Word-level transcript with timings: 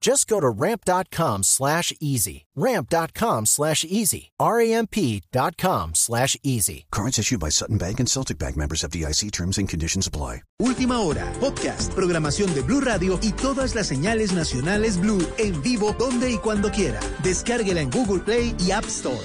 Just 0.00 0.28
go 0.28 0.40
to 0.40 0.48
ramp.com 0.48 1.42
slash 1.42 1.92
easy. 2.00 2.46
Ramp.com 2.56 3.46
slash 3.46 3.84
easy. 3.84 4.30
R-A-M-P.com 4.38 5.94
slash 5.94 6.36
easy. 6.42 6.86
Cards 6.90 7.18
issued 7.18 7.40
by 7.40 7.50
Sutton 7.50 7.78
Bank 7.78 8.00
and 8.00 8.08
Celtic 8.08 8.38
Bank 8.38 8.56
members 8.56 8.84
of 8.84 8.90
DIC 8.90 9.30
terms 9.32 9.58
and 9.58 9.68
conditions 9.68 10.06
apply. 10.06 10.42
Última 10.60 10.98
hora, 10.98 11.24
podcast, 11.38 11.92
programación 11.94 12.52
de 12.52 12.62
Blue 12.62 12.80
Radio 12.80 13.18
y 13.22 13.30
todas 13.32 13.76
las 13.76 13.86
señales 13.86 14.32
nacionales 14.32 14.98
Blue 14.98 15.24
en 15.38 15.62
vivo 15.62 15.94
donde 15.96 16.32
y 16.32 16.38
cuando 16.38 16.70
quiera. 16.70 16.98
Descárguela 17.22 17.80
en 17.80 17.90
Google 17.90 18.20
Play 18.20 18.56
y 18.58 18.72
App 18.72 18.84
Store. 18.86 19.24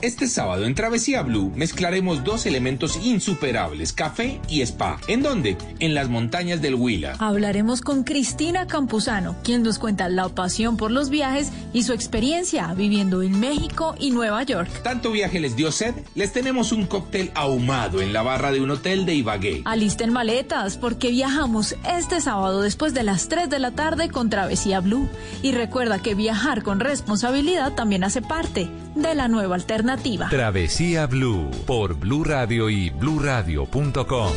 Este 0.00 0.28
sábado 0.28 0.64
en 0.64 0.76
Travesía 0.76 1.22
Blue 1.22 1.50
mezclaremos 1.56 2.22
dos 2.22 2.46
elementos 2.46 3.00
insuperables, 3.02 3.92
café 3.92 4.40
y 4.48 4.60
spa. 4.60 5.00
¿En 5.08 5.24
dónde? 5.24 5.56
En 5.80 5.92
las 5.92 6.08
montañas 6.08 6.62
del 6.62 6.76
Huila. 6.76 7.16
Hablaremos 7.18 7.80
con 7.80 8.04
Cristina 8.04 8.68
Campuzano, 8.68 9.34
quien 9.42 9.64
nos 9.64 9.80
cuenta 9.80 10.08
la 10.08 10.28
pasión 10.28 10.76
por 10.76 10.92
los 10.92 11.10
viajes 11.10 11.50
y 11.72 11.82
su 11.82 11.94
experiencia 11.94 12.72
viviendo 12.74 13.22
en 13.22 13.40
México 13.40 13.96
y 13.98 14.12
Nueva 14.12 14.44
York. 14.44 14.70
¿Tanto 14.84 15.10
viaje 15.10 15.40
les 15.40 15.56
dio 15.56 15.72
sed? 15.72 15.96
Les 16.14 16.32
tenemos 16.32 16.70
un 16.70 16.86
cóctel 16.86 17.32
ahumado 17.34 18.00
en 18.00 18.12
la 18.12 18.22
barra 18.22 18.52
de 18.52 18.60
un 18.60 18.70
hotel 18.70 19.04
de 19.04 19.16
Ibagué. 19.16 19.62
Alisten 19.64 20.12
maletas 20.12 20.76
porque 20.76 21.10
viajamos 21.10 21.74
este 21.92 22.20
sábado 22.20 22.62
después 22.62 22.94
de 22.94 23.02
las 23.02 23.26
3 23.26 23.50
de 23.50 23.58
la 23.58 23.72
tarde 23.72 24.10
con 24.10 24.30
Travesía 24.30 24.78
Blue. 24.78 25.08
Y 25.42 25.50
recuerda 25.50 26.00
que 26.00 26.14
viajar 26.14 26.62
con 26.62 26.78
responsabilidad 26.78 27.72
también 27.72 28.04
hace 28.04 28.22
parte 28.22 28.70
de 28.94 29.14
la 29.16 29.26
nueva 29.26 29.56
alternativa. 29.56 29.87
Travesía 30.28 31.06
Blue 31.06 31.50
por 31.66 31.94
Blue 31.94 32.22
Radio 32.22 32.68
y 32.68 32.90
bluradio.com. 32.90 34.32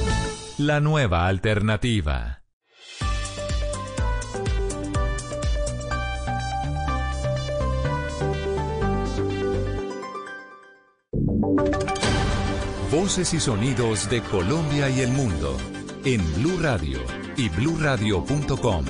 La 0.60 0.80
nueva 0.80 1.28
alternativa. 1.28 2.42
Voces 12.90 13.34
y 13.34 13.40
sonidos 13.42 14.10
de 14.10 14.22
Colombia 14.22 14.90
y 14.90 15.02
el 15.02 15.12
mundo 15.12 15.58
en 16.06 16.22
Blue 16.36 16.60
Radio 16.62 17.00
y 17.36 17.50
bluradio.com, 17.50 18.86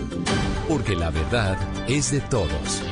porque 0.67 0.95
la 0.95 1.09
verdad 1.09 1.57
es 1.87 2.11
de 2.11 2.21
todos. 2.21 2.91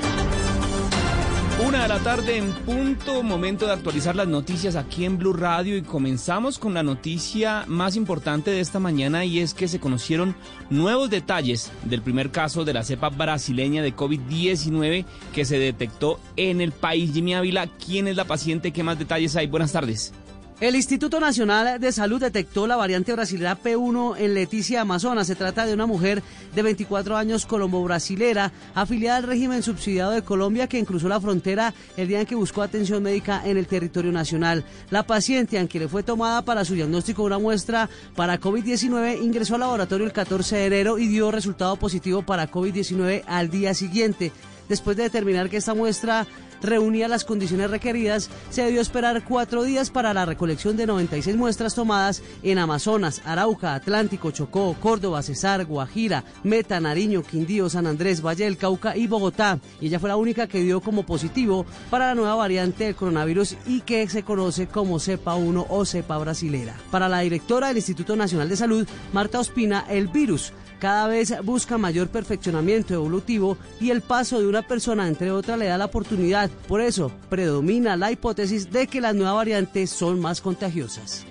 Una 1.80 1.88
de 1.88 1.94
la 1.94 2.04
tarde 2.04 2.36
en 2.36 2.52
punto, 2.52 3.24
momento 3.24 3.66
de 3.66 3.72
actualizar 3.72 4.14
las 4.14 4.28
noticias 4.28 4.76
aquí 4.76 5.06
en 5.06 5.18
Blue 5.18 5.32
Radio 5.32 5.78
y 5.78 5.82
comenzamos 5.82 6.60
con 6.60 6.74
la 6.74 6.84
noticia 6.84 7.64
más 7.68 7.96
importante 7.96 8.52
de 8.52 8.60
esta 8.60 8.80
mañana 8.80 9.24
y 9.24 9.40
es 9.40 9.54
que 9.54 9.70
se 9.70 9.80
conocieron 9.80 10.36
nuevos 10.70 11.10
detalles 11.10 11.72
del 11.86 12.02
primer 12.02 12.32
caso 12.32 12.66
de 12.66 12.74
la 12.74 12.84
cepa 12.84 13.08
brasileña 13.08 13.82
de 13.82 13.96
COVID-19 13.96 15.06
que 15.34 15.46
se 15.46 15.58
detectó 15.58 16.20
en 16.36 16.60
el 16.60 16.74
país. 16.74 17.14
Jimmy 17.14 17.34
Ávila, 17.34 17.68
¿quién 17.68 18.10
es 18.10 18.18
la 18.18 18.26
paciente? 18.26 18.74
¿Qué 18.74 18.84
más 18.84 19.00
detalles 19.00 19.38
hay? 19.38 19.48
Buenas 19.48 19.72
tardes. 19.72 20.12
El 20.60 20.76
Instituto 20.76 21.22
Nacional 21.22 21.80
de 21.80 21.94
Salud 21.94 22.20
detectó 22.20 22.68
la 22.68 22.76
variante 22.76 23.14
brasilera 23.14 23.58
P1 23.58 24.18
en 24.18 24.34
Leticia, 24.34 24.82
Amazonas. 24.82 25.28
Se 25.28 25.36
trata 25.36 25.66
de 25.66 25.74
una 25.74 25.86
mujer 25.86 26.22
de 26.54 26.62
24 26.62 27.16
años 27.16 27.46
colombo-brasilera, 27.46 28.52
afiliada 28.76 29.20
al 29.20 29.24
régimen 29.24 29.64
subsidiado 29.64 30.12
de 30.12 30.22
Colombia, 30.22 30.68
que 30.68 30.84
cruzó 30.84 31.08
la 31.08 31.22
frontera 31.22 31.74
el 31.96 32.10
día 32.10 32.20
en 32.20 32.26
que 32.26 32.36
buscó 32.36 32.62
atención 32.62 33.02
médica 33.02 33.42
en 33.46 33.58
el 33.58 33.68
territorio 33.68 34.12
nacional. 34.12 34.66
La 34.90 35.04
paciente, 35.04 35.58
aunque 35.58 35.80
le 35.80 35.88
fue 35.88 36.04
tomada 36.04 36.42
para 36.42 36.66
su 36.66 36.74
diagnóstico 36.74 37.24
una 37.24 37.40
muestra 37.40 37.90
para 38.18 38.38
COVID-19, 38.38 39.24
ingresó 39.24 39.54
al 39.54 39.62
laboratorio 39.62 40.06
el 40.06 40.12
14 40.12 40.58
de 40.58 40.66
enero 40.66 41.00
y 41.00 41.08
dio 41.08 41.32
resultado 41.32 41.78
positivo 41.78 42.24
para 42.24 42.52
COVID-19 42.52 43.24
al 43.28 43.50
día 43.50 43.74
siguiente. 43.74 44.34
Después 44.70 44.96
de 44.96 45.04
determinar 45.04 45.50
que 45.50 45.58
esta 45.58 45.74
muestra 45.74 46.28
reunía 46.62 47.08
las 47.08 47.26
condiciones 47.26 47.72
requeridas, 47.72 48.30
se 48.50 48.64
debió 48.64 48.82
esperar 48.82 49.24
cuatro 49.24 49.64
días 49.64 49.90
para 49.90 50.14
la 50.14 50.26
recolección 50.26 50.78
de 50.78 50.86
96 50.86 51.36
muestras 51.36 51.76
tomadas 51.76 52.22
en 52.44 52.58
Amazonas, 52.60 53.22
Arauca, 53.26 53.76
Atlántico, 53.76 54.32
Chocó, 54.32 54.76
Córdoba, 54.80 55.24
Cesar, 55.24 55.66
Guajira, 55.66 56.24
Meta, 56.44 56.80
Nariño, 56.80 57.24
Quindío, 57.24 57.70
San 57.70 57.88
Andrés, 57.88 58.22
Valle 58.22 58.46
del 58.46 58.58
Cauca 58.58 58.96
y 58.96 59.08
Bogotá. 59.08 59.60
Y 59.82 59.88
ella 59.88 60.00
fue 60.00 60.10
la 60.10 60.18
única 60.18 60.48
que 60.48 60.62
dio 60.62 60.82
como 60.82 61.04
positivo 61.04 61.66
para 61.90 62.08
la 62.08 62.16
nueva 62.16 62.36
variante 62.36 62.86
del 62.86 62.96
coronavirus 62.96 63.58
y 63.66 63.82
que 63.82 64.08
se 64.10 64.24
conoce 64.24 64.68
como 64.68 65.00
cepa 65.00 65.36
1 65.36 65.68
o 65.70 65.86
cepa 65.86 66.18
brasilera. 66.18 66.76
Para 66.92 67.10
la 67.10 67.22
directora 67.22 67.70
del 67.70 67.78
Instituto 67.78 68.16
Nacional 68.16 68.50
de 68.50 68.58
Salud, 68.58 68.88
Marta 69.14 69.40
Ospina, 69.40 69.86
el 69.90 70.08
virus 70.08 70.54
cada 70.80 71.08
vez 71.08 71.34
busca 71.44 71.78
mayor 71.78 72.08
perfeccionamiento 72.08 72.94
evolutivo 72.94 73.58
y 73.80 73.92
el 73.92 74.02
paso 74.02 74.40
de 74.40 74.48
una 74.48 74.62
persona 74.62 75.08
entre 75.08 75.32
otra 75.32 75.58
le 75.58 75.66
da 75.66 75.78
la 75.78 75.86
oportunidad. 75.86 76.50
Por 76.68 76.82
eso 76.82 77.12
predomina 77.30 77.98
la 77.98 78.12
hipótesis 78.12 78.72
de 78.72 78.88
que 78.88 79.02
las 79.02 79.16
nuevas 79.16 79.36
variantes 79.36 79.90
son 79.90 80.20
más 80.20 80.42
contagiosas. 80.42 81.26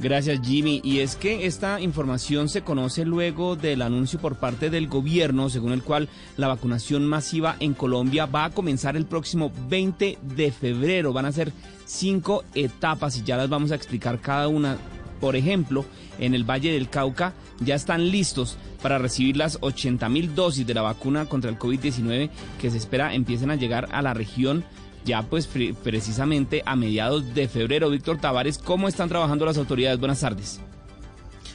Gracias 0.00 0.40
Jimmy. 0.42 0.80
Y 0.82 1.00
es 1.00 1.14
que 1.14 1.44
esta 1.44 1.78
información 1.80 2.48
se 2.48 2.62
conoce 2.62 3.04
luego 3.04 3.54
del 3.54 3.82
anuncio 3.82 4.18
por 4.18 4.36
parte 4.36 4.70
del 4.70 4.88
gobierno, 4.88 5.50
según 5.50 5.72
el 5.72 5.82
cual 5.82 6.08
la 6.38 6.48
vacunación 6.48 7.04
masiva 7.04 7.56
en 7.60 7.74
Colombia 7.74 8.24
va 8.24 8.46
a 8.46 8.50
comenzar 8.50 8.96
el 8.96 9.04
próximo 9.04 9.52
20 9.68 10.18
de 10.22 10.52
febrero. 10.52 11.12
Van 11.12 11.26
a 11.26 11.32
ser 11.32 11.52
cinco 11.84 12.44
etapas 12.54 13.18
y 13.18 13.24
ya 13.24 13.36
las 13.36 13.50
vamos 13.50 13.72
a 13.72 13.74
explicar 13.74 14.20
cada 14.20 14.48
una. 14.48 14.78
Por 15.20 15.36
ejemplo, 15.36 15.84
en 16.18 16.34
el 16.34 16.48
Valle 16.48 16.72
del 16.72 16.88
Cauca 16.88 17.34
ya 17.60 17.74
están 17.74 18.10
listos 18.10 18.56
para 18.82 18.98
recibir 18.98 19.36
las 19.36 19.58
80 19.60 20.08
mil 20.08 20.34
dosis 20.34 20.66
de 20.66 20.74
la 20.74 20.82
vacuna 20.82 21.26
contra 21.26 21.50
el 21.50 21.58
COVID-19 21.58 22.30
que 22.60 22.70
se 22.70 22.78
espera 22.78 23.14
empiecen 23.14 23.50
a 23.50 23.56
llegar 23.56 23.88
a 23.92 24.02
la 24.02 24.14
región 24.14 24.64
ya 25.04 25.22
pues 25.22 25.48
precisamente 25.82 26.62
a 26.66 26.76
mediados 26.76 27.34
de 27.34 27.48
febrero. 27.48 27.90
Víctor 27.90 28.18
Tavares, 28.18 28.58
¿cómo 28.58 28.88
están 28.88 29.08
trabajando 29.08 29.46
las 29.46 29.58
autoridades? 29.58 29.98
Buenas 29.98 30.20
tardes. 30.20 30.60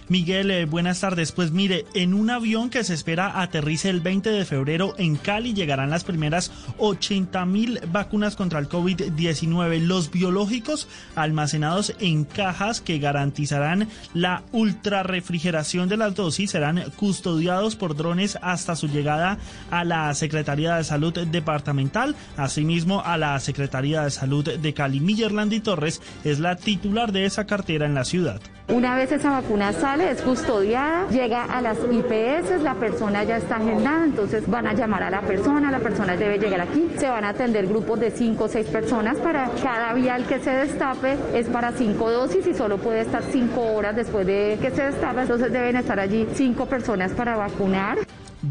Miguel, 0.07 0.51
eh, 0.51 0.65
buenas 0.65 0.99
tardes. 0.99 1.31
Pues 1.31 1.51
mire, 1.51 1.85
en 1.95 2.13
un 2.13 2.29
avión 2.29 2.69
que 2.69 2.83
se 2.83 2.93
espera 2.93 3.41
aterrice 3.41 3.89
el 3.89 4.01
20 4.01 4.29
de 4.29 4.45
febrero 4.45 4.93
en 4.99 5.15
Cali 5.15 5.53
llegarán 5.53 5.89
las 5.89 6.03
primeras 6.03 6.51
80 6.77 7.43
mil 7.45 7.79
vacunas 7.91 8.35
contra 8.35 8.59
el 8.59 8.69
COVID-19. 8.69 9.79
Los 9.79 10.11
biológicos 10.11 10.87
almacenados 11.15 11.95
en 11.99 12.23
cajas 12.23 12.81
que 12.81 12.99
garantizarán 12.99 13.89
la 14.13 14.43
ultra 14.51 15.01
refrigeración 15.01 15.89
de 15.89 15.97
las 15.97 16.13
dosis 16.13 16.51
serán 16.51 16.83
custodiados 16.97 17.75
por 17.75 17.95
drones 17.95 18.37
hasta 18.43 18.75
su 18.75 18.87
llegada 18.87 19.39
a 19.71 19.83
la 19.83 20.13
Secretaría 20.13 20.75
de 20.75 20.83
Salud 20.83 21.17
Departamental, 21.17 22.15
asimismo 22.37 23.01
a 23.03 23.17
la 23.17 23.39
Secretaría 23.39 24.03
de 24.03 24.11
Salud 24.11 24.47
de 24.47 24.73
Cali. 24.75 24.99
Millerlandi 24.99 25.61
Torres 25.61 25.99
es 26.23 26.39
la 26.39 26.57
titular 26.57 27.11
de 27.11 27.25
esa 27.25 27.45
cartera 27.45 27.87
en 27.87 27.95
la 27.95 28.05
ciudad. 28.05 28.39
Una 28.67 28.95
vez 28.95 29.11
esa 29.11 29.29
vacuna 29.29 29.73
sale, 29.73 30.09
es 30.09 30.23
custodiada, 30.23 31.07
llega 31.09 31.43
a 31.43 31.61
las 31.61 31.77
IPS, 31.77 32.63
la 32.63 32.73
persona 32.73 33.23
ya 33.23 33.37
está 33.37 33.57
agendada, 33.57 34.03
entonces 34.03 34.49
van 34.49 34.65
a 34.65 34.73
llamar 34.73 35.03
a 35.03 35.11
la 35.11 35.21
persona, 35.21 35.69
la 35.69 35.79
persona 35.79 36.17
debe 36.17 36.39
llegar 36.39 36.61
aquí, 36.61 36.89
se 36.97 37.07
van 37.07 37.25
a 37.25 37.29
atender 37.29 37.67
grupos 37.67 37.99
de 37.99 38.09
5 38.09 38.43
o 38.43 38.47
6 38.47 38.67
personas 38.69 39.17
para 39.17 39.51
cada 39.61 39.93
vial 39.93 40.25
que 40.25 40.39
se 40.39 40.49
destape, 40.49 41.15
es 41.35 41.47
para 41.47 41.73
5 41.73 42.09
dosis 42.09 42.47
y 42.47 42.55
solo 42.55 42.79
puede 42.79 43.01
estar 43.01 43.21
5 43.21 43.61
horas 43.61 43.95
después 43.95 44.25
de 44.25 44.57
que 44.59 44.71
se 44.71 44.81
destape, 44.81 45.21
entonces 45.21 45.53
deben 45.53 45.75
estar 45.75 45.99
allí 45.99 46.27
5 46.33 46.65
personas 46.65 47.11
para 47.11 47.37
vacunar. 47.37 47.99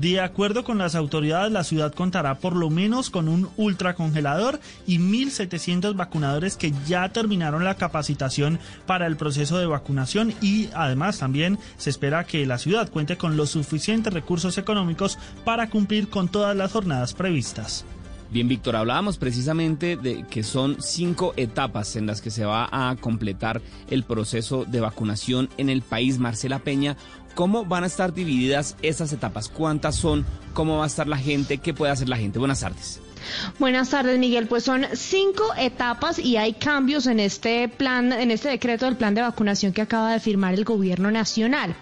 De 0.00 0.20
acuerdo 0.20 0.64
con 0.64 0.78
las 0.78 0.96
autoridades, 0.96 1.52
la 1.52 1.62
ciudad 1.62 1.94
contará 1.94 2.38
por 2.38 2.56
lo 2.56 2.68
menos 2.68 3.10
con 3.10 3.28
un 3.28 3.48
ultracongelador 3.56 4.58
y 4.88 4.98
1.700 4.98 5.94
vacunadores 5.94 6.56
que 6.56 6.72
ya 6.84 7.08
terminaron 7.10 7.62
la 7.62 7.76
capacitación 7.76 8.58
para 8.86 9.06
el 9.06 9.16
proceso 9.16 9.56
de 9.56 9.66
vacunación 9.66 10.34
y 10.42 10.68
además 10.74 11.20
también 11.20 11.60
se 11.76 11.90
espera 11.90 12.24
que 12.24 12.44
la 12.44 12.58
ciudad 12.58 12.90
cuente 12.90 13.16
con 13.16 13.36
los 13.36 13.50
suficientes 13.50 14.12
recursos 14.12 14.58
económicos 14.58 15.16
para 15.44 15.70
cumplir 15.70 16.08
con 16.08 16.26
todas 16.28 16.56
las 16.56 16.72
jornadas 16.72 17.14
previstas. 17.14 17.84
Bien, 18.34 18.48
Víctor, 18.48 18.74
hablábamos 18.74 19.16
precisamente 19.16 19.96
de 19.96 20.24
que 20.28 20.42
son 20.42 20.78
cinco 20.80 21.34
etapas 21.36 21.94
en 21.94 22.06
las 22.06 22.20
que 22.20 22.32
se 22.32 22.44
va 22.44 22.68
a 22.72 22.96
completar 22.96 23.62
el 23.90 24.02
proceso 24.02 24.64
de 24.64 24.80
vacunación 24.80 25.48
en 25.56 25.70
el 25.70 25.82
país. 25.82 26.18
Marcela 26.18 26.58
Peña, 26.58 26.96
¿cómo 27.34 27.64
van 27.64 27.84
a 27.84 27.86
estar 27.86 28.14
divididas 28.14 28.76
esas 28.82 29.12
etapas? 29.12 29.48
¿Cuántas 29.48 29.96
son? 29.96 30.24
¿Cómo 30.52 30.78
va 30.78 30.84
a 30.84 30.86
estar 30.86 31.06
la 31.06 31.18
gente? 31.18 31.58
¿Qué 31.58 31.74
puede 31.74 31.92
hacer 31.92 32.08
la 32.08 32.16
gente? 32.16 32.38
Buenas 32.38 32.60
tardes. 32.60 33.00
Buenas 33.58 33.90
tardes, 33.90 34.18
Miguel. 34.18 34.46
Pues 34.46 34.64
son 34.64 34.86
cinco 34.94 35.44
etapas 35.56 36.18
y 36.18 36.36
hay 36.36 36.54
cambios 36.54 37.06
en 37.06 37.20
este 37.20 37.68
plan, 37.68 38.12
en 38.12 38.30
este 38.30 38.48
decreto 38.48 38.84
del 38.84 38.96
plan 38.96 39.14
de 39.14 39.22
vacunación 39.22 39.72
que 39.72 39.82
acaba 39.82 40.12
de 40.12 40.20
firmar 40.20 40.54
el 40.54 40.64
gobierno 40.64 41.10
nacional. 41.10 41.74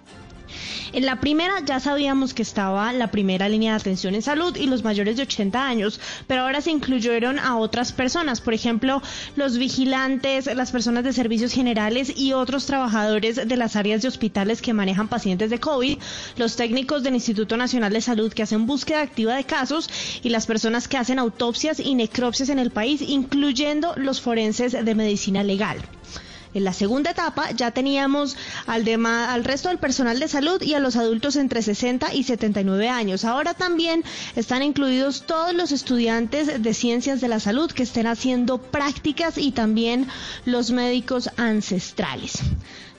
En 0.92 1.06
la 1.06 1.20
primera 1.20 1.54
ya 1.64 1.80
sabíamos 1.80 2.34
que 2.34 2.42
estaba 2.42 2.92
la 2.92 3.10
primera 3.10 3.48
línea 3.48 3.72
de 3.72 3.80
atención 3.80 4.14
en 4.14 4.22
salud 4.22 4.56
y 4.56 4.66
los 4.66 4.84
mayores 4.84 5.16
de 5.16 5.22
80 5.22 5.66
años, 5.66 6.00
pero 6.26 6.42
ahora 6.42 6.60
se 6.60 6.70
incluyeron 6.70 7.38
a 7.38 7.56
otras 7.56 7.92
personas, 7.92 8.40
por 8.40 8.54
ejemplo, 8.54 9.02
los 9.36 9.58
vigilantes, 9.58 10.46
las 10.54 10.70
personas 10.70 11.04
de 11.04 11.12
servicios 11.12 11.52
generales 11.52 12.12
y 12.16 12.32
otros 12.32 12.66
trabajadores 12.66 13.48
de 13.48 13.56
las 13.56 13.76
áreas 13.76 14.02
de 14.02 14.08
hospitales 14.08 14.62
que 14.62 14.72
manejan 14.72 15.08
pacientes 15.08 15.50
de 15.50 15.60
COVID, 15.60 15.98
los 16.36 16.56
técnicos 16.56 17.02
del 17.02 17.14
Instituto 17.14 17.56
Nacional 17.56 17.92
de 17.92 18.00
Salud 18.00 18.32
que 18.32 18.42
hacen 18.42 18.66
búsqueda 18.66 19.02
activa 19.02 19.34
de 19.34 19.44
casos 19.44 19.88
y 20.22 20.28
las 20.28 20.46
personas 20.46 20.88
que 20.88 20.98
hacen 20.98 21.18
autopsias 21.18 21.80
y 21.80 21.94
necropsias 21.94 22.48
en 22.48 22.58
el 22.58 22.70
país, 22.70 23.02
incluyendo 23.02 23.94
los 23.96 24.20
forenses 24.20 24.72
de 24.72 24.94
medicina 24.94 25.42
legal. 25.42 25.78
En 26.54 26.64
la 26.64 26.72
segunda 26.72 27.10
etapa 27.12 27.50
ya 27.52 27.70
teníamos 27.70 28.36
al, 28.66 28.86
al 29.06 29.44
resto 29.44 29.68
del 29.68 29.78
personal 29.78 30.18
de 30.18 30.28
salud 30.28 30.60
y 30.62 30.74
a 30.74 30.80
los 30.80 30.96
adultos 30.96 31.36
entre 31.36 31.62
60 31.62 32.12
y 32.14 32.24
79 32.24 32.88
años. 32.88 33.24
Ahora 33.24 33.54
también 33.54 34.04
están 34.36 34.62
incluidos 34.62 35.22
todos 35.26 35.54
los 35.54 35.72
estudiantes 35.72 36.62
de 36.62 36.74
ciencias 36.74 37.20
de 37.20 37.28
la 37.28 37.40
salud 37.40 37.72
que 37.72 37.84
estén 37.84 38.06
haciendo 38.06 38.58
prácticas 38.58 39.38
y 39.38 39.52
también 39.52 40.08
los 40.44 40.70
médicos 40.70 41.30
ancestrales. 41.36 42.40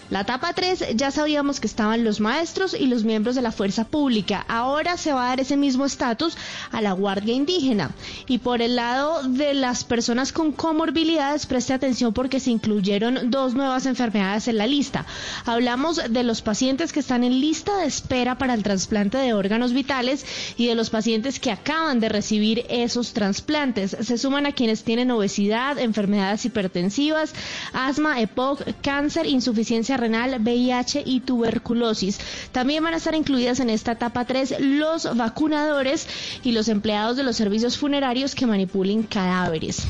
La 0.10 0.22
etapa 0.22 0.54
3 0.54 0.96
ya 0.96 1.12
sabíamos 1.12 1.60
que 1.60 1.68
estaban 1.68 2.04
los 2.04 2.20
maestros 2.20 2.76
y 2.78 2.88
los 2.88 3.04
miembros 3.04 3.36
de 3.36 3.42
la 3.42 3.52
fuerza 3.52 3.86
pública. 3.86 4.46
Ahora 4.48 4.98
se 4.98 5.14
va 5.14 5.26
a 5.26 5.30
dar 5.30 5.40
ese 5.40 5.58
mismo 5.58 5.86
estatus 5.86 6.38
a 6.72 6.82
la 6.82 6.92
Guardia 6.92 7.34
Indígena. 7.34 7.92
Y 8.28 8.40
por 8.40 8.62
el 8.62 8.76
lado 8.76 9.24
de 9.24 9.54
las 9.54 9.84
personas 9.84 10.32
con 10.32 10.52
comorbilidades, 10.52 11.46
preste 11.46 11.74
atención 11.74 12.14
porque 12.14 12.40
se 12.40 12.52
incluyeron 12.52 13.32
dos 13.32 13.54
nuevas 13.54 13.86
enfermedades 13.86 14.48
en 14.48 14.58
la 14.58 14.68
lista. 14.68 15.06
Hablamos 15.46 16.02
de 16.10 16.24
los 16.24 16.42
pacientes 16.42 16.94
que 16.94 17.00
están 17.00 17.24
en 17.24 17.40
lista 17.40 17.78
de 17.78 17.88
espera 17.88 18.38
para 18.38 18.54
el 18.54 18.64
trasplante 18.64 19.18
de 19.18 19.34
órganos 19.34 19.74
vitales 19.74 20.26
y 20.58 20.68
de 20.68 20.76
los 20.76 20.90
pacientes 20.90 21.40
que 21.40 21.52
acaban 21.52 22.00
de 22.00 22.10
recibir 22.10 22.66
esos 22.70 23.14
trasplantes. 23.14 23.98
Se 24.02 24.18
suman 24.18 24.46
a 24.46 24.52
quienes 24.52 24.84
tienen 24.84 25.12
obesidad, 25.12 25.80
enfermedades 25.80 26.46
hipertensivas, 26.46 27.34
asma, 27.74 28.22
EPOC, 28.22 28.82
cáncer, 28.82 29.26
insuficiencia 29.26 29.98
renal, 30.04 30.40
VIH 30.40 31.04
y 31.06 31.22
tuberculosis. 31.22 32.20
También 32.52 32.84
van 32.84 32.94
a 32.94 32.98
estar 32.98 33.16
incluidas 33.16 33.60
en 33.60 33.70
esta 33.70 33.94
etapa 33.94 34.26
3 34.26 34.56
los 34.60 35.16
vacunadores 35.16 36.08
y 36.44 36.52
los 36.52 36.68
empleados 36.68 37.16
de 37.18 37.24
los 37.24 37.36
servicios 37.36 37.78
funerarios 37.78 38.36
que 38.36 38.46
manipulen 38.46 39.04
cadáveres. 39.04 39.84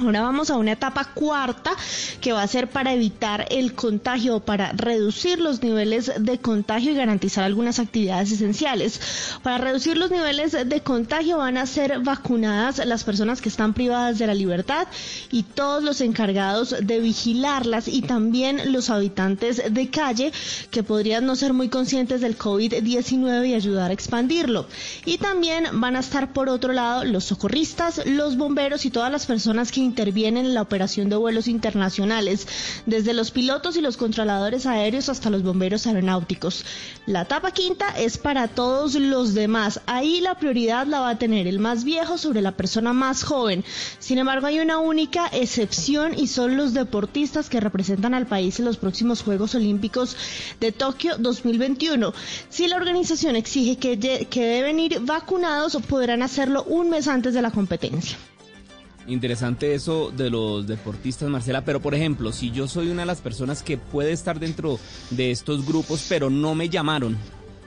Ahora 0.00 0.22
vamos 0.22 0.48
a 0.50 0.56
una 0.56 0.72
etapa 0.72 1.04
cuarta 1.06 1.72
que 2.20 2.32
va 2.32 2.42
a 2.42 2.46
ser 2.46 2.70
para 2.70 2.94
evitar 2.94 3.46
el 3.50 3.74
contagio, 3.74 4.38
para 4.38 4.70
reducir 4.72 5.40
los 5.40 5.60
niveles 5.60 6.12
de 6.18 6.38
contagio 6.38 6.92
y 6.92 6.94
garantizar 6.94 7.42
algunas 7.42 7.80
actividades 7.80 8.30
esenciales. 8.30 9.00
Para 9.42 9.58
reducir 9.58 9.96
los 9.96 10.12
niveles 10.12 10.52
de 10.52 10.80
contagio 10.82 11.38
van 11.38 11.56
a 11.56 11.66
ser 11.66 11.98
vacunadas 12.00 12.84
las 12.86 13.02
personas 13.02 13.40
que 13.40 13.48
están 13.48 13.74
privadas 13.74 14.18
de 14.18 14.28
la 14.28 14.34
libertad 14.34 14.86
y 15.32 15.42
todos 15.42 15.82
los 15.82 16.00
encargados 16.00 16.76
de 16.80 17.00
vigilarlas 17.00 17.88
y 17.88 18.02
también 18.02 18.72
los 18.72 18.90
habitantes 18.90 19.62
de 19.68 19.90
calle 19.90 20.32
que 20.70 20.84
podrían 20.84 21.26
no 21.26 21.34
ser 21.34 21.54
muy 21.54 21.68
conscientes 21.68 22.20
del 22.20 22.38
COVID-19 22.38 23.48
y 23.48 23.54
ayudar 23.54 23.90
a 23.90 23.94
expandirlo. 23.94 24.66
Y 25.04 25.18
también 25.18 25.66
van 25.72 25.96
a 25.96 26.00
estar 26.00 26.32
por 26.32 26.48
otro 26.48 26.72
lado 26.72 27.04
los 27.04 27.24
socorristas, 27.24 28.06
los 28.06 28.36
bomberos 28.36 28.86
y 28.86 28.90
todas 28.90 29.10
las 29.10 29.26
personas 29.26 29.72
que 29.72 29.87
intervienen 29.88 30.46
en 30.46 30.54
la 30.54 30.62
operación 30.62 31.08
de 31.08 31.16
vuelos 31.16 31.48
internacionales, 31.48 32.46
desde 32.86 33.14
los 33.14 33.30
pilotos 33.30 33.76
y 33.76 33.80
los 33.80 33.96
controladores 33.96 34.66
aéreos 34.66 35.08
hasta 35.08 35.30
los 35.30 35.42
bomberos 35.42 35.86
aeronáuticos. 35.86 36.64
La 37.06 37.22
etapa 37.22 37.50
quinta 37.50 37.88
es 37.98 38.18
para 38.18 38.48
todos 38.48 38.94
los 38.94 39.34
demás. 39.34 39.80
Ahí 39.86 40.20
la 40.20 40.38
prioridad 40.38 40.86
la 40.86 41.00
va 41.00 41.10
a 41.10 41.18
tener 41.18 41.46
el 41.46 41.58
más 41.58 41.84
viejo 41.84 42.18
sobre 42.18 42.42
la 42.42 42.52
persona 42.52 42.92
más 42.92 43.22
joven. 43.22 43.64
Sin 43.98 44.18
embargo, 44.18 44.46
hay 44.46 44.60
una 44.60 44.78
única 44.78 45.26
excepción 45.32 46.12
y 46.16 46.26
son 46.26 46.56
los 46.56 46.74
deportistas 46.74 47.48
que 47.48 47.60
representan 47.60 48.14
al 48.14 48.26
país 48.26 48.58
en 48.58 48.66
los 48.66 48.76
próximos 48.76 49.22
Juegos 49.22 49.54
Olímpicos 49.54 50.16
de 50.60 50.72
Tokio 50.72 51.16
2021. 51.18 52.12
Si 52.48 52.68
la 52.68 52.76
organización 52.76 53.36
exige 53.36 53.76
que, 53.76 54.26
que 54.30 54.44
deben 54.44 54.78
ir 54.80 55.00
vacunados, 55.00 55.76
podrán 55.88 56.22
hacerlo 56.22 56.64
un 56.64 56.90
mes 56.90 57.08
antes 57.08 57.34
de 57.34 57.42
la 57.42 57.50
competencia. 57.50 58.16
Interesante 59.08 59.74
eso 59.74 60.12
de 60.14 60.28
los 60.28 60.66
deportistas, 60.66 61.30
Marcela, 61.30 61.64
pero 61.64 61.80
por 61.80 61.94
ejemplo, 61.94 62.30
si 62.30 62.50
yo 62.50 62.68
soy 62.68 62.90
una 62.90 63.02
de 63.02 63.06
las 63.06 63.22
personas 63.22 63.62
que 63.62 63.78
puede 63.78 64.12
estar 64.12 64.38
dentro 64.38 64.78
de 65.10 65.30
estos 65.30 65.66
grupos, 65.66 66.04
pero 66.10 66.28
no 66.28 66.54
me 66.54 66.68
llamaron, 66.68 67.16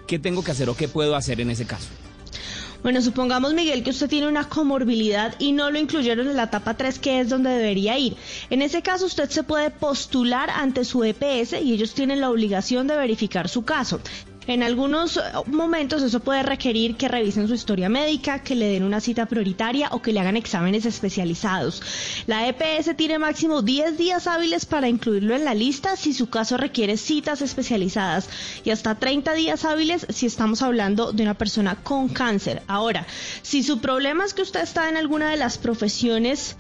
¿qué 0.07 0.19
tengo 0.19 0.43
que 0.43 0.51
hacer 0.51 0.69
o 0.69 0.75
qué 0.75 0.87
puedo 0.87 1.15
hacer 1.15 1.41
en 1.41 1.49
ese 1.49 1.65
caso? 1.65 1.87
Bueno, 2.83 3.01
supongamos, 3.01 3.53
Miguel, 3.53 3.83
que 3.83 3.91
usted 3.91 4.09
tiene 4.09 4.27
una 4.27 4.49
comorbilidad 4.49 5.35
y 5.39 5.51
no 5.51 5.69
lo 5.69 5.79
incluyeron 5.79 6.27
en 6.27 6.35
la 6.35 6.43
etapa 6.43 6.75
3, 6.75 6.97
que 6.97 7.19
es 7.19 7.29
donde 7.29 7.51
debería 7.51 7.97
ir. 7.97 8.17
En 8.49 8.61
ese 8.61 8.81
caso, 8.81 9.05
usted 9.05 9.29
se 9.29 9.43
puede 9.43 9.69
postular 9.69 10.49
ante 10.49 10.83
su 10.83 11.03
EPS 11.03 11.53
y 11.61 11.73
ellos 11.73 11.93
tienen 11.93 12.21
la 12.21 12.29
obligación 12.29 12.87
de 12.87 12.95
verificar 12.95 13.49
su 13.49 13.63
caso. 13.65 13.99
En 14.47 14.63
algunos 14.63 15.17
eh, 15.17 15.21
momentos 15.45 16.01
eso 16.01 16.19
puede 16.19 16.41
requerir 16.41 16.95
que 16.95 17.07
revisen 17.07 17.47
su 17.47 17.53
historia 17.53 17.89
médica, 17.89 18.39
que 18.39 18.55
le 18.55 18.67
den 18.67 18.83
una 18.83 18.99
cita 18.99 19.27
prioritaria 19.27 19.89
o 19.91 20.01
que 20.01 20.11
le 20.11 20.19
hagan 20.19 20.35
exámenes 20.35 20.85
especializados. 20.85 21.81
La 22.25 22.47
EPS 22.47 22.95
tiene 22.97 23.19
máximo 23.19 23.61
10 23.61 23.97
días 23.97 24.25
hábiles 24.25 24.65
para 24.65 24.89
incluirlo 24.89 25.35
en 25.35 25.45
la 25.45 25.53
lista 25.53 25.95
si 25.95 26.13
su 26.13 26.29
caso 26.29 26.57
requiere 26.57 26.97
citas 26.97 27.41
especializadas 27.41 28.29
y 28.63 28.71
hasta 28.71 28.95
30 28.95 29.33
días 29.33 29.63
hábiles 29.63 30.07
si 30.09 30.25
estamos 30.25 30.63
hablando 30.63 31.11
de 31.11 31.21
una 31.21 31.35
persona 31.35 31.75
con 31.75 32.09
cáncer. 32.09 32.63
Ahora, 32.67 33.05
si 33.43 33.61
su 33.61 33.79
problema 33.79 34.25
es 34.25 34.33
que 34.33 34.41
usted 34.41 34.61
está 34.61 34.89
en 34.89 34.97
alguna 34.97 35.29
de 35.29 35.37
las 35.37 35.59
profesiones 35.59 36.55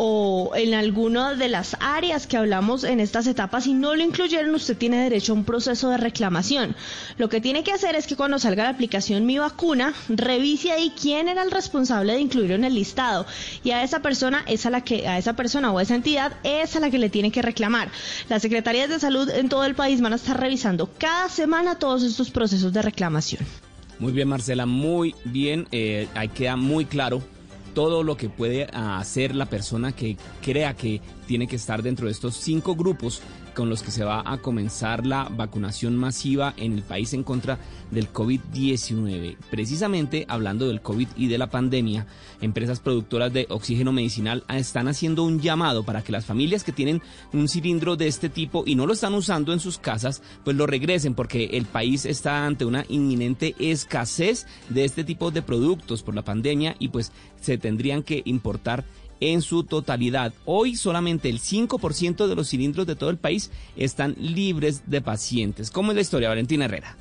o 0.00 0.52
en 0.54 0.74
alguna 0.74 1.34
de 1.34 1.48
las 1.48 1.76
áreas 1.80 2.28
que 2.28 2.36
hablamos 2.36 2.84
en 2.84 3.00
estas 3.00 3.26
etapas 3.26 3.66
y 3.66 3.74
no 3.74 3.96
lo 3.96 4.04
incluyeron, 4.04 4.54
usted 4.54 4.76
tiene 4.76 5.02
derecho 5.02 5.32
a 5.32 5.34
un 5.34 5.44
proceso 5.44 5.90
de 5.90 5.96
reclamación. 5.96 6.76
Lo 7.16 7.28
que 7.28 7.40
tiene 7.40 7.64
que 7.64 7.72
hacer 7.72 7.96
es 7.96 8.06
que 8.06 8.14
cuando 8.14 8.38
salga 8.38 8.62
la 8.62 8.70
aplicación 8.70 9.26
Mi 9.26 9.38
Vacuna, 9.38 9.94
revise 10.08 10.70
ahí 10.70 10.92
quién 11.00 11.26
era 11.26 11.42
el 11.42 11.50
responsable 11.50 12.12
de 12.12 12.20
incluirlo 12.20 12.54
en 12.54 12.64
el 12.64 12.74
listado 12.74 13.26
y 13.64 13.72
a 13.72 13.82
esa 13.82 14.00
persona 14.00 14.44
es 14.46 14.66
a 14.66 14.70
la 14.70 14.82
que 14.82 15.08
a 15.08 15.18
esa 15.18 15.34
persona 15.34 15.72
o 15.72 15.78
a 15.78 15.82
esa 15.82 15.96
entidad 15.96 16.32
es 16.44 16.76
a 16.76 16.80
la 16.80 16.90
que 16.90 16.98
le 16.98 17.10
tiene 17.10 17.32
que 17.32 17.42
reclamar. 17.42 17.90
Las 18.28 18.42
secretarías 18.42 18.88
de 18.88 19.00
salud 19.00 19.28
en 19.28 19.48
todo 19.48 19.64
el 19.64 19.74
país 19.74 20.00
van 20.00 20.12
a 20.12 20.16
estar 20.16 20.38
revisando 20.38 20.88
cada 20.96 21.28
semana 21.28 21.80
todos 21.80 22.04
estos 22.04 22.30
procesos 22.30 22.72
de 22.72 22.82
reclamación. 22.82 23.44
Muy 23.98 24.12
bien, 24.12 24.28
Marcela, 24.28 24.64
muy 24.64 25.16
bien. 25.24 25.66
Eh, 25.72 26.06
ahí 26.14 26.28
queda 26.28 26.54
muy 26.54 26.84
claro 26.84 27.20
todo 27.78 28.02
lo 28.02 28.16
que 28.16 28.28
puede 28.28 28.64
hacer 28.72 29.36
la 29.36 29.46
persona 29.46 29.92
que 29.92 30.16
crea 30.42 30.74
que 30.74 31.00
tiene 31.28 31.46
que 31.46 31.54
estar 31.54 31.80
dentro 31.80 32.06
de 32.06 32.12
estos 32.12 32.34
cinco 32.34 32.74
grupos 32.74 33.22
con 33.58 33.68
los 33.68 33.82
que 33.82 33.90
se 33.90 34.04
va 34.04 34.22
a 34.24 34.38
comenzar 34.38 35.04
la 35.04 35.24
vacunación 35.24 35.96
masiva 35.96 36.54
en 36.58 36.74
el 36.74 36.82
país 36.82 37.12
en 37.12 37.24
contra 37.24 37.58
del 37.90 38.12
COVID-19. 38.12 39.36
Precisamente 39.50 40.24
hablando 40.28 40.68
del 40.68 40.80
COVID 40.80 41.08
y 41.16 41.26
de 41.26 41.38
la 41.38 41.50
pandemia, 41.50 42.06
empresas 42.40 42.78
productoras 42.78 43.32
de 43.32 43.48
oxígeno 43.50 43.90
medicinal 43.90 44.44
están 44.48 44.86
haciendo 44.86 45.24
un 45.24 45.40
llamado 45.40 45.82
para 45.82 46.04
que 46.04 46.12
las 46.12 46.24
familias 46.24 46.62
que 46.62 46.70
tienen 46.70 47.02
un 47.32 47.48
cilindro 47.48 47.96
de 47.96 48.06
este 48.06 48.28
tipo 48.28 48.62
y 48.64 48.76
no 48.76 48.86
lo 48.86 48.92
están 48.92 49.14
usando 49.14 49.52
en 49.52 49.58
sus 49.58 49.78
casas, 49.78 50.22
pues 50.44 50.56
lo 50.56 50.68
regresen 50.68 51.14
porque 51.14 51.46
el 51.54 51.66
país 51.66 52.04
está 52.04 52.46
ante 52.46 52.64
una 52.64 52.84
inminente 52.88 53.56
escasez 53.58 54.46
de 54.68 54.84
este 54.84 55.02
tipo 55.02 55.32
de 55.32 55.42
productos 55.42 56.04
por 56.04 56.14
la 56.14 56.22
pandemia 56.22 56.76
y 56.78 56.90
pues 56.90 57.10
se 57.40 57.58
tendrían 57.58 58.04
que 58.04 58.22
importar 58.24 58.84
en 59.20 59.42
su 59.42 59.64
totalidad. 59.64 60.32
Hoy 60.44 60.76
solamente 60.76 61.28
el 61.28 61.40
5% 61.40 62.26
de 62.26 62.34
los 62.34 62.48
cilindros 62.48 62.86
de 62.86 62.96
todo 62.96 63.10
el 63.10 63.18
país 63.18 63.50
están 63.76 64.14
libres 64.18 64.82
de 64.86 65.00
pacientes. 65.00 65.70
¿Cómo 65.70 65.92
es 65.92 65.96
la 65.96 66.02
historia, 66.02 66.28
Valentina 66.28 66.66
Herrera? 66.66 66.96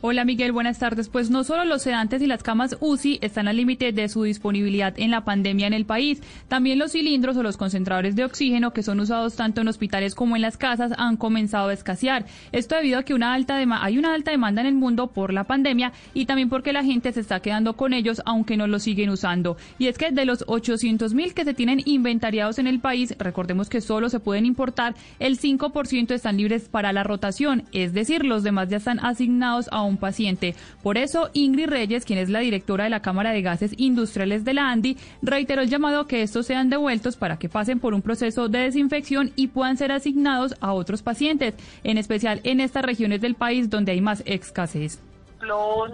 Hola 0.00 0.24
Miguel, 0.24 0.52
buenas 0.52 0.78
tardes. 0.78 1.08
Pues 1.08 1.28
no 1.28 1.42
solo 1.42 1.64
los 1.64 1.82
sedantes 1.82 2.22
y 2.22 2.28
las 2.28 2.44
camas 2.44 2.76
UCI 2.78 3.18
están 3.20 3.48
al 3.48 3.56
límite 3.56 3.90
de 3.90 4.08
su 4.08 4.22
disponibilidad 4.22 4.94
en 4.96 5.10
la 5.10 5.24
pandemia 5.24 5.66
en 5.66 5.72
el 5.72 5.86
país, 5.86 6.22
también 6.46 6.78
los 6.78 6.92
cilindros 6.92 7.36
o 7.36 7.42
los 7.42 7.56
concentradores 7.56 8.14
de 8.14 8.24
oxígeno 8.24 8.72
que 8.72 8.84
son 8.84 9.00
usados 9.00 9.34
tanto 9.34 9.60
en 9.60 9.66
hospitales 9.66 10.14
como 10.14 10.36
en 10.36 10.42
las 10.42 10.56
casas 10.56 10.92
han 10.96 11.16
comenzado 11.16 11.70
a 11.70 11.72
escasear. 11.72 12.26
Esto 12.52 12.76
debido 12.76 13.00
a 13.00 13.02
que 13.02 13.12
una 13.12 13.34
alta 13.34 13.56
hay 13.56 13.98
una 13.98 14.14
alta 14.14 14.30
demanda 14.30 14.60
en 14.60 14.68
el 14.68 14.76
mundo 14.76 15.08
por 15.08 15.32
la 15.32 15.42
pandemia 15.42 15.92
y 16.14 16.26
también 16.26 16.48
porque 16.48 16.72
la 16.72 16.84
gente 16.84 17.12
se 17.12 17.18
está 17.18 17.40
quedando 17.40 17.74
con 17.74 17.92
ellos 17.92 18.22
aunque 18.24 18.56
no 18.56 18.68
los 18.68 18.84
siguen 18.84 19.10
usando. 19.10 19.56
Y 19.80 19.88
es 19.88 19.98
que 19.98 20.12
de 20.12 20.26
los 20.26 20.44
800 20.46 21.12
mil 21.12 21.34
que 21.34 21.44
se 21.44 21.54
tienen 21.54 21.82
inventariados 21.86 22.60
en 22.60 22.68
el 22.68 22.78
país, 22.78 23.16
recordemos 23.18 23.68
que 23.68 23.80
solo 23.80 24.10
se 24.10 24.20
pueden 24.20 24.46
importar, 24.46 24.94
el 25.18 25.40
5% 25.40 26.12
están 26.12 26.36
libres 26.36 26.68
para 26.68 26.92
la 26.92 27.02
rotación, 27.02 27.64
es 27.72 27.92
decir, 27.92 28.24
los 28.24 28.44
demás 28.44 28.68
ya 28.68 28.76
están 28.76 29.00
asignados 29.00 29.68
a 29.72 29.87
un 29.87 29.87
paciente. 29.96 30.54
Por 30.82 30.98
eso, 30.98 31.30
Ingrid 31.32 31.68
Reyes, 31.68 32.04
quien 32.04 32.18
es 32.18 32.28
la 32.28 32.40
directora 32.40 32.84
de 32.84 32.90
la 32.90 33.02
Cámara 33.02 33.30
de 33.30 33.42
Gases 33.42 33.74
Industriales 33.76 34.44
de 34.44 34.54
la 34.54 34.70
ANDI, 34.70 34.96
reiteró 35.22 35.62
el 35.62 35.70
llamado 35.70 36.00
a 36.00 36.08
que 36.08 36.22
estos 36.22 36.46
sean 36.46 36.70
devueltos 36.70 37.16
para 37.16 37.38
que 37.38 37.48
pasen 37.48 37.80
por 37.80 37.94
un 37.94 38.02
proceso 38.02 38.48
de 38.48 38.60
desinfección 38.60 39.32
y 39.36 39.48
puedan 39.48 39.76
ser 39.76 39.92
asignados 39.92 40.54
a 40.60 40.72
otros 40.72 41.02
pacientes, 41.02 41.54
en 41.84 41.98
especial 41.98 42.40
en 42.44 42.60
estas 42.60 42.84
regiones 42.84 43.20
del 43.20 43.34
país 43.34 43.70
donde 43.70 43.92
hay 43.92 44.00
más 44.00 44.22
escasez. 44.26 45.00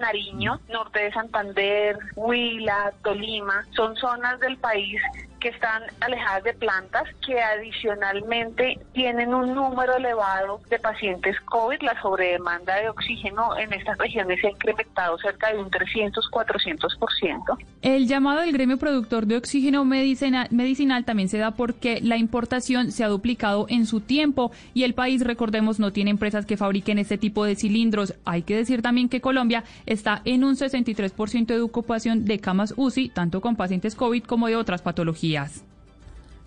Nariño, 0.00 0.60
norte 0.70 1.00
de 1.00 1.12
Santander, 1.12 1.98
Huila, 2.16 2.92
Tolima, 3.02 3.64
son 3.76 3.94
zonas 3.96 4.40
del 4.40 4.56
país 4.56 5.00
que 5.44 5.50
están 5.50 5.82
alejadas 6.00 6.42
de 6.42 6.54
plantas, 6.54 7.02
que 7.24 7.38
adicionalmente 7.38 8.78
tienen 8.94 9.34
un 9.34 9.54
número 9.54 9.94
elevado 9.96 10.62
de 10.70 10.78
pacientes 10.78 11.38
COVID. 11.42 11.82
La 11.82 12.00
sobredemanda 12.00 12.76
de 12.76 12.88
oxígeno 12.88 13.54
en 13.58 13.70
estas 13.74 13.98
regiones 13.98 14.40
se 14.40 14.46
ha 14.46 14.50
incrementado 14.52 15.18
cerca 15.18 15.52
de 15.52 15.58
un 15.58 15.70
300-400%. 15.70 17.58
El 17.82 18.08
llamado 18.08 18.40
del 18.40 18.52
gremio 18.54 18.78
productor 18.78 19.26
de 19.26 19.36
oxígeno 19.36 19.84
medicinal, 19.84 20.48
medicinal 20.50 21.04
también 21.04 21.28
se 21.28 21.36
da 21.36 21.50
porque 21.50 22.00
la 22.00 22.16
importación 22.16 22.90
se 22.90 23.04
ha 23.04 23.08
duplicado 23.08 23.66
en 23.68 23.84
su 23.84 24.00
tiempo 24.00 24.50
y 24.72 24.84
el 24.84 24.94
país, 24.94 25.22
recordemos, 25.22 25.78
no 25.78 25.92
tiene 25.92 26.10
empresas 26.10 26.46
que 26.46 26.56
fabriquen 26.56 26.98
este 26.98 27.18
tipo 27.18 27.44
de 27.44 27.54
cilindros. 27.54 28.14
Hay 28.24 28.44
que 28.44 28.56
decir 28.56 28.80
también 28.80 29.10
que 29.10 29.20
Colombia 29.20 29.62
está 29.84 30.22
en 30.24 30.42
un 30.42 30.56
63% 30.56 31.48
de 31.48 31.60
ocupación 31.60 32.24
de 32.24 32.38
camas 32.38 32.72
UCI, 32.78 33.10
tanto 33.10 33.42
con 33.42 33.56
pacientes 33.56 33.94
COVID 33.94 34.24
como 34.24 34.46
de 34.46 34.56
otras 34.56 34.80
patologías. 34.80 35.33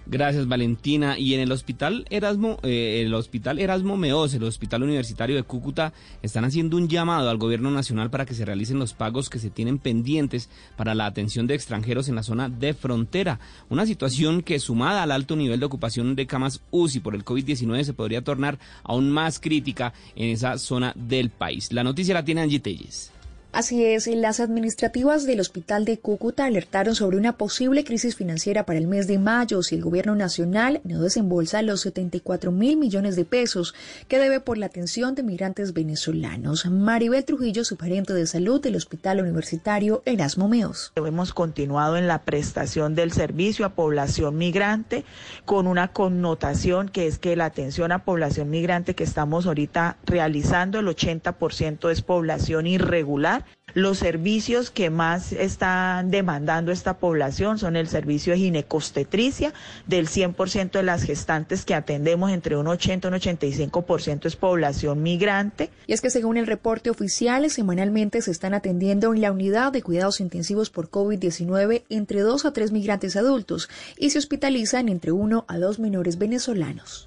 Gracias 0.09 0.47
Valentina. 0.47 1.19
Y 1.19 1.33
en 1.33 1.41
el 1.41 1.51
hospital 1.51 2.05
Erasmo, 2.09 2.59
eh, 2.63 3.03
el 3.05 3.13
hospital 3.13 3.59
Erasmo 3.59 3.97
Meos, 3.97 4.33
el 4.33 4.43
hospital 4.43 4.83
universitario 4.83 5.35
de 5.35 5.43
Cúcuta, 5.43 5.91
están 6.21 6.45
haciendo 6.45 6.77
un 6.77 6.87
llamado 6.87 7.29
al 7.29 7.37
gobierno 7.37 7.71
nacional 7.71 8.09
para 8.09 8.25
que 8.25 8.33
se 8.33 8.45
realicen 8.45 8.79
los 8.79 8.93
pagos 8.93 9.29
que 9.29 9.39
se 9.39 9.49
tienen 9.49 9.79
pendientes 9.79 10.49
para 10.77 10.95
la 10.95 11.07
atención 11.07 11.45
de 11.45 11.55
extranjeros 11.55 12.07
en 12.07 12.15
la 12.15 12.23
zona 12.23 12.47
de 12.47 12.73
frontera. 12.73 13.39
Una 13.69 13.85
situación 13.85 14.43
que 14.43 14.59
sumada 14.59 15.03
al 15.03 15.11
alto 15.11 15.35
nivel 15.35 15.59
de 15.59 15.65
ocupación 15.65 16.15
de 16.15 16.25
camas 16.25 16.61
UCI 16.71 17.01
por 17.01 17.13
el 17.13 17.25
COVID-19 17.25 17.83
se 17.83 17.93
podría 17.93 18.23
tornar 18.23 18.59
aún 18.83 19.11
más 19.11 19.41
crítica 19.41 19.93
en 20.15 20.29
esa 20.29 20.57
zona 20.57 20.93
del 20.95 21.31
país. 21.31 21.73
La 21.73 21.83
noticia 21.83 22.13
la 22.13 22.23
tiene 22.23 22.41
Angie 22.41 22.59
Telles. 22.59 23.11
Así 23.57 23.83
es, 23.83 24.05
las 24.05 24.39
administrativas 24.39 25.25
del 25.25 25.39
Hospital 25.39 25.83
de 25.83 25.97
Cúcuta 25.97 26.45
alertaron 26.45 26.93
sobre 26.93 27.17
una 27.17 27.39
posible 27.39 27.83
crisis 27.83 28.15
financiera 28.15 28.67
para 28.67 28.77
el 28.77 28.85
mes 28.85 29.07
de 29.07 29.17
mayo 29.17 29.63
si 29.63 29.73
el 29.73 29.81
gobierno 29.81 30.13
nacional 30.13 30.79
no 30.83 31.01
desembolsa 31.01 31.63
los 31.63 31.81
74 31.81 32.51
mil 32.51 32.77
millones 32.77 33.15
de 33.15 33.25
pesos 33.25 33.73
que 34.07 34.19
debe 34.19 34.41
por 34.41 34.59
la 34.59 34.67
atención 34.67 35.15
de 35.15 35.23
migrantes 35.23 35.73
venezolanos. 35.73 36.67
Maribel 36.67 37.25
Trujillo, 37.25 37.65
superente 37.65 38.13
de 38.13 38.27
salud 38.27 38.61
del 38.61 38.75
Hospital 38.75 39.21
Universitario 39.21 40.03
Erasmo 40.05 40.47
Meos. 40.47 40.91
Hemos 40.95 41.33
continuado 41.33 41.97
en 41.97 42.05
la 42.05 42.21
prestación 42.21 42.93
del 42.93 43.11
servicio 43.11 43.65
a 43.65 43.69
población 43.69 44.37
migrante 44.37 45.03
con 45.45 45.65
una 45.65 45.93
connotación 45.93 46.89
que 46.89 47.07
es 47.07 47.17
que 47.17 47.35
la 47.35 47.45
atención 47.45 47.91
a 47.91 48.05
población 48.05 48.51
migrante 48.51 48.93
que 48.93 49.03
estamos 49.03 49.47
ahorita 49.47 49.97
realizando, 50.05 50.77
el 50.77 50.85
80% 50.85 51.89
es 51.89 52.03
población 52.03 52.67
irregular 52.67 53.46
los 53.73 53.99
servicios 53.99 54.71
que 54.71 54.89
más 54.89 55.33
están 55.33 56.09
demandando 56.09 56.71
esta 56.71 56.97
población 56.97 57.59
son 57.59 57.75
el 57.75 57.87
servicio 57.87 58.33
de 58.33 58.39
ginecostetricia, 58.39 59.53
del 59.85 60.07
100% 60.07 60.71
de 60.71 60.83
las 60.83 61.03
gestantes 61.03 61.63
que 61.63 61.75
atendemos, 61.75 62.31
entre 62.31 62.57
un 62.57 62.67
80 62.67 63.07
y 63.07 63.11
un 63.11 63.19
85% 63.19 64.25
es 64.25 64.35
población 64.35 65.03
migrante. 65.03 65.69
Y 65.85 65.93
es 65.93 66.01
que 66.01 66.09
según 66.09 66.37
el 66.37 66.47
reporte 66.47 66.89
oficial, 66.89 67.47
semanalmente 67.51 68.21
se 68.23 68.31
están 68.31 68.55
atendiendo 68.55 69.13
en 69.13 69.21
la 69.21 69.31
unidad 69.31 69.71
de 69.71 69.83
cuidados 69.83 70.21
intensivos 70.21 70.71
por 70.71 70.89
COVID-19 70.89 71.83
entre 71.89 72.21
2 72.21 72.45
a 72.45 72.53
3 72.53 72.71
migrantes 72.71 73.15
adultos 73.15 73.69
y 73.97 74.09
se 74.09 74.17
hospitalizan 74.17 74.89
entre 74.89 75.11
1 75.11 75.45
a 75.47 75.57
2 75.59 75.79
menores 75.79 76.17
venezolanos. 76.17 77.06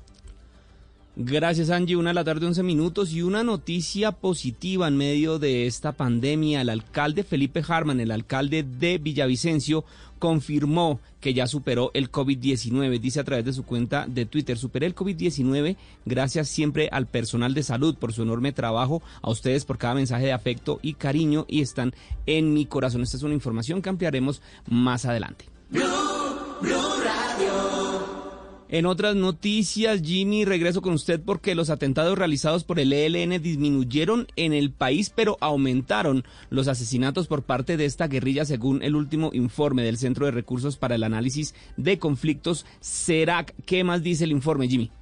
Gracias 1.16 1.70
Angie, 1.70 1.96
una 1.96 2.10
de 2.10 2.14
la 2.14 2.24
tarde 2.24 2.46
11 2.46 2.62
minutos 2.62 3.12
y 3.12 3.22
una 3.22 3.42
noticia 3.42 4.12
positiva 4.12 4.86
en 4.86 4.96
medio 4.96 5.40
de 5.40 5.66
esta 5.66 5.92
pandemia. 5.92 6.60
El 6.60 6.68
alcalde 6.68 7.24
Felipe 7.24 7.64
Harman, 7.66 7.98
el 7.98 8.12
alcalde 8.12 8.62
de 8.62 8.98
Villavicencio, 8.98 9.84
confirmó 10.20 11.00
que 11.20 11.34
ya 11.34 11.48
superó 11.48 11.90
el 11.94 12.12
COVID-19. 12.12 13.00
Dice 13.00 13.18
a 13.18 13.24
través 13.24 13.44
de 13.44 13.52
su 13.52 13.64
cuenta 13.64 14.06
de 14.06 14.24
Twitter, 14.24 14.56
superé 14.56 14.86
el 14.86 14.94
COVID-19 14.94 15.76
gracias 16.04 16.48
siempre 16.48 16.88
al 16.92 17.06
personal 17.06 17.54
de 17.54 17.64
salud 17.64 17.96
por 17.96 18.12
su 18.12 18.22
enorme 18.22 18.52
trabajo, 18.52 19.02
a 19.20 19.30
ustedes 19.30 19.64
por 19.64 19.78
cada 19.78 19.94
mensaje 19.94 20.26
de 20.26 20.32
afecto 20.32 20.78
y 20.80 20.94
cariño 20.94 21.44
y 21.48 21.60
están 21.60 21.92
en 22.26 22.54
mi 22.54 22.66
corazón. 22.66 23.02
Esta 23.02 23.16
es 23.16 23.24
una 23.24 23.34
información 23.34 23.82
que 23.82 23.88
ampliaremos 23.88 24.42
más 24.68 25.04
adelante. 25.06 25.46
En 28.72 28.86
otras 28.86 29.16
noticias, 29.16 30.00
Jimmy, 30.00 30.44
regreso 30.44 30.80
con 30.80 30.94
usted 30.94 31.20
porque 31.20 31.56
los 31.56 31.70
atentados 31.70 32.16
realizados 32.16 32.62
por 32.62 32.78
el 32.78 32.92
ELN 32.92 33.42
disminuyeron 33.42 34.28
en 34.36 34.52
el 34.52 34.70
país, 34.70 35.10
pero 35.10 35.36
aumentaron 35.40 36.22
los 36.50 36.68
asesinatos 36.68 37.26
por 37.26 37.42
parte 37.42 37.76
de 37.76 37.84
esta 37.84 38.06
guerrilla, 38.06 38.44
según 38.44 38.84
el 38.84 38.94
último 38.94 39.30
informe 39.32 39.82
del 39.82 39.98
Centro 39.98 40.24
de 40.24 40.30
Recursos 40.30 40.76
para 40.76 40.94
el 40.94 41.02
Análisis 41.02 41.52
de 41.76 41.98
Conflictos, 41.98 42.64
CERAC. 42.80 43.56
¿Qué 43.66 43.82
más 43.82 44.04
dice 44.04 44.22
el 44.22 44.30
informe, 44.30 44.68
Jimmy? 44.68 44.92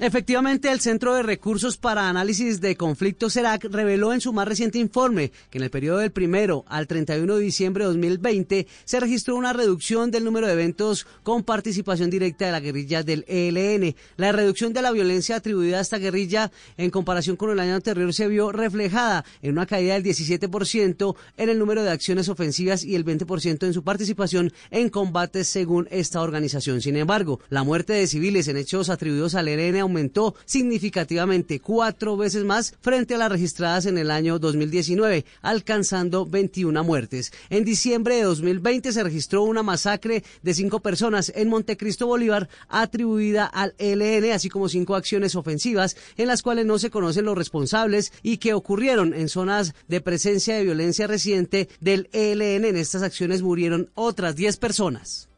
Efectivamente, 0.00 0.72
el 0.72 0.80
Centro 0.80 1.14
de 1.14 1.22
Recursos 1.22 1.76
para 1.76 2.08
Análisis 2.08 2.60
de 2.60 2.74
Conflictos 2.76 3.34
CERAC 3.34 3.66
reveló 3.70 4.12
en 4.12 4.20
su 4.20 4.32
más 4.32 4.48
reciente 4.48 4.80
informe 4.80 5.30
que 5.50 5.58
en 5.58 5.64
el 5.64 5.70
periodo 5.70 5.98
del 5.98 6.10
primero 6.10 6.64
al 6.66 6.88
31 6.88 7.36
de 7.36 7.40
diciembre 7.40 7.84
de 7.84 7.88
2020 7.90 8.66
se 8.84 9.00
registró 9.00 9.36
una 9.36 9.52
reducción 9.52 10.10
del 10.10 10.24
número 10.24 10.48
de 10.48 10.54
eventos 10.54 11.06
con 11.22 11.44
participación 11.44 12.10
directa 12.10 12.46
de 12.46 12.50
la 12.50 12.58
guerrilla 12.58 13.04
del 13.04 13.24
ELN. 13.28 13.94
La 14.16 14.32
reducción 14.32 14.72
de 14.72 14.82
la 14.82 14.90
violencia 14.90 15.36
atribuida 15.36 15.78
a 15.78 15.82
esta 15.82 15.98
guerrilla 15.98 16.50
en 16.76 16.90
comparación 16.90 17.36
con 17.36 17.50
el 17.50 17.60
año 17.60 17.76
anterior 17.76 18.12
se 18.12 18.26
vio 18.26 18.50
reflejada 18.50 19.24
en 19.42 19.52
una 19.52 19.66
caída 19.66 19.94
del 19.94 20.02
17% 20.02 21.14
en 21.36 21.48
el 21.48 21.58
número 21.60 21.84
de 21.84 21.90
acciones 21.90 22.28
ofensivas 22.28 22.82
y 22.82 22.96
el 22.96 23.04
20% 23.04 23.64
en 23.64 23.72
su 23.72 23.84
participación 23.84 24.52
en 24.72 24.88
combates 24.88 25.46
según 25.46 25.86
esta 25.92 26.20
organización. 26.20 26.80
Sin 26.80 26.96
embargo, 26.96 27.38
la 27.48 27.62
muerte 27.62 27.92
de 27.92 28.08
civiles 28.08 28.48
en 28.48 28.56
hechos 28.56 28.90
atribuidos 28.90 29.36
al 29.36 29.46
ELN 29.46 29.83
aumentó 29.84 30.34
significativamente 30.44 31.60
cuatro 31.60 32.16
veces 32.16 32.44
más 32.44 32.74
frente 32.80 33.14
a 33.14 33.18
las 33.18 33.30
registradas 33.30 33.86
en 33.86 33.98
el 33.98 34.10
año 34.10 34.38
2019, 34.38 35.24
alcanzando 35.42 36.26
21 36.26 36.82
muertes. 36.84 37.32
En 37.50 37.64
diciembre 37.64 38.16
de 38.16 38.22
2020 38.24 38.92
se 38.92 39.02
registró 39.02 39.42
una 39.44 39.62
masacre 39.62 40.24
de 40.42 40.54
cinco 40.54 40.80
personas 40.80 41.32
en 41.34 41.48
Montecristo 41.48 42.06
Bolívar 42.06 42.48
atribuida 42.68 43.46
al 43.46 43.74
ELN, 43.78 44.32
así 44.32 44.48
como 44.48 44.68
cinco 44.68 44.96
acciones 44.96 45.36
ofensivas 45.36 45.96
en 46.16 46.28
las 46.28 46.42
cuales 46.42 46.66
no 46.66 46.78
se 46.78 46.90
conocen 46.90 47.24
los 47.24 47.38
responsables 47.38 48.12
y 48.22 48.38
que 48.38 48.54
ocurrieron 48.54 49.14
en 49.14 49.28
zonas 49.28 49.74
de 49.88 50.00
presencia 50.00 50.56
de 50.56 50.64
violencia 50.64 51.06
reciente 51.06 51.68
del 51.80 52.08
ELN. 52.12 52.64
En 52.64 52.76
estas 52.76 53.02
acciones 53.02 53.42
murieron 53.42 53.90
otras 53.94 54.36
10 54.36 54.56
personas. 54.56 55.28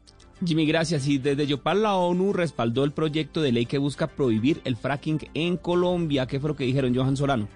Jimmy, 0.45 0.65
gracias. 0.65 1.07
Y 1.07 1.17
desde 1.17 1.47
Yopal 1.47 1.83
la 1.83 1.95
ONU 1.95 2.33
respaldó 2.33 2.83
el 2.83 2.91
proyecto 2.91 3.41
de 3.41 3.51
ley 3.51 3.65
que 3.65 3.77
busca 3.77 4.07
prohibir 4.07 4.61
el 4.65 4.75
fracking 4.75 5.29
en 5.33 5.57
Colombia. 5.57 6.27
¿Qué 6.27 6.39
fue 6.39 6.49
lo 6.49 6.55
que 6.55 6.65
dijeron, 6.65 6.95
Johan 6.95 7.17
Solano? 7.17 7.47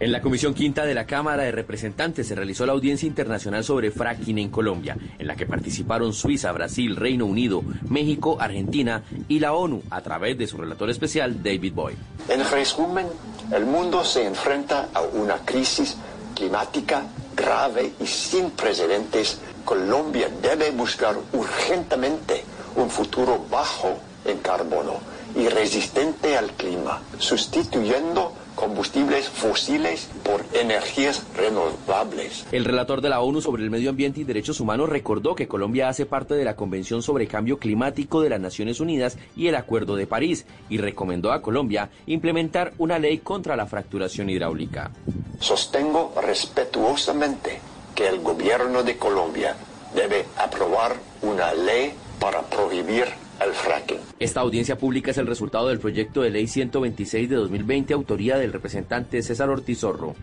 En 0.00 0.10
la 0.10 0.20
Comisión 0.20 0.54
Quinta 0.54 0.84
de 0.84 0.94
la 0.94 1.06
Cámara 1.06 1.44
de 1.44 1.52
Representantes 1.52 2.26
se 2.26 2.34
realizó 2.34 2.66
la 2.66 2.72
audiencia 2.72 3.06
internacional 3.06 3.62
sobre 3.62 3.92
fracking 3.92 4.38
en 4.38 4.48
Colombia, 4.48 4.96
en 5.18 5.26
la 5.26 5.36
que 5.36 5.46
participaron 5.46 6.12
Suiza, 6.12 6.50
Brasil, 6.50 6.96
Reino 6.96 7.26
Unido, 7.26 7.62
México, 7.88 8.36
Argentina 8.40 9.04
y 9.28 9.38
la 9.38 9.52
ONU 9.52 9.82
a 9.90 10.00
través 10.00 10.36
de 10.36 10.48
su 10.48 10.56
relator 10.56 10.90
especial 10.90 11.42
David 11.44 11.74
Boy. 11.74 11.94
En 12.28 12.40
resumen, 12.50 13.06
el 13.52 13.66
mundo 13.66 14.02
se 14.02 14.26
enfrenta 14.26 14.88
a 14.92 15.02
una 15.02 15.36
crisis 15.44 15.96
climática 16.34 17.06
grave 17.36 17.92
y 18.00 18.06
sin 18.06 18.50
precedentes 18.50 19.40
Colombia 19.64 20.28
debe 20.42 20.70
buscar 20.70 21.16
urgentemente 21.32 22.44
un 22.76 22.90
futuro 22.90 23.44
bajo 23.50 23.96
en 24.24 24.38
carbono 24.38 24.94
y 25.36 25.48
resistente 25.48 26.36
al 26.36 26.52
clima, 26.52 27.02
sustituyendo 27.18 28.32
combustibles 28.54 29.28
fósiles 29.28 30.08
por 30.22 30.44
energías 30.54 31.24
renovables. 31.36 32.46
El 32.52 32.64
relator 32.64 33.00
de 33.00 33.08
la 33.08 33.20
ONU 33.20 33.40
sobre 33.40 33.64
el 33.64 33.70
medio 33.70 33.90
ambiente 33.90 34.20
y 34.20 34.24
derechos 34.24 34.60
humanos 34.60 34.88
recordó 34.88 35.34
que 35.34 35.48
Colombia 35.48 35.88
hace 35.88 36.06
parte 36.06 36.34
de 36.34 36.44
la 36.44 36.54
Convención 36.54 37.02
sobre 37.02 37.26
Cambio 37.26 37.58
Climático 37.58 38.20
de 38.20 38.30
las 38.30 38.40
Naciones 38.40 38.78
Unidas 38.78 39.18
y 39.36 39.48
el 39.48 39.56
Acuerdo 39.56 39.96
de 39.96 40.06
París 40.06 40.46
y 40.68 40.78
recomendó 40.78 41.32
a 41.32 41.42
Colombia 41.42 41.90
implementar 42.06 42.74
una 42.78 42.98
ley 42.98 43.18
contra 43.18 43.56
la 43.56 43.66
fracturación 43.66 44.30
hidráulica. 44.30 44.92
Sostengo 45.40 46.14
respetuosamente 46.22 47.73
que 47.94 48.08
el 48.08 48.20
gobierno 48.20 48.82
de 48.82 48.96
Colombia 48.96 49.56
debe 49.94 50.26
aprobar 50.36 50.96
una 51.22 51.52
ley 51.54 51.92
para 52.18 52.42
prohibir 52.42 53.04
el 53.40 53.52
fracking. 53.52 53.98
Esta 54.18 54.40
audiencia 54.40 54.78
pública 54.78 55.10
es 55.10 55.18
el 55.18 55.26
resultado 55.26 55.68
del 55.68 55.78
proyecto 55.78 56.22
de 56.22 56.30
ley 56.30 56.46
126 56.46 57.28
de 57.28 57.36
2020, 57.36 57.94
autoría 57.94 58.36
del 58.36 58.52
representante 58.52 59.22
César 59.22 59.50
Ortiz 59.50 59.80
Zorro. 59.80 60.14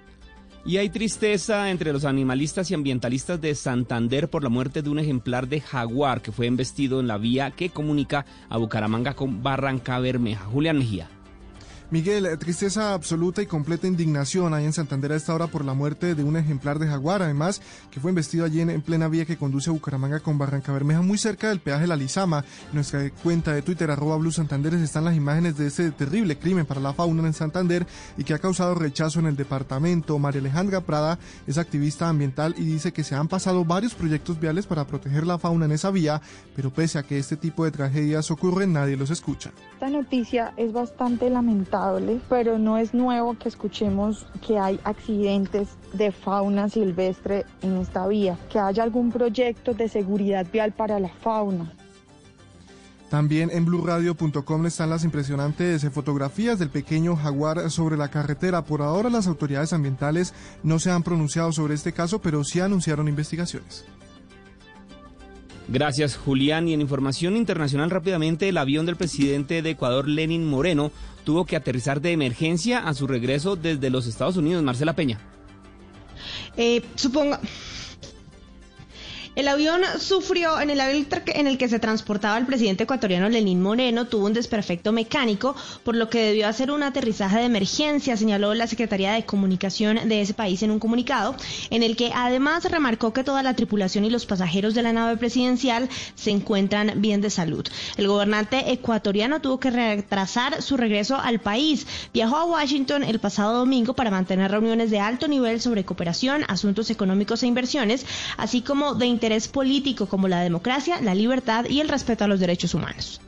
Y 0.64 0.78
hay 0.78 0.90
tristeza 0.90 1.72
entre 1.72 1.92
los 1.92 2.06
animalistas 2.06 2.70
y 2.70 2.76
ambientalistas 2.76 3.42
de 3.42 3.56
Santander 3.56 4.30
por 4.30 4.44
la 4.44 4.50
muerte 4.50 4.84
de 4.84 4.92
un 4.92 5.00
ejemplar 5.00 5.48
de 5.48 5.60
jaguar 5.60 6.22
que 6.22 6.32
fue 6.32 6.46
embestido 6.46 7.00
en 7.00 7.08
la 7.08 7.18
vía 7.18 7.52
que 7.52 7.72
comunica 7.72 8.26
a 8.48 8.58
Bucaramanga 8.58 9.16
con 9.16 9.42
Barranca 9.42 9.98
Bermeja. 10.00 10.46
Julián 10.46 10.78
Mejía. 10.78 11.10
Miguel, 11.92 12.26
tristeza 12.40 12.94
absoluta 12.94 13.42
y 13.42 13.48
completa 13.48 13.86
indignación 13.86 14.54
hay 14.54 14.64
en 14.64 14.72
Santander 14.72 15.12
a 15.12 15.18
esta 15.18 15.36
hora 15.36 15.48
por 15.48 15.66
la 15.66 15.74
muerte 15.74 16.16
de 16.16 16.24
un 16.24 16.38
ejemplar 16.38 16.80
de 16.80 16.88
jaguar, 16.88 17.22
además 17.22 17.62
que 17.92 18.00
fue 18.00 18.12
investido 18.12 18.46
allí 18.46 18.62
en, 18.62 18.82
plena 18.82 19.10
vía 19.10 19.26
que 19.26 19.36
conduce 19.36 19.70
a 19.70 19.74
Bucaramanga 19.74 20.22
con 20.22 20.38
Barranca 20.38 20.72
Bermeja, 20.72 21.02
muy 21.02 21.18
cerca 21.18 21.50
del 21.50 21.60
peaje 21.60 21.88
La 21.88 21.98
Lizama. 21.98 22.46
En 22.70 22.76
nuestra 22.76 23.10
cuenta 23.22 23.52
de 23.52 23.62
Twitter, 23.62 23.92
arroba 23.92 24.16
Blue 24.16 24.32
Santander, 24.32 24.74
están 24.76 25.04
las 25.04 25.18
imágenes 25.18 25.58
de 25.58 25.68
ese 25.68 25.92
terrible 25.92 26.38
crimen 26.38 26.66
para 26.66 26.80
la 26.80 26.94
fauna 26.94 27.28
en 27.28 27.34
Santander 27.34 27.86
y 28.18 28.24
que 28.24 28.34
ha 28.34 28.40
causado 28.40 28.74
rechazo 28.74 29.20
en 29.20 29.26
el 29.26 29.36
departamento. 29.36 30.18
María 30.18 30.40
Alejandra 30.40 30.80
Prada 30.80 31.20
es 31.46 31.58
activista 31.58 32.08
ambiental 32.08 32.56
y 32.58 32.64
dice 32.64 32.94
que 32.94 33.04
se 33.04 33.16
han 33.16 33.28
pasado 33.28 33.66
varios 33.66 33.96
proyectos 33.96 34.40
viales 34.40 34.66
para 34.66 34.88
proteger 34.88 35.28
la 35.28 35.38
fauna 35.38 35.66
en 35.66 35.74
esa 35.74 35.92
vía, 35.92 36.22
pero 36.56 36.70
pese 36.70 37.00
a 37.00 37.04
que 37.04 37.20
este 37.20 37.36
tipo 37.36 37.66
de 37.66 37.72
tragedias 37.72 38.32
ocurren, 38.32 38.72
nadie 38.72 38.96
los 38.96 39.10
escucha. 39.10 39.52
Esta 39.74 39.90
noticia 39.90 40.54
es 40.56 40.72
bastante 40.72 41.30
lamentable 41.30 41.81
pero 42.30 42.58
no 42.58 42.78
es 42.78 42.94
nuevo 42.94 43.38
que 43.38 43.50
escuchemos 43.50 44.26
que 44.46 44.58
hay 44.58 44.80
accidentes 44.84 45.70
de 45.94 46.12
fauna 46.12 46.70
silvestre 46.70 47.46
en 47.62 47.78
esta 47.78 48.08
vía, 48.08 48.38
que 48.50 48.60
haya 48.60 48.84
algún 48.84 49.12
proyecto 49.12 49.74
de 49.74 49.90
seguridad 49.90 50.46
vial 50.52 50.72
para 50.72 51.00
la 51.00 51.10
fauna. 51.10 51.74
También 53.10 53.50
en 53.52 53.66
blueradio.com 53.66 54.66
están 54.66 54.90
las 54.90 55.04
impresionantes 55.04 55.86
fotografías 55.90 56.58
del 56.60 56.70
pequeño 56.70 57.18
jaguar 57.18 57.70
sobre 57.70 57.98
la 57.98 58.10
carretera. 58.10 58.64
Por 58.64 58.82
ahora 58.82 59.10
las 59.10 59.28
autoridades 59.28 59.74
ambientales 59.74 60.34
no 60.64 60.80
se 60.80 60.92
han 60.92 61.04
pronunciado 61.04 61.52
sobre 61.52 61.74
este 61.74 61.92
caso, 61.92 62.22
pero 62.22 62.46
sí 62.46 62.62
anunciaron 62.62 63.10
investigaciones. 63.10 63.84
Gracias, 65.72 66.18
Julián. 66.18 66.68
Y 66.68 66.74
en 66.74 66.82
información 66.82 67.38
internacional 67.38 67.90
rápidamente, 67.90 68.50
el 68.50 68.58
avión 68.58 68.86
del 68.86 68.98
presidente 68.98 69.62
de 69.62 69.70
Ecuador, 69.70 70.06
Lenin 70.06 70.46
Moreno, 70.46 70.92
tuvo 71.24 71.46
que 71.46 71.56
aterrizar 71.56 72.02
de 72.02 72.12
emergencia 72.12 72.80
a 72.80 72.94
su 72.94 73.08
regreso 73.08 73.56
desde 73.56 73.90
los 73.90 74.06
Estados 74.06 74.36
Unidos. 74.36 74.64
Marcela 74.64 74.94
Peña. 74.94 75.20
Eh, 76.58 76.84
suponga. 76.96 77.40
El 79.34 79.48
avión 79.48 79.82
sufrió, 79.98 80.60
en 80.60 80.70
el 80.70 80.82
avión 80.82 81.08
en 81.28 81.48
el 81.48 81.58
que 81.58 81.70
se 81.70 81.80
transportaba 81.80 82.38
el 82.38 82.46
presidente 82.46 82.84
ecuatoriano 82.84 83.30
Lenín 83.30 83.62
Moreno, 83.62 84.06
tuvo 84.06 84.26
un 84.26 84.34
desperfecto 84.34 84.92
mecánico, 84.92 85.56
por 85.86 85.96
lo 85.96 86.10
que 86.10 86.20
debió 86.22 86.50
hacer 86.50 86.70
un 86.70 86.84
aterrizaje 86.84 87.38
de 87.38 87.46
emergencia, 87.46 88.18
señaló 88.18 88.54
la 88.54 88.68
Secretaría 88.68 89.14
de 89.14 89.24
Comunicación 89.24 90.10
de 90.10 90.20
ese 90.20 90.34
país 90.34 90.62
en 90.64 90.72
un 90.72 90.80
comunicado, 90.80 91.34
en 91.70 91.82
el 91.82 91.96
que 91.96 92.12
además 92.14 92.66
remarcó 92.66 93.14
que 93.14 93.24
toda 93.24 93.42
la 93.42 93.54
tripulación 93.54 94.04
y 94.04 94.10
los 94.10 94.26
pasajeros 94.26 94.74
de 94.74 94.84
la 94.84 94.92
nave 94.92 95.16
presidencial 95.16 95.88
se 96.16 96.32
encuentran 96.32 96.96
bien 96.98 97.22
de 97.22 97.30
salud. 97.30 97.66
El 97.96 98.10
gobernante 98.10 98.74
ecuatoriano 98.74 99.40
tuvo 99.40 99.62
que 99.62 99.72
retrasar 99.72 100.62
su 100.62 100.76
regreso 100.76 101.16
al 101.16 101.40
país. 101.40 101.88
Viajó 102.14 102.36
a 102.36 102.46
Washington 102.46 103.04
el 103.04 103.20
pasado 103.20 103.60
domingo 103.60 103.94
para 103.94 104.12
mantener 104.12 104.52
reuniones 104.52 104.92
de 104.92 105.00
alto 105.00 105.30
nivel 105.30 105.62
sobre 105.62 105.86
cooperación, 105.86 106.44
asuntos 106.50 106.90
económicos 106.90 107.44
e 107.44 107.48
inversiones, 107.48 108.06
así 108.36 108.62
como 108.62 108.94
de 108.94 109.06
interés 109.06 109.31
político 109.48 110.06
como 110.08 110.28
la 110.28 110.42
democracia, 110.42 111.02
la 111.02 111.16
libertad 111.16 111.66
y 111.70 111.82
el 111.82 111.90
respeto 111.90 112.24
a 112.24 112.28
los 112.28 112.40
derechos 112.40 112.74
humanos. 112.74 113.22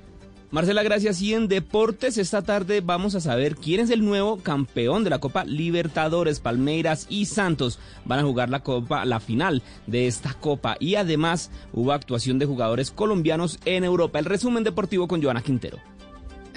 Marcela, 0.53 0.83
gracias. 0.83 1.19
Y 1.19 1.33
en 1.33 1.47
deportes, 1.47 2.19
esta 2.19 2.43
tarde 2.43 2.81
vamos 2.81 3.15
a 3.15 3.19
saber 3.19 3.55
quién 3.55 3.79
es 3.79 3.89
el 3.89 4.05
nuevo 4.05 4.37
campeón 4.37 5.03
de 5.03 5.09
la 5.09 5.17
Copa 5.17 5.45
Libertadores. 5.45 6.39
Palmeiras 6.39 7.07
y 7.09 7.25
Santos 7.25 7.79
van 8.05 8.19
a 8.19 8.23
jugar 8.23 8.51
la 8.51 8.59
Copa, 8.59 9.03
la 9.03 9.19
final 9.19 9.63
de 9.87 10.05
esta 10.05 10.35
Copa. 10.35 10.77
Y 10.79 10.93
además 10.93 11.49
hubo 11.73 11.91
actuación 11.91 12.37
de 12.37 12.45
jugadores 12.45 12.91
colombianos 12.91 13.57
en 13.65 13.83
Europa. 13.83 14.19
El 14.19 14.25
resumen 14.25 14.63
deportivo 14.63 15.07
con 15.07 15.23
Joana 15.23 15.41
Quintero. 15.41 15.79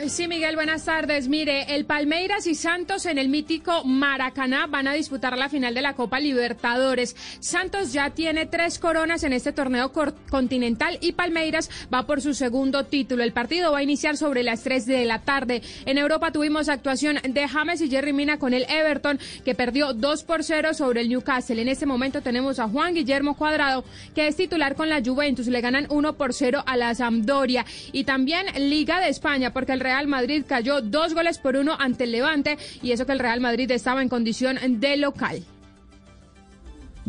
Sí, 0.04 0.28
Miguel, 0.28 0.56
buenas 0.56 0.84
tardes. 0.84 1.26
Mire, 1.26 1.74
el 1.74 1.86
Palmeiras 1.86 2.46
y 2.46 2.54
Santos 2.54 3.06
en 3.06 3.16
el 3.16 3.30
mítico 3.30 3.82
Maracaná 3.82 4.66
van 4.66 4.86
a 4.86 4.92
disputar 4.92 5.38
la 5.38 5.48
final 5.48 5.74
de 5.74 5.80
la 5.80 5.94
Copa 5.94 6.20
Libertadores. 6.20 7.16
Santos 7.40 7.94
ya 7.94 8.10
tiene 8.10 8.44
tres 8.44 8.78
coronas 8.78 9.24
en 9.24 9.32
este 9.32 9.52
torneo 9.52 9.92
continental 10.30 10.98
y 11.00 11.12
Palmeiras 11.12 11.70
va 11.92 12.06
por 12.06 12.20
su 12.20 12.34
segundo 12.34 12.84
título. 12.84 13.24
El 13.24 13.32
partido 13.32 13.72
va 13.72 13.78
a 13.78 13.82
iniciar 13.82 14.18
sobre 14.18 14.42
las 14.42 14.62
3 14.62 14.84
de 14.84 15.06
la 15.06 15.22
tarde. 15.22 15.62
En 15.86 15.96
Europa 15.96 16.30
tuvimos 16.30 16.68
actuación 16.68 17.18
de 17.26 17.48
James 17.48 17.80
y 17.80 17.88
Jerry 17.88 18.12
Mina 18.12 18.38
con 18.38 18.52
el 18.52 18.66
Everton, 18.68 19.18
que 19.46 19.54
perdió 19.54 19.94
2 19.94 20.24
por 20.24 20.44
0 20.44 20.74
sobre 20.74 21.00
el 21.00 21.08
Newcastle. 21.08 21.60
En 21.60 21.68
este 21.68 21.86
momento 21.86 22.20
tenemos 22.20 22.58
a 22.58 22.68
Juan 22.68 22.94
Guillermo 22.94 23.34
Cuadrado, 23.34 23.82
que 24.14 24.28
es 24.28 24.36
titular 24.36 24.76
con 24.76 24.90
la 24.90 25.02
Juventus. 25.02 25.46
Le 25.46 25.62
ganan 25.62 25.86
1 25.88 26.12
por 26.18 26.34
0 26.34 26.62
a 26.66 26.76
la 26.76 26.94
Sampdoria. 26.94 27.64
Y 27.92 28.04
también 28.04 28.46
Liga 28.58 29.00
de 29.00 29.08
España, 29.08 29.54
porque 29.54 29.72
el 29.72 29.85
Real 29.86 30.08
Madrid 30.08 30.42
cayó 30.44 30.80
dos 30.80 31.14
goles 31.14 31.38
por 31.38 31.54
uno 31.54 31.76
ante 31.78 32.02
el 32.04 32.10
Levante 32.10 32.58
y 32.82 32.90
eso 32.90 33.06
que 33.06 33.12
el 33.12 33.20
Real 33.20 33.40
Madrid 33.40 33.70
estaba 33.70 34.02
en 34.02 34.08
condición 34.08 34.58
de 34.80 34.96
local. 34.96 35.44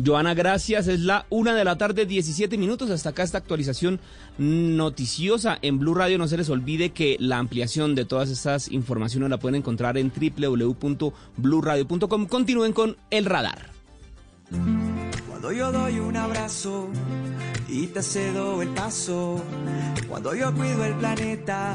Joana, 0.04 0.34
gracias. 0.34 0.86
Es 0.86 1.00
la 1.00 1.26
una 1.28 1.56
de 1.56 1.64
la 1.64 1.76
tarde, 1.76 2.06
17 2.06 2.56
minutos. 2.56 2.88
Hasta 2.90 3.08
acá 3.10 3.24
esta 3.24 3.38
actualización 3.38 3.98
noticiosa 4.38 5.58
en 5.60 5.80
Blue 5.80 5.94
Radio. 5.94 6.18
No 6.18 6.28
se 6.28 6.36
les 6.36 6.48
olvide 6.50 6.90
que 6.90 7.16
la 7.18 7.38
ampliación 7.38 7.96
de 7.96 8.04
todas 8.04 8.30
estas 8.30 8.70
informaciones 8.70 9.28
la 9.28 9.40
pueden 9.40 9.56
encontrar 9.56 9.98
en 9.98 10.12
www.bluradio.com. 10.12 12.26
Continúen 12.26 12.72
con 12.72 12.96
el 13.10 13.24
radar. 13.24 13.70
Cuando 15.28 15.50
yo 15.50 15.72
doy 15.72 15.98
un 15.98 16.16
abrazo 16.16 16.90
y 17.68 17.88
te 17.88 18.02
cedo 18.02 18.62
el 18.62 18.68
paso, 18.68 19.42
cuando 20.08 20.32
yo 20.34 20.54
cuido 20.54 20.84
el 20.84 20.94
planeta 20.94 21.74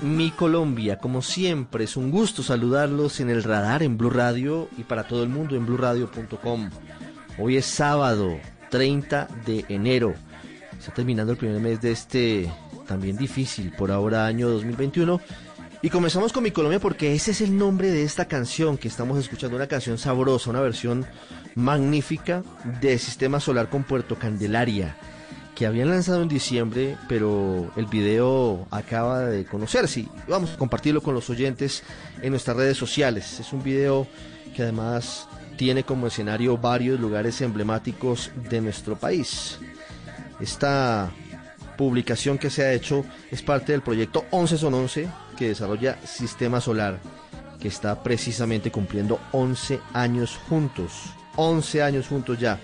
Mi 0.00 0.30
Colombia, 0.30 0.98
como 0.98 1.22
siempre, 1.22 1.84
es 1.84 1.96
un 1.96 2.10
gusto 2.10 2.42
saludarlos 2.42 3.20
en 3.20 3.30
el 3.30 3.42
radar 3.42 3.82
en 3.82 3.98
Blue 3.98 4.10
Radio 4.10 4.68
y 4.78 4.84
para 4.84 5.08
todo 5.08 5.22
el 5.22 5.28
mundo 5.28 5.56
en 5.56 5.66
bluradio.com. 5.66 6.70
Hoy 7.38 7.56
es 7.56 7.66
sábado 7.66 8.38
30 8.70 9.28
de 9.44 9.64
enero. 9.68 10.14
Está 10.78 10.92
terminando 10.92 11.32
el 11.32 11.38
primer 11.38 11.60
mes 11.60 11.80
de 11.80 11.90
este 11.90 12.52
también 12.86 13.16
difícil 13.16 13.72
por 13.72 13.90
ahora 13.90 14.26
año 14.26 14.48
2021. 14.48 15.20
Y 15.82 15.90
comenzamos 15.90 16.32
con 16.32 16.42
mi 16.42 16.50
Colombia 16.50 16.80
porque 16.80 17.14
ese 17.14 17.32
es 17.32 17.40
el 17.40 17.56
nombre 17.56 17.90
de 17.90 18.02
esta 18.02 18.26
canción 18.26 18.78
que 18.78 18.88
estamos 18.88 19.18
escuchando, 19.18 19.56
una 19.56 19.68
canción 19.68 19.98
sabrosa, 19.98 20.50
una 20.50 20.60
versión 20.60 21.06
magnífica 21.54 22.42
de 22.80 22.98
Sistema 22.98 23.40
Solar 23.40 23.68
con 23.68 23.84
Puerto 23.84 24.16
Candelaria 24.16 24.96
que 25.58 25.66
habían 25.66 25.90
lanzado 25.90 26.22
en 26.22 26.28
diciembre, 26.28 26.96
pero 27.08 27.72
el 27.74 27.86
video 27.86 28.68
acaba 28.70 29.22
de 29.22 29.44
conocerse. 29.44 30.00
y 30.00 30.08
Vamos 30.28 30.52
a 30.52 30.56
compartirlo 30.56 31.02
con 31.02 31.14
los 31.14 31.28
oyentes 31.30 31.82
en 32.22 32.30
nuestras 32.30 32.56
redes 32.56 32.76
sociales. 32.76 33.40
Es 33.40 33.52
un 33.52 33.64
video 33.64 34.06
que 34.54 34.62
además 34.62 35.26
tiene 35.56 35.82
como 35.82 36.06
escenario 36.06 36.56
varios 36.56 37.00
lugares 37.00 37.40
emblemáticos 37.40 38.30
de 38.48 38.60
nuestro 38.60 38.94
país. 38.94 39.58
Esta 40.38 41.10
publicación 41.76 42.38
que 42.38 42.50
se 42.50 42.62
ha 42.62 42.72
hecho 42.72 43.04
es 43.32 43.42
parte 43.42 43.72
del 43.72 43.82
proyecto 43.82 44.26
11 44.30 44.58
son 44.58 44.74
11 44.74 45.08
que 45.36 45.48
desarrolla 45.48 45.98
Sistema 46.06 46.60
Solar, 46.60 47.00
que 47.58 47.66
está 47.66 48.00
precisamente 48.04 48.70
cumpliendo 48.70 49.18
11 49.32 49.80
años 49.92 50.38
juntos. 50.48 50.92
11 51.34 51.82
años 51.82 52.06
juntos 52.06 52.38
ya 52.38 52.60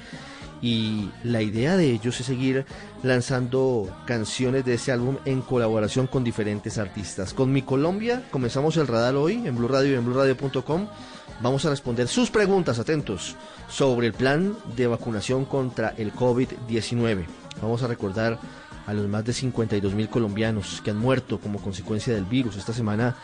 y 0.65 1.11
la 1.25 1.43
idea 1.43 1.77
de 1.77 1.91
ellos 1.91 2.19
es 2.19 2.25
seguir 2.25 2.65
lanzando 3.03 3.95
canciones 4.07 4.65
de 4.65 4.75
ese 4.75 4.93
álbum 4.93 5.19
en 5.27 5.43
colaboración 5.43 6.07
con 6.07 6.25
diferentes 6.25 6.79
artistas. 6.79 7.35
Con 7.35 7.53
Mi 7.53 7.61
Colombia 7.61 8.23
comenzamos 8.31 8.79
el 8.79 8.87
radar 8.87 9.15
hoy 9.15 9.47
en 9.47 9.55
Blue 9.57 9.69
Radio 9.69 9.93
y 9.93 9.97
en 9.97 10.07
BlueRadio.com. 10.07 10.87
Vamos 11.43 11.67
a 11.67 11.69
responder 11.69 12.09
sus 12.09 12.31
preguntas, 12.31 12.79
atentos, 12.79 13.37
sobre 13.69 14.07
el 14.07 14.15
plan 14.15 14.57
de 14.75 14.87
vacunación 14.87 15.45
contra 15.45 15.91
el 15.99 16.15
COVID-19. 16.15 17.27
Vamos 17.61 17.83
a 17.83 17.87
recordar 17.87 18.39
a 18.87 18.95
los 18.95 19.07
más 19.07 19.23
de 19.27 19.35
52 19.35 19.93
mil 19.93 20.09
colombianos 20.09 20.81
que 20.83 20.93
han 20.93 20.99
muerto 20.99 21.39
como 21.41 21.61
consecuencia 21.61 22.15
del 22.15 22.25
virus. 22.25 22.57
Esta 22.57 22.73
semana 22.73 23.15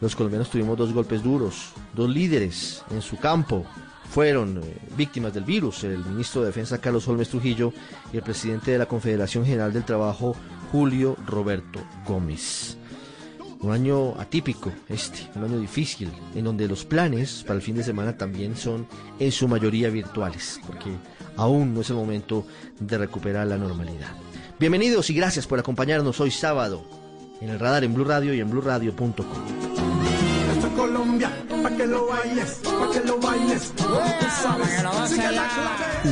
los 0.00 0.16
colombianos 0.16 0.50
tuvimos 0.50 0.76
dos 0.76 0.92
golpes 0.92 1.22
duros, 1.22 1.74
dos 1.94 2.10
líderes 2.10 2.82
en 2.90 3.02
su 3.02 3.18
campo, 3.18 3.66
fueron 4.12 4.58
eh, 4.58 4.76
víctimas 4.94 5.32
del 5.32 5.44
virus, 5.44 5.84
el 5.84 6.04
ministro 6.04 6.42
de 6.42 6.48
Defensa 6.48 6.78
Carlos 6.78 7.08
Holmes 7.08 7.30
Trujillo 7.30 7.72
y 8.12 8.18
el 8.18 8.22
presidente 8.22 8.70
de 8.70 8.76
la 8.76 8.84
Confederación 8.84 9.46
General 9.46 9.72
del 9.72 9.84
Trabajo 9.84 10.36
Julio 10.70 11.16
Roberto 11.26 11.80
Gómez. 12.06 12.76
Un 13.60 13.72
año 13.72 14.20
atípico 14.20 14.70
este, 14.88 15.30
un 15.34 15.44
año 15.44 15.58
difícil, 15.58 16.10
en 16.34 16.44
donde 16.44 16.68
los 16.68 16.84
planes 16.84 17.42
para 17.42 17.54
el 17.54 17.62
fin 17.62 17.76
de 17.76 17.84
semana 17.84 18.18
también 18.18 18.54
son 18.54 18.86
en 19.18 19.32
su 19.32 19.48
mayoría 19.48 19.88
virtuales, 19.88 20.60
porque 20.66 20.90
aún 21.38 21.72
no 21.72 21.80
es 21.80 21.88
el 21.88 21.96
momento 21.96 22.44
de 22.80 22.98
recuperar 22.98 23.46
la 23.46 23.56
normalidad. 23.56 24.10
Bienvenidos 24.58 25.08
y 25.08 25.14
gracias 25.14 25.46
por 25.46 25.58
acompañarnos 25.58 26.20
hoy 26.20 26.30
sábado 26.30 26.84
en 27.40 27.48
el 27.48 27.58
radar 27.58 27.82
en 27.82 27.94
Blue 27.94 28.04
Radio 28.04 28.34
y 28.34 28.40
en 28.40 28.50
BlueRadio.com. 28.50 29.91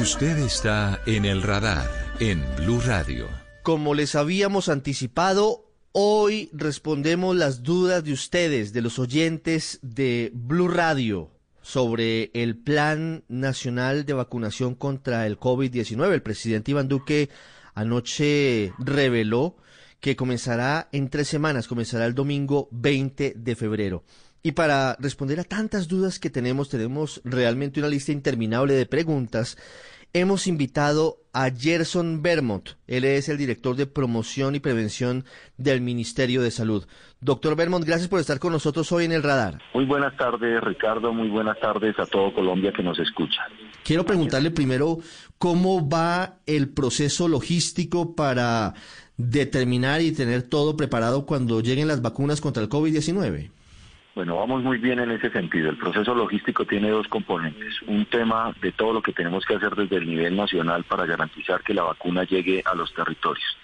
Usted 0.01 0.39
está 0.39 1.01
en 1.07 1.25
el 1.25 1.43
radar 1.43 1.89
en 2.21 2.45
Blue 2.57 2.81
Radio. 2.81 3.29
Como 3.63 3.95
les 3.95 4.15
habíamos 4.15 4.69
anticipado, 4.69 5.71
hoy 5.93 6.49
respondemos 6.53 7.37
las 7.37 7.63
dudas 7.63 8.05
de 8.05 8.13
ustedes, 8.13 8.73
de 8.73 8.83
los 8.83 8.99
oyentes 8.99 9.79
de 9.83 10.31
Blue 10.35 10.69
Radio, 10.69 11.31
sobre 11.61 12.31
el 12.35 12.57
Plan 12.57 13.25
Nacional 13.29 14.05
de 14.05 14.13
Vacunación 14.15 14.75
contra 14.75 15.27
el 15.27 15.39
COVID-19. 15.39 16.13
El 16.13 16.23
presidente 16.23 16.71
Iván 16.71 16.89
Duque 16.89 17.29
anoche 17.75 18.73
reveló 18.79 19.57
que 20.01 20.17
comenzará 20.17 20.89
en 20.93 21.11
tres 21.11 21.29
semanas, 21.29 21.69
comenzará 21.69 22.07
el 22.07 22.15
domingo 22.15 22.69
20 22.73 23.35
de 23.37 23.57
febrero. 23.57 24.05
Y 24.43 24.53
para 24.53 24.97
responder 24.99 25.39
a 25.39 25.45
tantas 25.45 25.87
dudas 25.87 26.19
que 26.19 26.31
tenemos, 26.31 26.71
tenemos 26.71 27.21
realmente 27.25 27.81
una 27.81 27.89
lista 27.89 28.13
interminable 28.13 28.75
de 28.75 28.87
preguntas. 28.87 29.59
Hemos 30.13 30.47
invitado 30.47 31.19
a 31.33 31.51
Gerson 31.51 32.23
Vermont. 32.23 32.71
Él 32.89 33.05
es 33.05 33.29
el 33.29 33.37
director 33.37 33.77
de 33.77 33.87
promoción 33.87 34.55
y 34.55 34.61
prevención 34.61 35.25
del 35.57 35.83
Ministerio 35.83 36.43
de 36.43 36.51
Salud. 36.51 36.87
Doctor 37.21 37.55
Vermont, 37.55 37.85
gracias 37.85 38.09
por 38.09 38.19
estar 38.19 38.39
con 38.39 38.53
nosotros 38.53 38.91
hoy 38.93 39.05
en 39.05 39.13
el 39.13 39.23
radar. 39.23 39.61
Muy 39.75 39.85
buenas 39.85 40.17
tardes, 40.17 40.61
Ricardo. 40.63 41.13
Muy 41.13 41.29
buenas 41.29 41.61
tardes 41.61 41.97
a 41.99 42.07
todo 42.07 42.33
Colombia 42.35 42.73
que 42.75 42.83
nos 42.83 42.99
escucha. 42.99 43.43
Quiero 43.85 44.05
preguntarle 44.05 44.51
primero 44.51 44.99
cómo 45.39 45.89
va 45.89 46.39
el 46.47 46.71
proceso 46.71 47.29
logístico 47.29 48.17
para 48.17 48.75
determinar 49.17 50.01
y 50.01 50.13
tener 50.13 50.43
todo 50.43 50.77
preparado 50.77 51.27
cuando 51.27 51.61
lleguen 51.61 51.89
las 51.89 52.01
vacunas 52.01 52.41
contra 52.41 52.63
el 52.63 52.71
COVID-19. 52.71 53.51
Bueno, 54.15 54.37
vamos 54.37 54.65
muy 54.65 54.79
bien 54.79 54.99
en 54.99 55.13
ese 55.13 55.31
sentido. 55.31 55.71
El 55.71 55.77
proceso 55.77 56.15
logístico 56.15 56.65
tiene 56.65 56.91
dos 56.91 57.07
componentes. 57.07 57.81
Un 57.87 58.07
tema 58.07 58.53
de 58.61 58.73
todo 58.73 58.93
lo 58.93 59.03
que 59.03 59.13
tenemos 59.13 59.45
que 59.45 59.55
hacer 59.55 59.77
desde 59.77 59.97
el 59.97 60.07
nivel 60.09 60.37
nacional 60.37 60.83
para 60.83 61.07
garantizar 61.07 61.63
que 61.63 61.75
la 61.75 61.85
vacuna 61.85 62.25
llegue 62.25 62.61
a 62.65 62.75
los 62.75 62.93
territorios. 62.93 63.57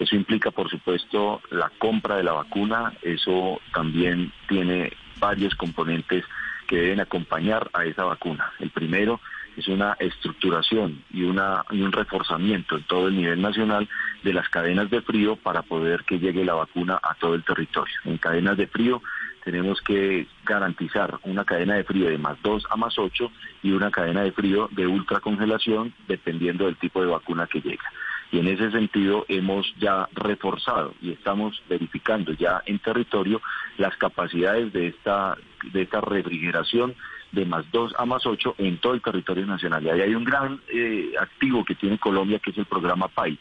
Eso 0.00 0.16
implica, 0.16 0.50
por 0.50 0.68
supuesto, 0.68 1.40
la 1.50 1.70
compra 1.78 2.16
de 2.16 2.24
la 2.24 2.32
vacuna. 2.32 2.92
Eso 3.02 3.60
también 3.72 4.32
tiene 4.48 4.92
varios 5.20 5.54
componentes 5.54 6.24
que 6.66 6.76
deben 6.76 7.00
acompañar 7.00 7.70
a 7.72 7.84
esa 7.84 8.02
vacuna. 8.02 8.52
El 8.58 8.70
primero 8.70 9.20
es 9.56 9.68
una 9.68 9.92
estructuración 10.00 11.04
y, 11.12 11.22
una, 11.22 11.64
y 11.70 11.80
un 11.82 11.92
reforzamiento 11.92 12.76
en 12.76 12.82
todo 12.84 13.08
el 13.08 13.16
nivel 13.16 13.40
nacional 13.40 13.88
de 14.24 14.32
las 14.32 14.48
cadenas 14.48 14.90
de 14.90 15.02
frío 15.02 15.36
para 15.36 15.62
poder 15.62 16.04
que 16.04 16.18
llegue 16.18 16.44
la 16.44 16.54
vacuna 16.54 16.98
a 17.00 17.14
todo 17.14 17.34
el 17.34 17.44
territorio. 17.44 17.94
En 18.04 18.18
cadenas 18.18 18.56
de 18.56 18.66
frío 18.66 19.00
tenemos 19.44 19.80
que 19.82 20.26
garantizar 20.44 21.18
una 21.24 21.44
cadena 21.44 21.74
de 21.74 21.84
frío 21.84 22.08
de 22.08 22.18
más 22.18 22.40
2 22.42 22.66
a 22.70 22.76
más 22.76 22.98
8 22.98 23.30
y 23.62 23.72
una 23.72 23.90
cadena 23.90 24.22
de 24.22 24.32
frío 24.32 24.68
de 24.72 24.86
ultracongelación 24.86 25.92
dependiendo 26.08 26.66
del 26.66 26.76
tipo 26.76 27.00
de 27.00 27.08
vacuna 27.08 27.46
que 27.46 27.60
llega. 27.60 27.84
Y 28.30 28.38
en 28.38 28.48
ese 28.48 28.70
sentido 28.70 29.26
hemos 29.28 29.74
ya 29.78 30.08
reforzado 30.14 30.94
y 31.02 31.12
estamos 31.12 31.62
verificando 31.68 32.32
ya 32.32 32.62
en 32.64 32.78
territorio 32.78 33.42
las 33.76 33.94
capacidades 33.96 34.72
de 34.72 34.88
esta, 34.88 35.36
de 35.70 35.82
esta 35.82 36.00
refrigeración 36.00 36.94
de 37.32 37.44
más 37.44 37.70
2 37.72 37.94
a 37.98 38.06
más 38.06 38.24
8 38.24 38.54
en 38.58 38.78
todo 38.78 38.94
el 38.94 39.02
territorio 39.02 39.46
nacional. 39.46 39.84
Y 39.84 39.90
ahí 39.90 40.00
hay 40.00 40.14
un 40.14 40.24
gran 40.24 40.60
eh, 40.72 41.12
activo 41.20 41.64
que 41.64 41.74
tiene 41.74 41.98
Colombia, 41.98 42.38
que 42.38 42.50
es 42.50 42.58
el 42.58 42.66
programa 42.66 43.08
PAI, 43.08 43.38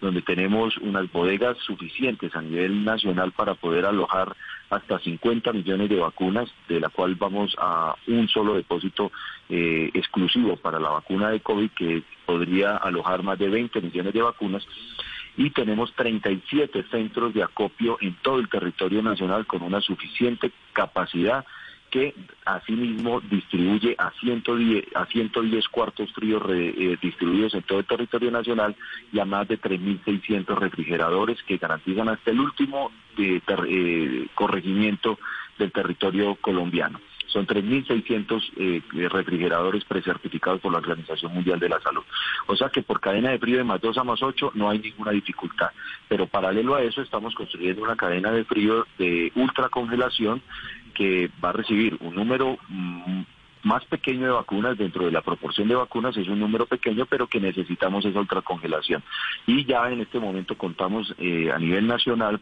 donde 0.00 0.20
tenemos 0.20 0.76
unas 0.78 1.10
bodegas 1.10 1.56
suficientes 1.58 2.34
a 2.34 2.42
nivel 2.42 2.84
nacional 2.84 3.32
para 3.32 3.54
poder 3.54 3.86
alojar 3.86 4.36
hasta 4.70 4.98
50 4.98 5.52
millones 5.52 5.88
de 5.88 5.96
vacunas, 5.96 6.48
de 6.68 6.80
la 6.80 6.88
cual 6.88 7.14
vamos 7.14 7.54
a 7.58 7.94
un 8.06 8.28
solo 8.28 8.54
depósito 8.54 9.12
eh, 9.48 9.90
exclusivo 9.94 10.56
para 10.56 10.80
la 10.80 10.90
vacuna 10.90 11.30
de 11.30 11.40
COVID, 11.40 11.70
que 11.70 12.02
podría 12.26 12.76
alojar 12.76 13.22
más 13.22 13.38
de 13.38 13.48
20 13.48 13.80
millones 13.80 14.12
de 14.12 14.22
vacunas. 14.22 14.66
Y 15.36 15.50
tenemos 15.50 15.92
37 15.94 16.84
centros 16.90 17.34
de 17.34 17.42
acopio 17.42 17.98
en 18.00 18.14
todo 18.22 18.38
el 18.38 18.48
territorio 18.48 19.02
nacional 19.02 19.46
con 19.46 19.62
una 19.62 19.80
suficiente 19.80 20.52
capacidad 20.72 21.44
que 21.94 22.12
asimismo 22.44 23.20
distribuye 23.20 23.94
a 23.96 24.10
110, 24.18 24.96
a 24.96 25.06
110 25.06 25.68
cuartos 25.68 26.12
fríos 26.12 26.42
eh, 26.48 26.98
distribuidos 27.00 27.54
en 27.54 27.62
todo 27.62 27.78
el 27.78 27.86
territorio 27.86 28.32
nacional 28.32 28.74
y 29.12 29.20
a 29.20 29.24
más 29.24 29.46
de 29.46 29.60
3.600 29.60 30.44
refrigeradores 30.58 31.40
que 31.44 31.56
garantizan 31.56 32.08
hasta 32.08 32.32
el 32.32 32.40
último 32.40 32.90
eh, 33.16 33.40
eh, 33.68 34.26
corregimiento 34.34 35.20
del 35.56 35.70
territorio 35.70 36.34
colombiano. 36.34 36.98
Son 37.34 37.46
3.600 37.48 38.52
eh, 38.56 38.80
refrigeradores 39.08 39.84
precertificados 39.84 40.60
por 40.60 40.70
la 40.70 40.78
Organización 40.78 41.34
Mundial 41.34 41.58
de 41.58 41.68
la 41.68 41.80
Salud. 41.80 42.04
O 42.46 42.54
sea 42.54 42.68
que 42.70 42.82
por 42.82 43.00
cadena 43.00 43.30
de 43.30 43.40
frío 43.40 43.58
de 43.58 43.64
más 43.64 43.80
2 43.80 43.98
a 43.98 44.04
más 44.04 44.22
8 44.22 44.52
no 44.54 44.70
hay 44.70 44.78
ninguna 44.78 45.10
dificultad. 45.10 45.70
Pero 46.08 46.28
paralelo 46.28 46.76
a 46.76 46.82
eso 46.82 47.02
estamos 47.02 47.34
construyendo 47.34 47.82
una 47.82 47.96
cadena 47.96 48.30
de 48.30 48.44
frío 48.44 48.86
de 48.98 49.32
ultracongelación 49.34 50.42
que 50.94 51.30
va 51.42 51.50
a 51.50 51.52
recibir 51.52 51.96
un 52.00 52.14
número 52.14 52.56
mm, 52.68 53.22
más 53.64 53.84
pequeño 53.86 54.26
de 54.26 54.32
vacunas 54.32 54.78
dentro 54.78 55.06
de 55.06 55.10
la 55.10 55.22
proporción 55.22 55.68
de 55.68 55.74
vacunas 55.74 56.16
es 56.16 56.28
un 56.28 56.38
número 56.38 56.66
pequeño 56.66 57.06
pero 57.06 57.26
que 57.26 57.40
necesitamos 57.40 58.04
esa 58.04 58.20
ultracongelación 58.20 59.02
y 59.46 59.64
ya 59.64 59.90
en 59.90 60.00
este 60.00 60.20
momento 60.20 60.56
contamos 60.56 61.14
eh, 61.18 61.50
a 61.52 61.58
nivel 61.58 61.86
nacional 61.86 62.40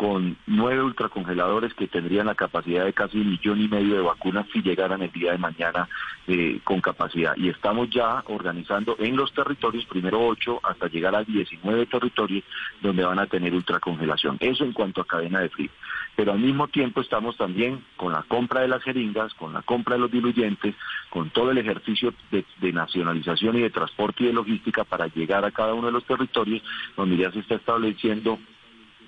con 0.00 0.38
nueve 0.46 0.82
ultracongeladores 0.82 1.74
que 1.74 1.86
tendrían 1.86 2.24
la 2.24 2.34
capacidad 2.34 2.86
de 2.86 2.94
casi 2.94 3.18
un 3.18 3.32
millón 3.32 3.60
y 3.60 3.68
medio 3.68 3.96
de 3.96 4.00
vacunas 4.00 4.46
si 4.50 4.62
llegaran 4.62 5.02
el 5.02 5.12
día 5.12 5.32
de 5.32 5.36
mañana 5.36 5.90
eh, 6.26 6.58
con 6.64 6.80
capacidad. 6.80 7.36
Y 7.36 7.50
estamos 7.50 7.90
ya 7.90 8.24
organizando 8.28 8.96
en 8.98 9.14
los 9.14 9.30
territorios, 9.34 9.84
primero 9.84 10.26
ocho, 10.26 10.58
hasta 10.62 10.88
llegar 10.88 11.14
a 11.14 11.22
19 11.22 11.84
territorios 11.84 12.44
donde 12.80 13.04
van 13.04 13.18
a 13.18 13.26
tener 13.26 13.52
ultracongelación. 13.52 14.38
Eso 14.40 14.64
en 14.64 14.72
cuanto 14.72 15.02
a 15.02 15.06
cadena 15.06 15.40
de 15.40 15.50
frío. 15.50 15.68
Pero 16.16 16.32
al 16.32 16.38
mismo 16.38 16.66
tiempo 16.68 17.02
estamos 17.02 17.36
también 17.36 17.84
con 17.98 18.14
la 18.14 18.22
compra 18.22 18.62
de 18.62 18.68
las 18.68 18.82
jeringas, 18.82 19.34
con 19.34 19.52
la 19.52 19.60
compra 19.60 19.96
de 19.96 20.00
los 20.00 20.10
diluyentes, 20.10 20.76
con 21.10 21.28
todo 21.28 21.50
el 21.50 21.58
ejercicio 21.58 22.14
de, 22.30 22.46
de 22.58 22.72
nacionalización 22.72 23.58
y 23.58 23.60
de 23.60 23.70
transporte 23.70 24.24
y 24.24 24.28
de 24.28 24.32
logística 24.32 24.84
para 24.84 25.08
llegar 25.08 25.44
a 25.44 25.50
cada 25.50 25.74
uno 25.74 25.88
de 25.88 25.92
los 25.92 26.06
territorios 26.06 26.62
donde 26.96 27.18
ya 27.18 27.30
se 27.32 27.40
está 27.40 27.56
estableciendo 27.56 28.38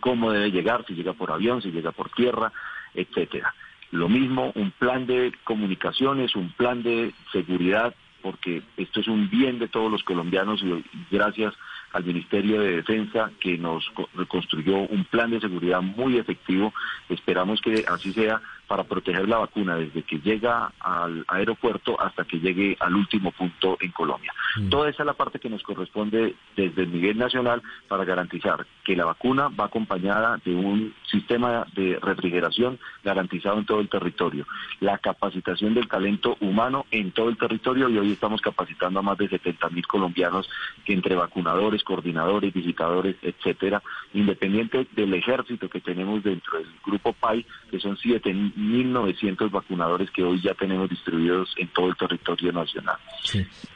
cómo 0.02 0.32
debe 0.32 0.50
llegar, 0.50 0.84
si 0.84 0.94
llega 0.94 1.12
por 1.12 1.30
avión, 1.30 1.62
si 1.62 1.70
llega 1.70 1.92
por 1.92 2.10
tierra, 2.10 2.52
etcétera. 2.92 3.54
Lo 3.92 4.08
mismo, 4.08 4.50
un 4.56 4.72
plan 4.72 5.06
de 5.06 5.32
comunicaciones, 5.44 6.34
un 6.34 6.50
plan 6.52 6.82
de 6.82 7.14
seguridad, 7.30 7.94
porque 8.20 8.62
esto 8.76 9.00
es 9.00 9.06
un 9.06 9.30
bien 9.30 9.60
de 9.60 9.68
todos 9.68 9.90
los 9.90 10.02
colombianos 10.02 10.60
y 10.62 10.84
gracias 11.10 11.54
al 11.92 12.04
Ministerio 12.04 12.60
de 12.60 12.76
Defensa 12.76 13.30
que 13.38 13.58
nos 13.58 13.84
construyó 14.28 14.78
un 14.78 15.04
plan 15.04 15.30
de 15.30 15.40
seguridad 15.40 15.82
muy 15.82 16.18
efectivo. 16.18 16.72
Esperamos 17.08 17.60
que 17.60 17.84
así 17.86 18.12
sea 18.12 18.40
para 18.72 18.84
proteger 18.84 19.28
la 19.28 19.36
vacuna 19.36 19.76
desde 19.76 20.02
que 20.02 20.18
llega 20.20 20.72
al 20.80 21.26
aeropuerto 21.28 22.00
hasta 22.00 22.24
que 22.24 22.40
llegue 22.40 22.74
al 22.80 22.96
último 22.96 23.30
punto 23.30 23.76
en 23.82 23.90
Colombia. 23.90 24.32
Mm. 24.56 24.70
Toda 24.70 24.88
esa 24.88 25.02
es 25.02 25.06
la 25.06 25.12
parte 25.12 25.38
que 25.38 25.50
nos 25.50 25.62
corresponde 25.62 26.34
desde 26.56 26.84
el 26.84 26.90
nivel 26.90 27.18
nacional 27.18 27.60
para 27.86 28.06
garantizar 28.06 28.64
que 28.82 28.96
la 28.96 29.04
vacuna 29.04 29.48
va 29.48 29.66
acompañada 29.66 30.40
de 30.42 30.54
un 30.54 30.94
sistema 31.04 31.66
de 31.74 31.98
refrigeración 32.00 32.78
garantizado 33.04 33.58
en 33.58 33.66
todo 33.66 33.80
el 33.80 33.90
territorio, 33.90 34.46
la 34.80 34.96
capacitación 34.96 35.74
del 35.74 35.86
talento 35.86 36.38
humano 36.40 36.86
en 36.90 37.12
todo 37.12 37.28
el 37.28 37.36
territorio 37.36 37.90
y 37.90 37.98
hoy 37.98 38.12
estamos 38.12 38.40
capacitando 38.40 39.00
a 39.00 39.02
más 39.02 39.18
de 39.18 39.28
70 39.28 39.68
mil 39.68 39.86
colombianos 39.86 40.48
que 40.86 40.94
entre 40.94 41.14
vacunadores, 41.14 41.84
coordinadores, 41.84 42.54
visitadores, 42.54 43.16
etcétera, 43.20 43.82
independiente 44.14 44.86
del 44.92 45.12
ejército 45.12 45.68
que 45.68 45.82
tenemos 45.82 46.22
dentro 46.22 46.56
del 46.56 46.68
grupo 46.82 47.12
PAI, 47.12 47.44
que 47.70 47.78
son 47.78 47.98
7 47.98 48.32
1.900 48.62 49.50
vacunadores 49.50 50.10
que 50.10 50.22
hoy 50.22 50.40
ya 50.40 50.54
tenemos 50.54 50.88
distribuidos 50.88 51.52
en 51.56 51.68
todo 51.68 51.88
el 51.88 51.96
territorio 51.96 52.52
nacional. 52.52 52.96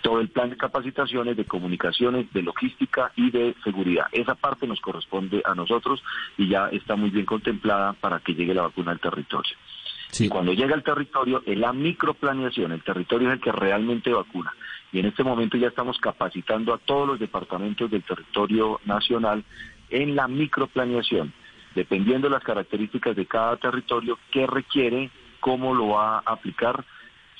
Todo 0.02 0.20
el 0.20 0.28
plan 0.28 0.50
de 0.50 0.56
capacitaciones, 0.56 1.36
de 1.36 1.44
comunicaciones, 1.44 2.32
de 2.32 2.42
logística 2.42 3.12
y 3.16 3.30
de 3.30 3.54
seguridad. 3.64 4.06
Esa 4.12 4.34
parte 4.34 4.66
nos 4.66 4.80
corresponde 4.80 5.42
a 5.44 5.54
nosotros 5.54 6.02
y 6.38 6.48
ya 6.48 6.68
está 6.68 6.96
muy 6.96 7.10
bien 7.10 7.26
contemplada 7.26 7.92
para 7.94 8.20
que 8.20 8.34
llegue 8.34 8.54
la 8.54 8.62
vacuna 8.62 8.92
al 8.92 9.00
territorio. 9.00 9.56
Y 10.18 10.28
cuando 10.28 10.52
llega 10.52 10.74
al 10.74 10.84
territorio, 10.84 11.42
es 11.44 11.58
la 11.58 11.72
microplaneación, 11.72 12.72
el 12.72 12.82
territorio 12.82 13.28
es 13.28 13.34
el 13.34 13.40
que 13.40 13.52
realmente 13.52 14.12
vacuna. 14.12 14.54
Y 14.92 15.00
en 15.00 15.06
este 15.06 15.24
momento 15.24 15.58
ya 15.58 15.68
estamos 15.68 15.98
capacitando 15.98 16.72
a 16.72 16.78
todos 16.78 17.08
los 17.08 17.18
departamentos 17.18 17.90
del 17.90 18.02
territorio 18.02 18.80
nacional 18.84 19.44
en 19.90 20.14
la 20.14 20.28
microplaneación 20.28 21.32
dependiendo 21.76 22.28
de 22.28 22.34
las 22.34 22.42
características 22.42 23.14
de 23.14 23.26
cada 23.26 23.56
territorio, 23.58 24.18
qué 24.32 24.46
requiere, 24.46 25.10
cómo 25.40 25.74
lo 25.74 25.88
va 25.88 26.16
a 26.16 26.22
aplicar, 26.32 26.84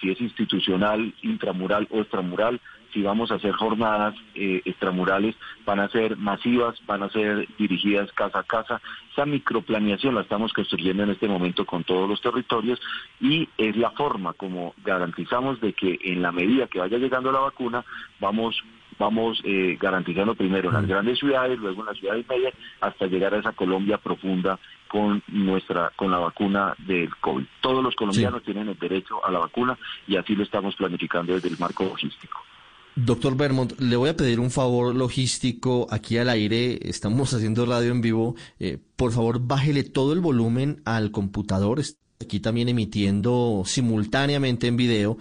si 0.00 0.10
es 0.10 0.20
institucional, 0.20 1.14
intramural 1.22 1.88
o 1.90 2.00
extramural, 2.00 2.60
si 2.92 3.02
vamos 3.02 3.30
a 3.30 3.36
hacer 3.36 3.52
jornadas 3.52 4.14
eh, 4.34 4.60
extramurales, 4.64 5.34
van 5.64 5.80
a 5.80 5.88
ser 5.88 6.16
masivas, 6.18 6.78
van 6.86 7.02
a 7.02 7.08
ser 7.08 7.48
dirigidas 7.58 8.12
casa 8.12 8.40
a 8.40 8.42
casa. 8.44 8.80
Esa 9.12 9.24
microplaneación 9.24 10.14
la 10.14 10.20
estamos 10.20 10.52
construyendo 10.52 11.02
en 11.02 11.10
este 11.10 11.28
momento 11.28 11.64
con 11.64 11.82
todos 11.82 12.08
los 12.08 12.20
territorios 12.20 12.78
y 13.20 13.48
es 13.56 13.74
la 13.76 13.90
forma 13.90 14.34
como 14.34 14.74
garantizamos 14.84 15.60
de 15.60 15.72
que 15.72 15.98
en 16.04 16.22
la 16.22 16.30
medida 16.30 16.68
que 16.68 16.78
vaya 16.78 16.98
llegando 16.98 17.32
la 17.32 17.40
vacuna, 17.40 17.84
vamos 18.20 18.62
vamos 18.98 19.40
eh, 19.44 19.76
garantizando 19.80 20.34
primero 20.34 20.68
en 20.68 20.74
las 20.74 20.86
grandes 20.86 21.18
ciudades, 21.18 21.58
luego 21.58 21.80
en 21.80 21.86
las 21.86 21.98
ciudades 21.98 22.26
medias, 22.28 22.54
hasta 22.80 23.06
llegar 23.06 23.34
a 23.34 23.38
esa 23.38 23.52
Colombia 23.52 23.98
profunda 23.98 24.58
con 24.88 25.22
nuestra 25.28 25.92
con 25.96 26.10
la 26.10 26.18
vacuna 26.18 26.74
del 26.78 27.14
COVID. 27.16 27.44
Todos 27.60 27.82
los 27.82 27.94
colombianos 27.94 28.42
tienen 28.42 28.68
el 28.68 28.78
derecho 28.78 29.24
a 29.24 29.30
la 29.30 29.40
vacuna 29.40 29.78
y 30.06 30.16
así 30.16 30.34
lo 30.34 30.44
estamos 30.44 30.74
planificando 30.76 31.34
desde 31.34 31.48
el 31.48 31.58
marco 31.58 31.84
logístico. 31.84 32.40
Doctor 32.94 33.36
Bermont, 33.36 33.78
le 33.78 33.96
voy 33.96 34.08
a 34.08 34.16
pedir 34.16 34.40
un 34.40 34.50
favor 34.50 34.94
logístico 34.94 35.86
aquí 35.90 36.16
al 36.16 36.30
aire. 36.30 36.78
Estamos 36.88 37.32
haciendo 37.34 37.66
radio 37.66 37.92
en 37.92 38.00
vivo. 38.00 38.36
Eh, 38.58 38.78
por 38.96 39.12
favor, 39.12 39.40
bájele 39.40 39.84
todo 39.84 40.14
el 40.14 40.20
volumen 40.20 40.80
al 40.86 41.10
computador. 41.10 41.82
Aquí 42.18 42.40
también 42.40 42.70
emitiendo 42.70 43.64
simultáneamente 43.66 44.66
en 44.66 44.78
video 44.78 45.18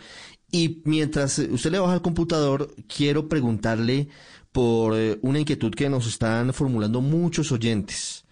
y 0.55 0.81
mientras 0.85 1.37
usted 1.37 1.69
le 1.69 1.79
baja 1.79 1.95
al 1.95 2.01
computador, 2.01 2.69
quiero 2.87 3.27
preguntarle 3.27 4.07
por 4.53 4.95
eh, 4.95 5.19
una 5.21 5.39
inquietud 5.39 5.75
que 5.75 5.89
nos 5.89 6.07
están 6.07 6.53
formulando 6.53 7.01
muchos 7.01 7.51
oyentes. 7.51 8.25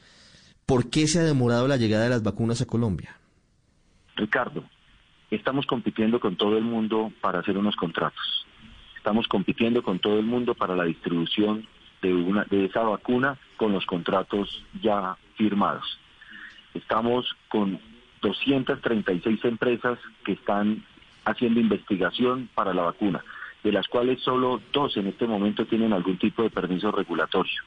¿Por 0.66 0.90
qué 0.90 1.06
se 1.06 1.20
ha 1.20 1.24
demorado 1.24 1.68
la 1.68 1.76
llegada 1.76 2.06
de 2.06 2.12
las 2.12 2.24
vacunas 2.24 2.62
a 2.62 2.66
Colombia? 2.66 3.18
Ricardo, 4.16 4.64
estamos 5.32 5.66
compitiendo 5.66 6.22
con 6.22 6.38
todo 6.38 6.58
el 6.58 6.64
mundo 6.64 7.12
para 7.20 7.40
hacer 7.40 7.58
unos 7.58 7.76
contratos. 7.76 8.48
Estamos 8.96 9.28
compitiendo 9.28 9.84
con 9.84 10.00
todo 10.00 10.18
el 10.18 10.26
mundo 10.26 10.56
para 10.56 10.78
la 10.78 10.86
distribución 10.86 11.68
de, 12.02 12.14
una, 12.14 12.46
de 12.46 12.64
esa 12.64 12.84
vacuna 12.84 13.38
con 13.58 13.74
los 13.74 13.86
contratos 13.86 14.64
ya 14.82 15.18
firmados. 15.36 16.00
Estamos 16.74 17.26
con 17.50 17.82
236 18.22 19.44
empresas 19.44 20.00
que 20.24 20.32
están 20.32 20.86
haciendo 21.26 21.60
investigación 21.60 22.50
para 22.54 22.74
la 22.74 22.84
vacuna, 22.84 23.24
de 23.64 23.72
las 23.72 23.88
cuales 23.88 24.22
solo 24.22 24.62
dos 24.72 24.96
en 24.98 25.08
este 25.08 25.26
momento 25.26 25.66
tienen 25.66 25.94
algún 25.94 26.18
tipo 26.18 26.44
de 26.44 26.50
permiso 26.50 26.92
regulatorio. 26.92 27.62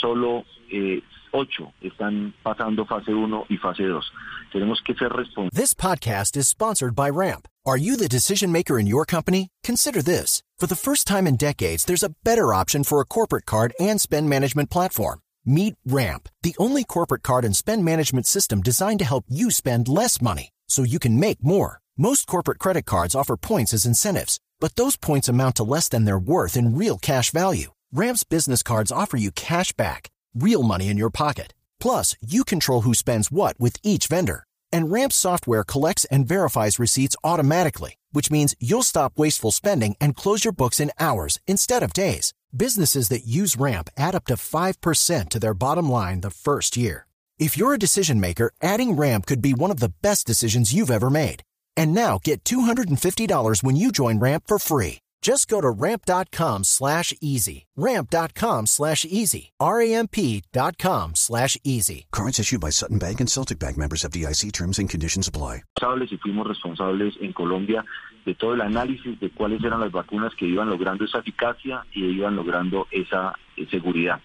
Solo 0.00 0.44
eh, 0.70 1.02
ocho 1.32 1.72
están 1.80 2.34
pasando 2.42 2.84
fase 2.86 3.12
1 3.12 3.46
y 3.48 3.56
fase 3.56 3.84
2. 3.84 4.12
Tenemos 4.52 4.80
que 4.82 4.94
ser 4.94 5.10
responsables. 5.10 5.50
This 5.54 5.74
podcast 5.74 6.36
is 6.36 6.48
sponsored 6.48 6.94
by 6.94 7.10
Ramp. 7.10 7.48
Are 7.64 7.76
you 7.76 7.96
the 7.96 8.08
decision 8.08 8.50
maker 8.52 8.78
in 8.78 8.86
your 8.86 9.04
company? 9.04 9.48
Consider 9.62 10.02
this. 10.02 10.42
For 10.58 10.66
the 10.66 10.76
first 10.76 11.06
time 11.06 11.26
in 11.26 11.36
decades, 11.36 11.84
there's 11.84 12.02
a 12.02 12.14
better 12.24 12.52
option 12.52 12.84
for 12.84 13.00
a 13.00 13.04
corporate 13.04 13.46
card 13.46 13.72
and 13.80 14.00
spend 14.00 14.28
management 14.28 14.70
platform. 14.70 15.20
Meet 15.44 15.74
Ramp, 15.84 16.28
the 16.42 16.54
only 16.58 16.84
corporate 16.84 17.22
card 17.22 17.44
and 17.44 17.56
spend 17.56 17.84
management 17.84 18.26
system 18.26 18.60
designed 18.60 19.00
to 19.00 19.04
help 19.04 19.24
you 19.28 19.50
spend 19.50 19.88
less 19.88 20.20
money 20.20 20.50
so 20.68 20.84
you 20.84 20.98
can 20.98 21.18
make 21.18 21.42
more. 21.42 21.81
Most 21.98 22.26
corporate 22.26 22.58
credit 22.58 22.86
cards 22.86 23.14
offer 23.14 23.36
points 23.36 23.74
as 23.74 23.84
incentives, 23.84 24.40
but 24.60 24.76
those 24.76 24.96
points 24.96 25.28
amount 25.28 25.56
to 25.56 25.62
less 25.62 25.90
than 25.90 26.06
their 26.06 26.18
worth 26.18 26.56
in 26.56 26.74
real 26.74 26.96
cash 26.96 27.30
value. 27.30 27.72
Ramp's 27.92 28.24
business 28.24 28.62
cards 28.62 28.90
offer 28.90 29.18
you 29.18 29.30
cash 29.30 29.72
back, 29.72 30.08
real 30.34 30.62
money 30.62 30.88
in 30.88 30.96
your 30.96 31.10
pocket. 31.10 31.52
Plus, 31.78 32.16
you 32.22 32.44
control 32.44 32.80
who 32.80 32.94
spends 32.94 33.30
what 33.30 33.60
with 33.60 33.76
each 33.82 34.06
vendor. 34.06 34.44
And 34.72 34.90
Ramp 34.90 35.12
software 35.12 35.64
collects 35.64 36.06
and 36.06 36.26
verifies 36.26 36.78
receipts 36.78 37.14
automatically, 37.22 37.96
which 38.10 38.30
means 38.30 38.54
you'll 38.58 38.82
stop 38.82 39.18
wasteful 39.18 39.50
spending 39.50 39.94
and 40.00 40.16
close 40.16 40.46
your 40.46 40.52
books 40.52 40.80
in 40.80 40.92
hours 40.98 41.40
instead 41.46 41.82
of 41.82 41.92
days. 41.92 42.32
Businesses 42.56 43.10
that 43.10 43.26
use 43.26 43.58
Ramp 43.58 43.90
add 43.98 44.14
up 44.14 44.24
to 44.28 44.34
5% 44.36 45.28
to 45.28 45.38
their 45.38 45.54
bottom 45.54 45.90
line 45.90 46.22
the 46.22 46.30
first 46.30 46.74
year. 46.74 47.06
If 47.38 47.58
you're 47.58 47.74
a 47.74 47.78
decision 47.78 48.18
maker, 48.18 48.50
adding 48.62 48.96
Ramp 48.96 49.26
could 49.26 49.42
be 49.42 49.52
one 49.52 49.70
of 49.70 49.80
the 49.80 49.92
best 50.00 50.26
decisions 50.26 50.72
you've 50.72 50.90
ever 50.90 51.10
made. 51.10 51.42
And 51.76 51.94
now 51.94 52.18
get 52.22 52.44
$250 52.44 53.62
when 53.62 53.76
you 53.76 53.92
join 53.92 54.18
Ramp 54.18 54.44
for 54.46 54.58
free. 54.58 54.98
Just 55.22 55.46
go 55.46 55.60
to 55.60 55.70
ramp.com 55.70 56.64
slash 56.64 57.14
easy. 57.20 57.66
Ramp.com 57.76 58.66
slash 58.66 59.04
easy. 59.04 59.50
R-A-M-P.com 59.60 61.12
slash 61.14 61.56
easy. 61.62 62.06
Cards 62.10 62.40
issued 62.40 62.60
by 62.60 62.70
Sutton 62.70 62.98
Bank 62.98 63.20
and 63.20 63.30
Celtic 63.30 63.60
Bank 63.60 63.78
members 63.78 64.04
of 64.04 64.10
DIC 64.10 64.52
terms 64.52 64.80
and 64.80 64.90
conditions 64.90 65.28
apply. 65.28 65.62
Y 65.80 66.18
fuimos 66.18 66.46
responsables 66.46 67.14
en 67.20 67.32
Colombia 67.32 67.84
de 68.26 68.34
todo 68.34 68.54
el 68.54 68.60
análisis 68.60 69.18
de 69.20 69.30
cuáles 69.30 69.62
eran 69.64 69.80
las 69.80 69.92
vacunas 69.92 70.32
que 70.36 70.46
iban 70.46 70.68
logrando 70.68 71.04
esa 71.04 71.18
eficacia 71.18 71.84
y 71.92 72.04
iban 72.04 72.36
logrando 72.36 72.86
esa 72.90 73.32
eh, 73.56 73.66
seguridad. 73.70 74.20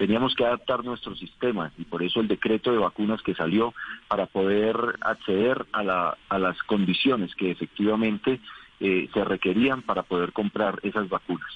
Teníamos 0.00 0.34
que 0.34 0.46
adaptar 0.46 0.82
nuestro 0.82 1.14
sistema 1.14 1.72
y 1.76 1.84
por 1.84 2.02
eso 2.02 2.20
el 2.20 2.26
decreto 2.26 2.72
de 2.72 2.78
vacunas 2.78 3.20
que 3.20 3.34
salió 3.34 3.74
para 4.08 4.24
poder 4.24 4.74
acceder 5.02 5.66
a, 5.72 5.82
la, 5.82 6.16
a 6.30 6.38
las 6.38 6.56
condiciones 6.62 7.34
que 7.34 7.50
efectivamente 7.50 8.40
eh, 8.80 9.10
se 9.12 9.24
requerían 9.24 9.82
para 9.82 10.02
poder 10.02 10.32
comprar 10.32 10.80
esas 10.84 11.06
vacunas. 11.10 11.50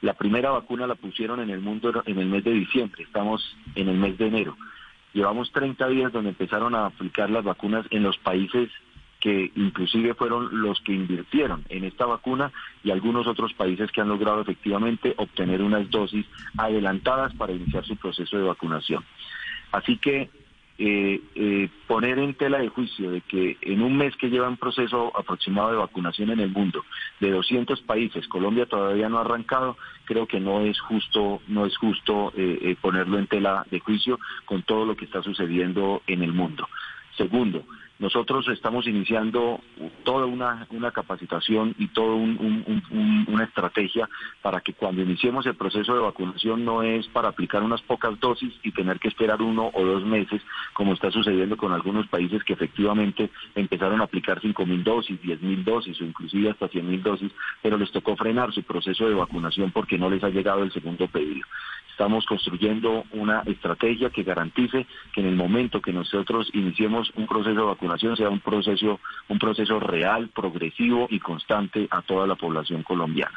La 0.00 0.14
primera 0.14 0.50
vacuna 0.50 0.88
la 0.88 0.96
pusieron 0.96 1.38
en 1.38 1.50
el 1.50 1.60
mundo 1.60 2.02
en 2.04 2.18
el 2.18 2.26
mes 2.26 2.42
de 2.42 2.50
diciembre, 2.50 3.04
estamos 3.04 3.56
en 3.76 3.88
el 3.88 3.96
mes 3.96 4.18
de 4.18 4.26
enero. 4.26 4.56
Llevamos 5.12 5.52
30 5.52 5.86
días 5.86 6.12
donde 6.12 6.30
empezaron 6.30 6.74
a 6.74 6.86
aplicar 6.86 7.30
las 7.30 7.44
vacunas 7.44 7.86
en 7.90 8.02
los 8.02 8.18
países 8.18 8.70
que 9.20 9.50
inclusive 9.56 10.14
fueron 10.14 10.62
los 10.62 10.80
que 10.80 10.92
invirtieron 10.92 11.64
en 11.68 11.84
esta 11.84 12.06
vacuna 12.06 12.52
y 12.84 12.90
algunos 12.90 13.26
otros 13.26 13.52
países 13.54 13.90
que 13.90 14.00
han 14.00 14.08
logrado 14.08 14.40
efectivamente 14.40 15.14
obtener 15.16 15.62
unas 15.62 15.90
dosis 15.90 16.26
adelantadas 16.56 17.34
para 17.34 17.52
iniciar 17.52 17.84
su 17.84 17.96
proceso 17.96 18.36
de 18.36 18.44
vacunación. 18.44 19.04
Así 19.72 19.98
que 19.98 20.30
eh, 20.80 21.20
eh, 21.34 21.68
poner 21.88 22.20
en 22.20 22.34
tela 22.34 22.58
de 22.58 22.68
juicio 22.68 23.10
de 23.10 23.20
que 23.22 23.56
en 23.62 23.82
un 23.82 23.96
mes 23.96 24.14
que 24.16 24.30
lleva 24.30 24.48
un 24.48 24.56
proceso 24.56 25.12
aproximado 25.18 25.72
de 25.72 25.76
vacunación 25.76 26.30
en 26.30 26.38
el 26.38 26.50
mundo 26.50 26.84
de 27.18 27.32
200 27.32 27.80
países, 27.80 28.28
Colombia 28.28 28.66
todavía 28.66 29.08
no 29.08 29.18
ha 29.18 29.22
arrancado, 29.22 29.76
creo 30.04 30.28
que 30.28 30.38
no 30.38 30.60
es 30.60 30.80
justo, 30.80 31.42
no 31.48 31.66
es 31.66 31.76
justo 31.76 32.32
eh, 32.36 32.58
eh, 32.62 32.76
ponerlo 32.80 33.18
en 33.18 33.26
tela 33.26 33.66
de 33.72 33.80
juicio 33.80 34.20
con 34.44 34.62
todo 34.62 34.86
lo 34.86 34.96
que 34.96 35.06
está 35.06 35.20
sucediendo 35.20 36.02
en 36.06 36.22
el 36.22 36.32
mundo. 36.32 36.68
Segundo, 37.16 37.64
nosotros 37.98 38.46
estamos 38.48 38.86
iniciando 38.86 39.60
toda 40.04 40.26
una, 40.26 40.66
una 40.70 40.90
capacitación 40.90 41.74
y 41.78 41.88
toda 41.88 42.14
un, 42.14 43.26
una 43.28 43.44
estrategia 43.44 44.08
para 44.40 44.60
que 44.60 44.72
cuando 44.72 45.02
iniciemos 45.02 45.46
el 45.46 45.56
proceso 45.56 45.94
de 45.94 46.00
vacunación 46.00 46.64
no 46.64 46.82
es 46.82 47.06
para 47.08 47.28
aplicar 47.28 47.62
unas 47.62 47.82
pocas 47.82 48.18
dosis 48.20 48.54
y 48.62 48.72
tener 48.72 49.00
que 49.00 49.08
esperar 49.08 49.42
uno 49.42 49.70
o 49.74 49.84
dos 49.84 50.04
meses, 50.04 50.42
como 50.74 50.94
está 50.94 51.10
sucediendo 51.10 51.56
con 51.56 51.72
algunos 51.72 52.06
países 52.08 52.44
que 52.44 52.52
efectivamente 52.52 53.30
empezaron 53.54 54.00
a 54.00 54.04
aplicar 54.04 54.40
5.000 54.40 54.82
dosis, 54.82 55.20
10.000 55.20 55.64
dosis 55.64 56.00
o 56.00 56.04
inclusive 56.04 56.50
hasta 56.50 56.68
100.000 56.68 57.02
dosis, 57.02 57.32
pero 57.62 57.76
les 57.76 57.90
tocó 57.90 58.16
frenar 58.16 58.52
su 58.52 58.62
proceso 58.62 59.08
de 59.08 59.14
vacunación 59.14 59.72
porque 59.72 59.98
no 59.98 60.08
les 60.08 60.22
ha 60.22 60.30
llegado 60.30 60.62
el 60.62 60.72
segundo 60.72 61.08
pedido. 61.08 61.46
Estamos 61.98 62.26
construyendo 62.26 63.02
una 63.10 63.42
estrategia 63.44 64.10
que 64.10 64.22
garantice 64.22 64.86
que 65.12 65.20
en 65.20 65.26
el 65.26 65.34
momento 65.34 65.82
que 65.82 65.92
nosotros 65.92 66.48
iniciemos 66.54 67.10
un 67.16 67.26
proceso 67.26 67.56
de 67.58 67.66
vacunación 67.66 68.16
sea 68.16 68.30
un 68.30 68.38
proceso, 68.38 69.00
un 69.28 69.40
proceso 69.40 69.80
real, 69.80 70.28
progresivo 70.28 71.08
y 71.10 71.18
constante 71.18 71.88
a 71.90 72.02
toda 72.02 72.28
la 72.28 72.36
población 72.36 72.84
colombiana. 72.84 73.36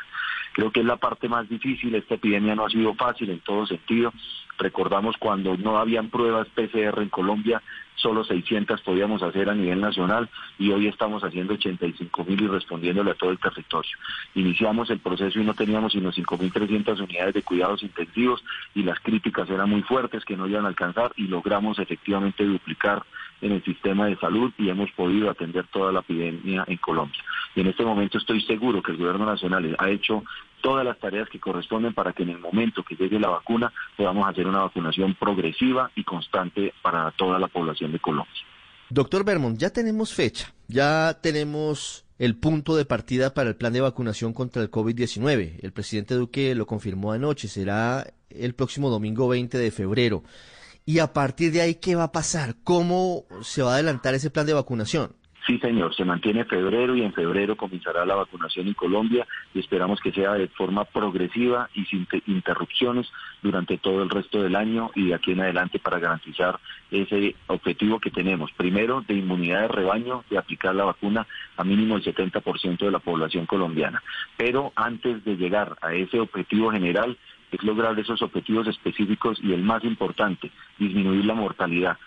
Creo 0.54 0.72
que 0.72 0.82
es 0.82 0.86
la 0.86 0.98
parte 0.98 1.30
más 1.30 1.48
difícil, 1.48 1.96
esta 1.96 2.16
epidemia 2.16 2.56
no 2.56 2.66
ha 2.66 2.70
sido 2.70 2.94
fácil 2.96 3.30
en 3.30 3.40
todo 3.40 3.66
sentido. 3.66 4.14
Recordamos 4.58 5.16
cuando 5.18 5.58
no 5.58 5.78
habían 5.78 6.10
pruebas 6.10 6.48
PCR 6.50 7.02
en 7.02 7.10
Colombia, 7.10 7.62
solo 7.96 8.24
600 8.24 8.82
podíamos 8.82 9.24
hacer 9.24 9.50
a 9.50 9.56
nivel 9.56 9.80
nacional 9.80 10.30
y 10.60 10.72
hoy 10.72 10.88
estamos 10.88 11.24
haciendo 11.24 11.54
85 11.54 12.26
mil 12.26 12.42
y 12.42 12.48
respondiéndole 12.48 13.12
a 13.12 13.16
todo 13.16 13.32
el 13.32 13.40
territorio. 13.40 13.92
Iniciamos 14.36 14.90
el 14.90 15.00
proceso 15.00 15.40
y 15.40 15.44
no 15.44 15.54
teníamos 15.54 15.94
sino 15.94 16.12
5.300 16.12 17.00
unidades 17.02 17.34
de 17.34 17.44
cuidados 17.44 17.84
intensivos 17.84 18.44
y 18.76 18.84
las 18.84 19.00
críticas 19.00 19.50
eran 19.50 19.70
muy 19.70 19.84
fuertes 19.84 20.26
que 20.26 20.38
no 20.38 20.48
iban 20.48 20.66
a 20.66 20.70
alcanzar 20.70 21.12
y 21.16 21.28
logramos 21.28 21.80
efectivamente 21.80 22.44
duplicar 22.44 23.04
en 23.42 23.54
el 23.54 23.64
sistema 23.64 24.06
de 24.06 24.18
salud 24.18 24.52
y 24.58 24.70
hemos 24.70 24.92
podido 24.92 25.30
atender 25.30 25.66
toda 25.68 25.92
la 25.92 26.00
epidemia 26.00 26.64
en 26.68 26.78
Colombia. 26.78 27.22
Y 27.56 27.62
en 27.62 27.68
este 27.68 27.84
momento 27.84 28.18
estoy 28.18 28.42
seguro 28.42 28.82
que 28.82 28.92
el 28.92 28.98
gobierno 28.98 29.26
nacional 29.26 29.76
ha 29.78 29.90
hecho 29.90 30.24
todas 30.62 30.86
las 30.86 30.98
tareas 31.00 31.28
que 31.30 31.40
corresponden 31.40 31.94
para 31.94 32.14
que 32.14 32.24
en 32.24 32.30
el 32.30 32.40
momento 32.40 32.84
que 32.84 32.96
llegue 32.96 33.20
la 33.20 33.30
vacuna 33.30 33.74
podamos 33.98 34.28
hacer 34.28 34.48
una 34.48 34.60
vacunación 34.60 35.16
progresiva 35.16 35.92
y 35.96 36.04
constante 36.04 36.74
para 36.82 37.12
toda 37.12 37.40
la 37.40 37.48
población 37.48 37.92
de 37.92 38.00
Colombia. 38.00 38.34
Doctor 38.90 39.24
Bermond, 39.24 39.58
ya 39.58 39.72
tenemos 39.72 40.14
fecha, 40.14 40.54
ya 40.68 41.18
tenemos 41.22 42.06
el 42.20 42.36
punto 42.36 42.76
de 42.76 42.86
partida 42.86 43.34
para 43.34 43.50
el 43.50 43.56
plan 43.56 43.74
de 43.74 43.82
vacunación 43.82 44.34
contra 44.34 44.62
el 44.62 44.70
COVID-19. 44.70 45.60
El 45.62 45.72
presidente 45.72 46.14
Duque 46.14 46.54
lo 46.56 46.68
confirmó 46.68 47.14
anoche, 47.14 47.48
será 47.48 48.06
el 48.30 48.54
próximo 48.54 48.90
domingo 48.90 49.28
20 49.28 49.58
de 49.58 49.72
febrero. 49.72 50.24
Y 50.86 51.00
a 51.00 51.14
partir 51.14 51.52
de 51.52 51.62
ahí, 51.62 51.76
¿qué 51.76 51.96
va 51.96 52.06
a 52.06 52.12
pasar? 52.12 52.56
¿Cómo 52.64 53.26
se 53.42 53.62
va 53.62 53.72
a 53.72 53.74
adelantar 53.76 54.14
ese 54.14 54.30
plan 54.30 54.46
de 54.46 54.54
vacunación? 54.54 55.16
Sí, 55.48 55.58
señor, 55.58 55.96
se 55.96 56.06
mantiene 56.06 56.46
febrero 56.46 56.96
y 56.96 57.02
en 57.02 57.14
febrero 57.14 57.58
comenzará 57.58 58.06
la 58.06 58.14
vacunación 58.14 58.68
en 58.68 58.76
Colombia 58.76 59.26
y 59.56 59.60
esperamos 59.60 60.00
que 60.00 60.12
sea 60.12 60.34
de 60.34 60.48
forma 60.50 60.86
progresiva 60.86 61.68
y 61.74 61.86
sin 61.86 62.08
interrupciones 62.28 63.08
durante 63.42 63.80
todo 63.80 64.04
el 64.04 64.10
resto 64.12 64.44
del 64.44 64.56
año 64.56 64.92
y 64.94 65.08
de 65.08 65.16
aquí 65.16 65.32
en 65.32 65.42
adelante 65.42 65.80
para 65.80 65.98
garantizar 65.98 66.60
ese 66.92 67.36
objetivo 67.48 68.00
que 68.00 68.12
tenemos. 68.12 68.52
Primero, 68.52 69.02
de 69.02 69.16
inmunidad 69.16 69.62
de 69.62 69.68
rebaño, 69.70 70.24
de 70.30 70.38
aplicar 70.38 70.76
la 70.76 70.84
vacuna 70.84 71.26
a 71.58 71.64
mínimo 71.64 71.98
el 71.98 72.04
70% 72.04 72.78
de 72.78 72.92
la 72.92 73.00
población 73.00 73.48
colombiana. 73.48 74.04
Pero 74.38 74.72
antes 74.76 75.26
de 75.26 75.38
llegar 75.38 75.76
a 75.82 75.96
ese 75.96 76.20
objetivo 76.20 76.72
general, 76.72 77.18
es 77.52 77.64
lograr 77.64 78.00
esos 78.00 78.22
objetivos 78.22 78.68
específicos 78.68 79.40
y 79.42 79.54
el 79.54 79.64
más 79.64 79.84
importante, 79.84 80.52
disminuir 80.78 81.26
la 81.26 81.36
mortalidad. 81.36 81.98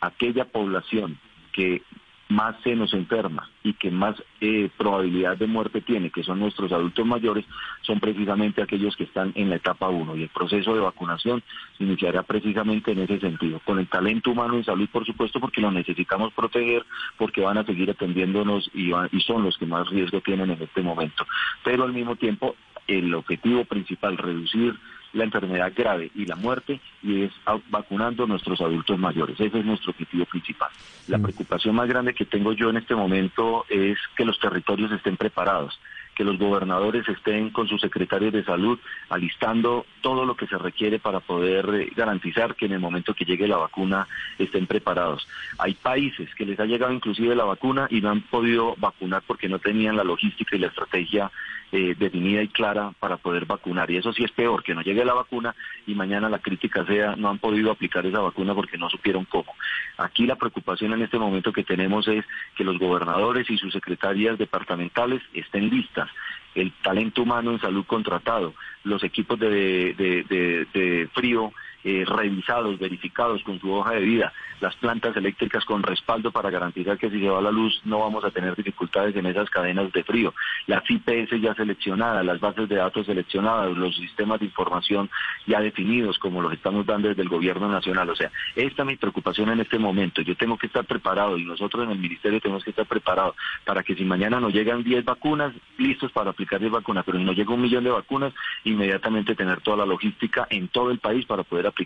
Aquella 0.00 0.44
población 0.44 1.18
que 1.52 1.82
más 2.28 2.56
se 2.62 2.76
nos 2.76 2.92
enferma 2.92 3.48
y 3.62 3.72
que 3.72 3.90
más 3.90 4.22
eh, 4.40 4.68
probabilidad 4.76 5.36
de 5.36 5.46
muerte 5.46 5.80
tiene, 5.80 6.10
que 6.10 6.22
son 6.22 6.38
nuestros 6.38 6.70
adultos 6.72 7.06
mayores, 7.06 7.44
son 7.82 8.00
precisamente 8.00 8.62
aquellos 8.62 8.96
que 8.96 9.04
están 9.04 9.32
en 9.34 9.48
la 9.48 9.56
etapa 9.56 9.88
1 9.88 10.16
y 10.16 10.24
el 10.24 10.28
proceso 10.28 10.74
de 10.74 10.80
vacunación 10.80 11.42
se 11.76 11.84
iniciará 11.84 12.22
precisamente 12.22 12.92
en 12.92 13.00
ese 13.00 13.18
sentido, 13.18 13.60
con 13.64 13.78
el 13.78 13.88
talento 13.88 14.30
humano 14.30 14.54
en 14.54 14.64
salud, 14.64 14.88
por 14.92 15.06
supuesto, 15.06 15.40
porque 15.40 15.60
lo 15.62 15.70
necesitamos 15.70 16.32
proteger, 16.34 16.84
porque 17.16 17.40
van 17.40 17.58
a 17.58 17.64
seguir 17.64 17.90
atendiéndonos 17.90 18.70
y, 18.74 18.92
y 19.12 19.20
son 19.20 19.44
los 19.44 19.56
que 19.56 19.66
más 19.66 19.88
riesgo 19.88 20.20
tienen 20.20 20.50
en 20.50 20.62
este 20.62 20.82
momento. 20.82 21.26
Pero 21.64 21.84
al 21.84 21.92
mismo 21.92 22.16
tiempo, 22.16 22.56
el 22.88 23.14
objetivo 23.14 23.64
principal, 23.64 24.16
reducir 24.16 24.74
la 25.12 25.24
enfermedad 25.24 25.72
grave 25.74 26.10
y 26.14 26.26
la 26.26 26.36
muerte 26.36 26.80
y 27.02 27.22
es 27.22 27.32
vacunando 27.70 28.24
a 28.24 28.26
nuestros 28.26 28.60
adultos 28.60 28.98
mayores. 28.98 29.38
Ese 29.40 29.58
es 29.58 29.64
nuestro 29.64 29.92
objetivo 29.92 30.24
principal. 30.26 30.68
La 31.06 31.18
mm. 31.18 31.22
preocupación 31.22 31.74
más 31.74 31.88
grande 31.88 32.14
que 32.14 32.24
tengo 32.24 32.52
yo 32.52 32.70
en 32.70 32.78
este 32.78 32.94
momento 32.94 33.64
es 33.68 33.96
que 34.16 34.24
los 34.24 34.38
territorios 34.38 34.92
estén 34.92 35.16
preparados 35.16 35.78
que 36.18 36.24
los 36.24 36.36
gobernadores 36.36 37.08
estén 37.08 37.50
con 37.50 37.68
sus 37.68 37.80
secretarios 37.80 38.32
de 38.32 38.42
salud 38.42 38.76
alistando 39.08 39.86
todo 40.00 40.26
lo 40.26 40.36
que 40.36 40.48
se 40.48 40.58
requiere 40.58 40.98
para 40.98 41.20
poder 41.20 41.70
eh, 41.72 41.92
garantizar 41.94 42.56
que 42.56 42.66
en 42.66 42.72
el 42.72 42.80
momento 42.80 43.14
que 43.14 43.24
llegue 43.24 43.46
la 43.46 43.56
vacuna 43.56 44.08
estén 44.36 44.66
preparados. 44.66 45.28
Hay 45.58 45.74
países 45.74 46.34
que 46.34 46.44
les 46.44 46.58
ha 46.58 46.64
llegado 46.64 46.92
inclusive 46.92 47.36
la 47.36 47.44
vacuna 47.44 47.86
y 47.88 48.00
no 48.00 48.10
han 48.10 48.22
podido 48.22 48.74
vacunar 48.78 49.22
porque 49.28 49.48
no 49.48 49.60
tenían 49.60 49.96
la 49.96 50.02
logística 50.02 50.56
y 50.56 50.58
la 50.58 50.66
estrategia 50.66 51.30
eh, 51.70 51.94
definida 51.96 52.42
y 52.42 52.48
clara 52.48 52.92
para 52.98 53.18
poder 53.18 53.44
vacunar. 53.44 53.88
Y 53.90 53.98
eso 53.98 54.12
sí 54.12 54.24
es 54.24 54.32
peor, 54.32 54.64
que 54.64 54.74
no 54.74 54.82
llegue 54.82 55.04
la 55.04 55.14
vacuna 55.14 55.54
y 55.86 55.94
mañana 55.94 56.28
la 56.28 56.40
crítica 56.40 56.84
sea 56.84 57.14
no 57.14 57.28
han 57.28 57.38
podido 57.38 57.70
aplicar 57.70 58.04
esa 58.06 58.18
vacuna 58.20 58.54
porque 58.54 58.76
no 58.76 58.90
supieron 58.90 59.24
cómo. 59.26 59.54
Aquí 59.98 60.26
la 60.26 60.36
preocupación 60.36 60.94
en 60.94 61.02
este 61.02 61.18
momento 61.18 61.52
que 61.52 61.62
tenemos 61.62 62.08
es 62.08 62.24
que 62.56 62.64
los 62.64 62.78
gobernadores 62.78 63.48
y 63.50 63.58
sus 63.58 63.72
secretarias 63.72 64.36
departamentales 64.36 65.22
estén 65.32 65.68
listas 65.68 66.07
el 66.54 66.72
talento 66.82 67.22
humano 67.22 67.52
en 67.52 67.60
salud 67.60 67.84
contratado, 67.86 68.54
los 68.84 69.02
equipos 69.04 69.38
de, 69.38 71.08
frío 71.14 71.52
eh, 71.88 72.04
revisados, 72.04 72.78
verificados 72.78 73.42
con 73.44 73.58
su 73.60 73.72
hoja 73.72 73.92
de 73.92 74.00
vida, 74.00 74.30
las 74.60 74.76
plantas 74.76 75.16
eléctricas 75.16 75.64
con 75.64 75.82
respaldo 75.82 76.30
para 76.30 76.50
garantizar 76.50 76.98
que 76.98 77.08
si 77.08 77.18
se 77.18 77.30
va 77.30 77.40
la 77.40 77.50
luz 77.50 77.80
no 77.86 78.00
vamos 78.00 78.22
a 78.26 78.30
tener 78.30 78.54
dificultades 78.54 79.16
en 79.16 79.24
esas 79.24 79.48
cadenas 79.48 79.90
de 79.90 80.04
frío, 80.04 80.34
las 80.66 80.82
IPS 80.86 81.40
ya 81.40 81.54
seleccionadas, 81.54 82.26
las 82.26 82.40
bases 82.40 82.68
de 82.68 82.76
datos 82.76 83.06
seleccionadas, 83.06 83.74
los 83.74 83.96
sistemas 83.96 84.38
de 84.38 84.44
información 84.44 85.08
ya 85.46 85.60
definidos 85.60 86.18
como 86.18 86.42
los 86.42 86.52
estamos 86.52 86.84
dando 86.84 87.08
desde 87.08 87.22
el 87.22 87.30
gobierno 87.30 87.70
nacional. 87.70 88.10
O 88.10 88.16
sea, 88.16 88.30
esta 88.54 88.82
es 88.82 88.86
mi 88.86 88.96
preocupación 88.96 89.48
en 89.48 89.60
este 89.60 89.78
momento. 89.78 90.20
Yo 90.20 90.36
tengo 90.36 90.58
que 90.58 90.66
estar 90.66 90.84
preparado 90.84 91.38
y 91.38 91.44
nosotros 91.46 91.84
en 91.84 91.92
el 91.92 91.98
ministerio 91.98 92.38
tenemos 92.38 92.64
que 92.64 92.70
estar 92.70 92.84
preparados 92.84 93.34
para 93.64 93.82
que 93.82 93.94
si 93.94 94.04
mañana 94.04 94.40
nos 94.40 94.52
llegan 94.52 94.84
10 94.84 95.06
vacunas, 95.06 95.54
listos 95.78 96.12
para 96.12 96.32
aplicar 96.32 96.60
10 96.60 96.70
vacunas, 96.70 97.04
pero 97.06 97.16
si 97.16 97.24
nos 97.24 97.34
llega 97.34 97.54
un 97.54 97.62
millón 97.62 97.84
de 97.84 97.90
vacunas, 97.90 98.34
inmediatamente 98.64 99.34
tener 99.34 99.62
toda 99.62 99.78
la 99.78 99.86
logística 99.86 100.46
en 100.50 100.68
todo 100.68 100.90
el 100.90 100.98
país 100.98 101.24
para 101.24 101.44
poder 101.44 101.66
aplicar 101.66 101.77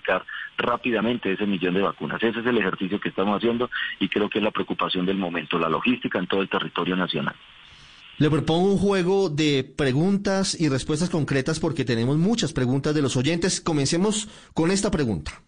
rápidamente 0.57 1.33
ese 1.33 1.47
millón 1.47 1.75
de 1.75 1.83
vacunas. 1.83 2.23
Ese 2.23 2.41
es 2.41 2.47
el 2.47 2.59
ejercicio 2.59 3.01
que 3.01 3.09
estamos 3.09 3.37
haciendo 3.37 3.71
y 4.01 4.09
creo 4.09 4.29
que 4.29 4.39
es 4.39 4.45
la 4.45 4.51
preocupación 4.51 5.07
del 5.07 5.17
momento, 5.17 5.59
la 5.59 5.69
logística 5.69 6.19
en 6.19 6.27
todo 6.27 6.43
el 6.43 6.49
territorio 6.49 6.97
nacional. 6.97 7.35
Le 8.19 8.31
propongo 8.31 8.71
un 8.71 8.79
juego 8.79 9.31
de 9.31 9.65
preguntas 9.65 10.59
y 10.61 10.69
respuestas 10.69 11.11
concretas 11.11 11.59
porque 11.59 11.85
tenemos 11.85 12.19
muchas 12.19 12.53
preguntas 12.53 12.95
de 12.95 13.03
los 13.03 13.17
oyentes. 13.17 13.61
Comencemos 13.61 14.29
con 14.55 14.71
esta 14.71 14.91
pregunta. 14.91 15.43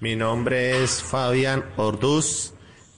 Mi 0.00 0.16
nombre 0.16 0.82
es 0.82 1.02
Fabián 1.02 1.64
Orduz. 1.76 2.54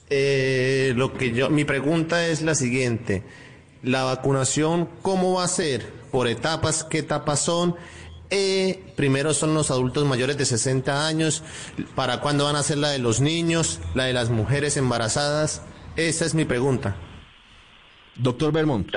Eh, 0.09 0.93
lo 0.95 1.13
que 1.13 1.31
yo, 1.31 1.49
mi 1.49 1.63
pregunta 1.63 2.27
es 2.27 2.41
la 2.41 2.55
siguiente: 2.55 3.23
la 3.83 4.03
vacunación, 4.03 4.89
¿cómo 5.01 5.35
va 5.35 5.43
a 5.43 5.47
ser? 5.47 5.91
¿Por 6.11 6.27
etapas? 6.27 6.83
¿Qué 6.83 6.99
etapas 6.99 7.39
son? 7.39 7.75
Eh, 8.35 8.83
primero 8.95 9.31
son 9.35 9.53
los 9.53 9.69
adultos 9.69 10.05
mayores 10.05 10.39
de 10.39 10.45
60 10.45 11.05
años. 11.05 11.43
¿Para 11.93 12.19
cuándo 12.19 12.45
van 12.45 12.55
a 12.55 12.63
ser 12.63 12.79
la 12.79 12.89
de 12.89 12.97
los 12.97 13.21
niños? 13.21 13.79
¿La 13.93 14.05
de 14.05 14.13
las 14.13 14.31
mujeres 14.31 14.75
embarazadas? 14.75 15.61
Esa 15.97 16.25
es 16.25 16.33
mi 16.33 16.43
pregunta. 16.43 16.95
Doctor 18.15 18.51
Bermont. 18.51 18.89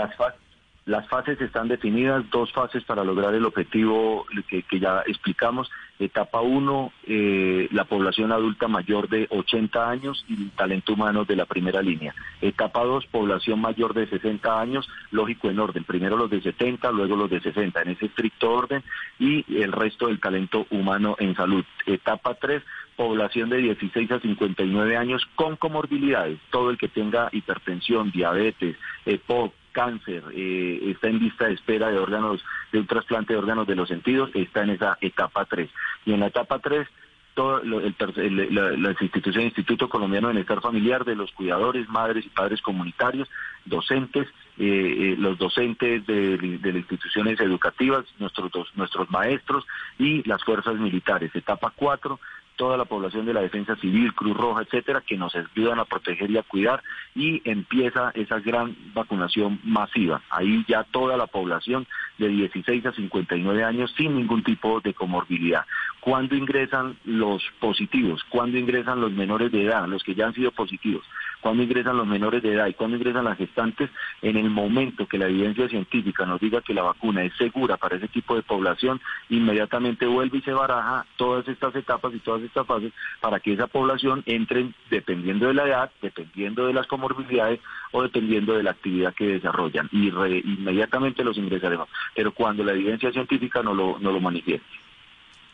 Las, 0.86 1.08
fases 1.08 1.40
están 1.40 1.66
definidas, 1.66 2.24
dos 2.30 2.52
fases 2.52 2.84
para 2.84 3.02
lograr 3.02 3.34
el 3.34 3.44
objetivo 3.44 4.24
que, 4.48 4.64
ya 4.78 5.02
explicamos. 5.06 5.68
Etapa 5.98 6.40
1, 6.40 6.92
eh, 7.08 7.68
la 7.72 7.84
población 7.84 8.30
adulta 8.30 8.68
mayor 8.68 9.08
de 9.08 9.26
80 9.30 9.90
años 9.90 10.24
y 10.28 10.44
talento 10.50 10.92
humano 10.92 11.24
de 11.24 11.34
la 11.34 11.44
primera 11.44 11.82
línea. 11.82 12.14
Etapa 12.40 12.84
2, 12.84 13.06
población 13.06 13.60
mayor 13.60 13.94
de 13.94 14.06
60 14.06 14.60
años, 14.60 14.88
lógico 15.10 15.50
en 15.50 15.58
orden. 15.58 15.82
Primero 15.82 16.16
los 16.16 16.30
de 16.30 16.40
70, 16.40 16.92
luego 16.92 17.16
los 17.16 17.30
de 17.30 17.40
60, 17.40 17.82
en 17.82 17.88
ese 17.88 18.06
estricto 18.06 18.52
orden, 18.52 18.84
y 19.18 19.44
el 19.60 19.72
resto 19.72 20.06
del 20.06 20.20
talento 20.20 20.66
humano 20.70 21.16
en 21.18 21.34
salud. 21.34 21.64
Etapa 21.86 22.34
3, 22.34 22.62
población 22.94 23.50
de 23.50 23.58
16 23.58 24.10
a 24.12 24.20
59 24.20 24.96
años 24.96 25.26
con 25.34 25.56
comorbilidades, 25.56 26.38
todo 26.50 26.70
el 26.70 26.78
que 26.78 26.88
tenga 26.88 27.28
hipertensión, 27.32 28.12
diabetes, 28.12 28.76
EPOC, 29.04 29.52
cáncer, 29.76 30.24
eh, 30.32 30.80
está 30.90 31.08
en 31.08 31.18
lista 31.18 31.46
de 31.46 31.52
espera 31.52 31.90
de 31.90 31.98
órganos, 31.98 32.42
de 32.72 32.78
un 32.78 32.86
trasplante 32.86 33.34
de 33.34 33.38
órganos 33.38 33.66
de 33.66 33.74
los 33.74 33.90
sentidos, 33.90 34.30
está 34.32 34.62
en 34.62 34.70
esa 34.70 34.96
etapa 35.02 35.44
3. 35.44 35.68
Y 36.06 36.14
en 36.14 36.20
la 36.20 36.28
etapa 36.28 36.58
3, 36.60 36.88
todo 37.34 37.60
la, 37.62 38.96
institución 39.02 39.44
Instituto 39.44 39.90
Colombiano 39.90 40.28
de 40.28 40.32
Bienestar 40.32 40.62
Familiar, 40.62 41.04
de 41.04 41.14
los 41.14 41.30
cuidadores, 41.32 41.86
madres 41.90 42.24
y 42.24 42.30
padres 42.30 42.62
comunitarios, 42.62 43.28
docentes, 43.66 44.26
eh, 44.56 44.64
eh, 44.66 45.16
los 45.18 45.36
docentes 45.36 46.06
de, 46.06 46.38
las 46.62 46.76
instituciones 46.76 47.38
educativas, 47.40 48.06
nuestros, 48.18 48.50
nuestros 48.76 49.10
maestros 49.10 49.66
y 49.98 50.26
las 50.26 50.42
fuerzas 50.42 50.76
militares. 50.76 51.30
Etapa 51.34 51.74
4, 51.76 52.18
toda 52.56 52.76
la 52.76 52.84
población 52.84 53.26
de 53.26 53.34
la 53.34 53.42
defensa 53.42 53.76
civil, 53.76 54.14
Cruz 54.14 54.36
Roja, 54.36 54.62
etcétera, 54.62 55.02
que 55.06 55.16
nos 55.16 55.34
ayudan 55.36 55.78
a 55.78 55.84
proteger 55.84 56.30
y 56.30 56.38
a 56.38 56.42
cuidar 56.42 56.82
y 57.14 57.42
empieza 57.48 58.10
esa 58.14 58.40
gran 58.40 58.76
vacunación 58.94 59.60
masiva. 59.62 60.22
Ahí 60.30 60.64
ya 60.66 60.84
toda 60.84 61.16
la 61.16 61.26
población 61.26 61.86
de 62.18 62.28
16 62.28 62.86
a 62.86 62.92
59 62.92 63.64
años 63.64 63.92
sin 63.96 64.16
ningún 64.16 64.42
tipo 64.42 64.80
de 64.80 64.94
comorbilidad. 64.94 65.64
¿Cuándo 66.00 66.34
ingresan 66.34 66.96
los 67.04 67.42
positivos? 67.60 68.24
¿Cuándo 68.28 68.58
ingresan 68.58 69.00
los 69.00 69.12
menores 69.12 69.52
de 69.52 69.64
edad, 69.64 69.86
los 69.86 70.02
que 70.02 70.14
ya 70.14 70.26
han 70.26 70.34
sido 70.34 70.50
positivos? 70.52 71.04
¿Cuándo 71.46 71.62
ingresan 71.62 71.96
los 71.96 72.08
menores 72.08 72.42
de 72.42 72.54
edad 72.54 72.66
y 72.66 72.74
cuándo 72.74 72.96
ingresan 72.96 73.24
las 73.24 73.38
gestantes? 73.38 73.88
En 74.20 74.36
el 74.36 74.50
momento 74.50 75.06
que 75.06 75.16
la 75.16 75.28
evidencia 75.28 75.68
científica 75.68 76.26
nos 76.26 76.40
diga 76.40 76.60
que 76.60 76.74
la 76.74 76.82
vacuna 76.82 77.22
es 77.22 77.32
segura 77.38 77.76
para 77.76 77.94
ese 77.94 78.08
tipo 78.08 78.34
de 78.34 78.42
población, 78.42 79.00
inmediatamente 79.30 80.06
vuelve 80.06 80.38
y 80.38 80.42
se 80.42 80.50
baraja 80.50 81.06
todas 81.16 81.46
estas 81.46 81.72
etapas 81.76 82.12
y 82.14 82.18
todas 82.18 82.42
estas 82.42 82.66
fases 82.66 82.92
para 83.20 83.38
que 83.38 83.52
esa 83.52 83.68
población 83.68 84.24
entre 84.26 84.72
dependiendo 84.90 85.46
de 85.46 85.54
la 85.54 85.68
edad, 85.68 85.90
dependiendo 86.02 86.66
de 86.66 86.72
las 86.72 86.88
comorbilidades 86.88 87.60
o 87.92 88.02
dependiendo 88.02 88.54
de 88.54 88.64
la 88.64 88.72
actividad 88.72 89.14
que 89.14 89.28
desarrollan. 89.28 89.88
Y 89.92 90.08
inmediatamente 90.08 91.22
los 91.22 91.38
ingresaremos. 91.38 91.88
Pero 92.16 92.34
cuando 92.34 92.64
la 92.64 92.72
evidencia 92.72 93.12
científica 93.12 93.62
no 93.62 93.72
lo, 93.72 94.00
no 94.00 94.10
lo 94.10 94.18
manifieste. 94.18 94.66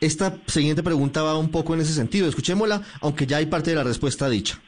Esta 0.01 0.39
siguiente 0.47 0.83
pregunta 0.83 1.23
va 1.23 1.37
un 1.37 1.51
poco 1.51 1.75
en 1.75 1.81
ese 1.81 1.93
sentido. 1.93 2.31
Escuchémosla, 2.31 2.81
aunque 3.03 3.27
ya 3.27 3.37
hay 3.37 3.45
parte 3.45 3.69
de 3.69 3.77
la 3.77 3.85
respuesta 3.85 4.31
dicha. 4.31 4.59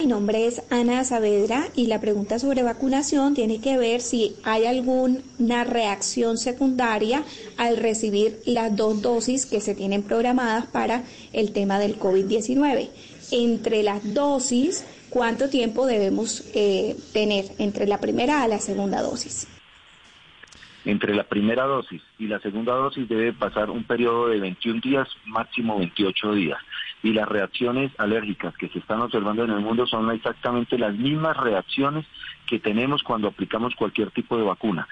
Mi 0.00 0.06
nombre 0.06 0.48
es 0.48 0.60
Ana 0.72 1.04
Saavedra 1.04 1.68
y 1.76 1.86
la 1.86 2.00
pregunta 2.00 2.40
sobre 2.40 2.64
vacunación 2.64 3.32
tiene 3.32 3.60
que 3.60 3.78
ver 3.78 4.00
si 4.00 4.34
hay 4.42 4.66
alguna 4.66 5.62
reacción 5.62 6.36
secundaria 6.36 7.22
al 7.58 7.76
recibir 7.76 8.40
las 8.44 8.76
dos 8.76 9.00
dosis 9.02 9.46
que 9.46 9.60
se 9.60 9.76
tienen 9.76 10.02
programadas 10.02 10.66
para 10.66 11.04
el 11.32 11.52
tema 11.52 11.78
del 11.78 11.96
COVID-19. 11.96 12.90
Entre 13.30 13.84
las 13.84 14.14
dosis, 14.14 14.84
¿cuánto 15.10 15.48
tiempo 15.48 15.86
debemos 15.86 16.42
eh, 16.56 16.96
tener 17.12 17.44
entre 17.58 17.86
la 17.86 18.00
primera 18.00 18.42
a 18.42 18.48
la 18.48 18.58
segunda 18.58 19.00
dosis? 19.00 19.46
Entre 20.84 21.14
la 21.14 21.22
primera 21.22 21.66
dosis 21.66 22.02
y 22.18 22.26
la 22.26 22.40
segunda 22.40 22.74
dosis 22.74 23.08
debe 23.08 23.32
pasar 23.32 23.70
un 23.70 23.84
periodo 23.84 24.26
de 24.26 24.40
21 24.40 24.80
días, 24.80 25.08
máximo 25.24 25.78
28 25.78 26.34
días 26.34 26.58
y 27.04 27.12
las 27.12 27.28
reacciones 27.28 27.92
alérgicas 27.98 28.56
que 28.56 28.68
se 28.70 28.78
están 28.78 29.02
observando 29.02 29.44
en 29.44 29.50
el 29.50 29.60
mundo 29.60 29.86
son 29.86 30.10
exactamente 30.10 30.78
las 30.78 30.94
mismas 30.94 31.36
reacciones 31.36 32.06
que 32.46 32.58
tenemos 32.58 33.02
cuando 33.02 33.28
aplicamos 33.28 33.74
cualquier 33.74 34.10
tipo 34.10 34.38
de 34.38 34.42
vacuna. 34.42 34.88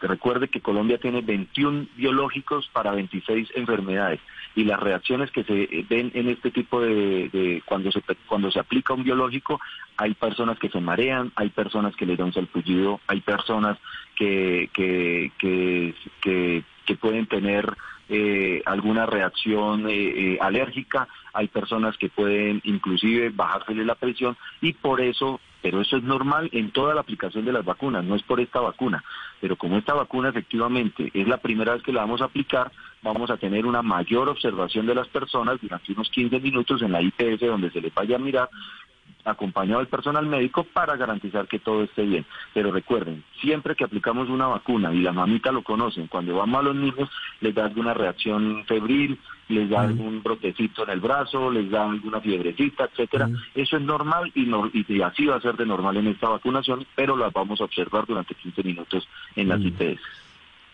Recuerde 0.00 0.48
que 0.48 0.62
Colombia 0.62 0.96
tiene 0.96 1.20
21 1.20 1.88
biológicos 1.94 2.68
para 2.72 2.92
26 2.92 3.50
enfermedades 3.54 4.20
y 4.54 4.64
las 4.64 4.80
reacciones 4.80 5.30
que 5.30 5.44
se 5.44 5.84
ven 5.90 6.10
en 6.14 6.30
este 6.30 6.50
tipo 6.50 6.80
de, 6.80 7.62
cuando 7.66 7.92
se 7.92 8.02
cuando 8.26 8.50
se 8.50 8.58
aplica 8.58 8.94
un 8.94 9.04
biológico 9.04 9.60
hay 9.98 10.14
personas 10.14 10.58
que 10.58 10.70
se 10.70 10.80
marean, 10.80 11.32
hay 11.36 11.50
personas 11.50 11.94
que 11.96 12.06
le 12.06 12.16
dan 12.16 12.32
salpullido, 12.32 13.00
hay 13.08 13.20
personas 13.20 13.78
que 14.16 14.70
que, 14.72 15.32
que, 15.38 16.64
que 16.86 16.96
pueden 16.96 17.26
tener 17.26 17.76
eh, 18.08 18.62
alguna 18.64 19.06
reacción 19.06 19.88
eh, 19.88 19.94
eh, 19.94 20.38
alérgica, 20.40 21.08
hay 21.32 21.48
personas 21.48 21.96
que 21.96 22.08
pueden 22.08 22.60
inclusive 22.64 23.30
bajársele 23.30 23.84
la 23.84 23.96
presión 23.96 24.36
y 24.60 24.74
por 24.74 25.00
eso, 25.00 25.40
pero 25.60 25.80
eso 25.80 25.96
es 25.96 26.02
normal 26.02 26.48
en 26.52 26.70
toda 26.70 26.94
la 26.94 27.00
aplicación 27.00 27.44
de 27.44 27.52
las 27.52 27.64
vacunas, 27.64 28.04
no 28.04 28.14
es 28.14 28.22
por 28.22 28.40
esta 28.40 28.60
vacuna, 28.60 29.02
pero 29.40 29.56
como 29.56 29.76
esta 29.76 29.94
vacuna 29.94 30.28
efectivamente 30.28 31.10
es 31.12 31.26
la 31.26 31.38
primera 31.38 31.74
vez 31.74 31.82
que 31.82 31.92
la 31.92 32.02
vamos 32.02 32.20
a 32.20 32.26
aplicar, 32.26 32.70
vamos 33.02 33.30
a 33.30 33.36
tener 33.36 33.66
una 33.66 33.82
mayor 33.82 34.28
observación 34.28 34.86
de 34.86 34.94
las 34.94 35.08
personas 35.08 35.60
durante 35.60 35.92
unos 35.92 36.08
15 36.10 36.38
minutos 36.40 36.82
en 36.82 36.92
la 36.92 37.02
IPS 37.02 37.40
donde 37.40 37.70
se 37.70 37.80
les 37.80 37.92
vaya 37.92 38.16
a 38.16 38.20
mirar 38.20 38.48
acompañado 39.26 39.80
del 39.80 39.88
personal 39.88 40.24
médico 40.26 40.64
para 40.64 40.96
garantizar 40.96 41.46
que 41.48 41.58
todo 41.58 41.82
esté 41.82 42.02
bien. 42.02 42.24
Pero 42.54 42.70
recuerden, 42.70 43.24
siempre 43.40 43.74
que 43.74 43.84
aplicamos 43.84 44.28
una 44.28 44.46
vacuna 44.46 44.94
y 44.94 45.00
la 45.00 45.12
mamita 45.12 45.52
lo 45.52 45.62
conocen, 45.62 46.06
cuando 46.06 46.36
vamos 46.36 46.60
a 46.60 46.62
los 46.62 46.76
niños 46.76 47.10
les 47.40 47.54
da 47.54 47.64
alguna 47.64 47.92
reacción 47.92 48.64
febril, 48.66 49.18
les 49.48 49.68
da 49.68 49.82
algún 49.82 50.22
brotecito 50.22 50.84
en 50.84 50.90
el 50.90 51.00
brazo, 51.00 51.50
les 51.50 51.70
da 51.70 51.88
alguna 51.88 52.20
fiebrecita, 52.20 52.84
etcétera. 52.84 53.28
Eso 53.54 53.76
es 53.76 53.82
normal 53.82 54.32
y, 54.34 54.48
y, 54.88 55.02
así 55.02 55.26
va 55.26 55.36
a 55.36 55.40
ser 55.40 55.56
de 55.56 55.66
normal 55.66 55.96
en 55.96 56.08
esta 56.08 56.28
vacunación, 56.28 56.86
pero 56.94 57.16
la 57.16 57.30
vamos 57.30 57.60
a 57.60 57.64
observar 57.64 58.06
durante 58.06 58.34
15 58.34 58.62
minutos 58.62 59.08
en 59.34 59.48
las 59.48 59.60
IPS. 59.60 60.00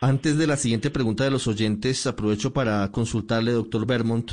Antes 0.01 0.37
de 0.37 0.49
la 0.49 0.57
siguiente 0.57 0.91
pregunta 0.91 1.23
de 1.23 1.31
los 1.31 1.47
oyentes, 1.47 2.09
aprovecho 2.09 2.53
para 2.53 2.91
consultarle, 2.91 3.53
doctor 3.53 3.87
Vermont, 3.87 4.33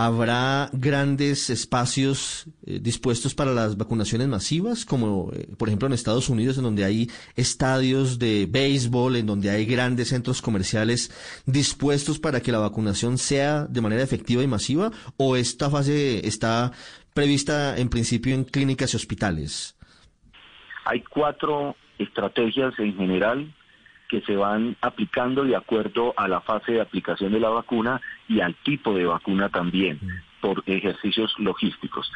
¿Habrá 0.00 0.70
grandes 0.72 1.50
espacios 1.50 2.46
eh, 2.64 2.78
dispuestos 2.80 3.34
para 3.34 3.50
las 3.50 3.76
vacunaciones 3.76 4.28
masivas, 4.28 4.84
como 4.84 5.32
eh, 5.32 5.48
por 5.58 5.66
ejemplo 5.66 5.88
en 5.88 5.92
Estados 5.92 6.28
Unidos, 6.28 6.56
en 6.56 6.62
donde 6.62 6.84
hay 6.84 7.10
estadios 7.34 8.20
de 8.20 8.46
béisbol, 8.48 9.16
en 9.16 9.26
donde 9.26 9.50
hay 9.50 9.66
grandes 9.66 10.10
centros 10.10 10.40
comerciales 10.40 11.10
dispuestos 11.46 12.20
para 12.20 12.40
que 12.40 12.52
la 12.52 12.60
vacunación 12.60 13.18
sea 13.18 13.64
de 13.64 13.80
manera 13.80 14.04
efectiva 14.04 14.40
y 14.40 14.46
masiva? 14.46 14.92
¿O 15.16 15.34
esta 15.34 15.68
fase 15.68 16.24
está 16.24 16.70
prevista 17.12 17.76
en 17.76 17.88
principio 17.88 18.36
en 18.36 18.44
clínicas 18.44 18.94
y 18.94 18.96
hospitales? 18.98 19.76
Hay 20.84 21.02
cuatro 21.10 21.74
estrategias 21.98 22.72
en 22.78 22.94
general 22.94 23.52
que 24.08 24.20
se 24.22 24.36
van 24.36 24.76
aplicando 24.80 25.44
de 25.44 25.56
acuerdo 25.56 26.14
a 26.16 26.28
la 26.28 26.40
fase 26.40 26.72
de 26.72 26.80
aplicación 26.80 27.32
de 27.32 27.40
la 27.40 27.50
vacuna 27.50 28.00
y 28.28 28.40
al 28.40 28.54
tipo 28.54 28.94
de 28.94 29.04
vacuna 29.04 29.48
también 29.48 30.00
por 30.40 30.62
ejercicios 30.66 31.34
logísticos. 31.38 32.10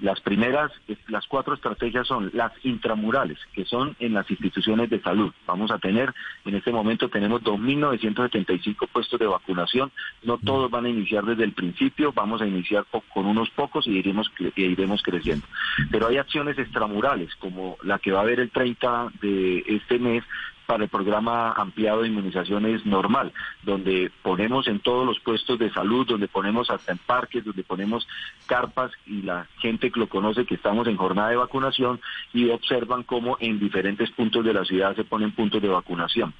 Las 0.00 0.20
primeras, 0.20 0.72
las 1.08 1.26
cuatro 1.26 1.54
estrategias 1.54 2.06
son 2.06 2.30
las 2.32 2.52
intramurales, 2.64 3.38
que 3.52 3.64
son 3.64 3.96
en 4.00 4.14
las 4.14 4.30
instituciones 4.30 4.90
de 4.90 5.00
salud. 5.00 5.32
Vamos 5.46 5.70
a 5.70 5.78
tener, 5.78 6.12
en 6.44 6.54
este 6.54 6.72
momento 6.72 7.08
tenemos 7.08 7.42
2.975 7.42 8.88
puestos 8.92 9.18
de 9.18 9.26
vacunación. 9.26 9.92
No 10.22 10.38
todos 10.38 10.70
van 10.70 10.86
a 10.86 10.90
iniciar 10.90 11.24
desde 11.24 11.44
el 11.44 11.52
principio, 11.52 12.12
vamos 12.12 12.40
a 12.42 12.46
iniciar 12.46 12.86
con 13.12 13.26
unos 13.26 13.50
pocos 13.50 13.86
y 13.86 13.92
iremos, 13.92 14.30
y 14.38 14.62
iremos 14.62 15.02
creciendo. 15.02 15.46
Pero 15.90 16.08
hay 16.08 16.18
acciones 16.18 16.58
extramurales, 16.58 17.34
como 17.36 17.76
la 17.82 17.98
que 17.98 18.12
va 18.12 18.20
a 18.20 18.22
haber 18.22 18.40
el 18.40 18.50
30 18.50 19.12
de 19.20 19.64
este 19.66 19.98
mes, 19.98 20.24
para 20.66 20.84
el 20.84 20.90
programa 20.90 21.52
ampliado 21.52 22.02
de 22.02 22.08
inmunizaciones 22.08 22.84
normal, 22.86 23.32
donde 23.62 24.10
ponemos 24.22 24.66
en 24.68 24.80
todos 24.80 25.06
los 25.06 25.20
puestos 25.20 25.58
de 25.58 25.70
salud, 25.72 26.06
donde 26.06 26.28
ponemos 26.28 26.70
hasta 26.70 26.92
en 26.92 26.98
parques, 26.98 27.44
donde 27.44 27.62
ponemos 27.62 28.06
carpas 28.46 28.92
y 29.06 29.22
la 29.22 29.46
gente 29.58 29.90
que 29.90 30.00
lo 30.00 30.08
conoce 30.08 30.46
que 30.46 30.54
estamos 30.54 30.86
en 30.86 30.96
jornada 30.96 31.30
de 31.30 31.36
vacunación 31.36 32.00
y 32.32 32.50
observan 32.50 33.02
cómo 33.02 33.36
en 33.40 33.58
diferentes 33.58 34.10
puntos 34.10 34.44
de 34.44 34.54
la 34.54 34.64
ciudad 34.64 34.94
se 34.96 35.04
ponen 35.04 35.32
puntos 35.32 35.60
de 35.60 35.68
vacunación. 35.68 36.34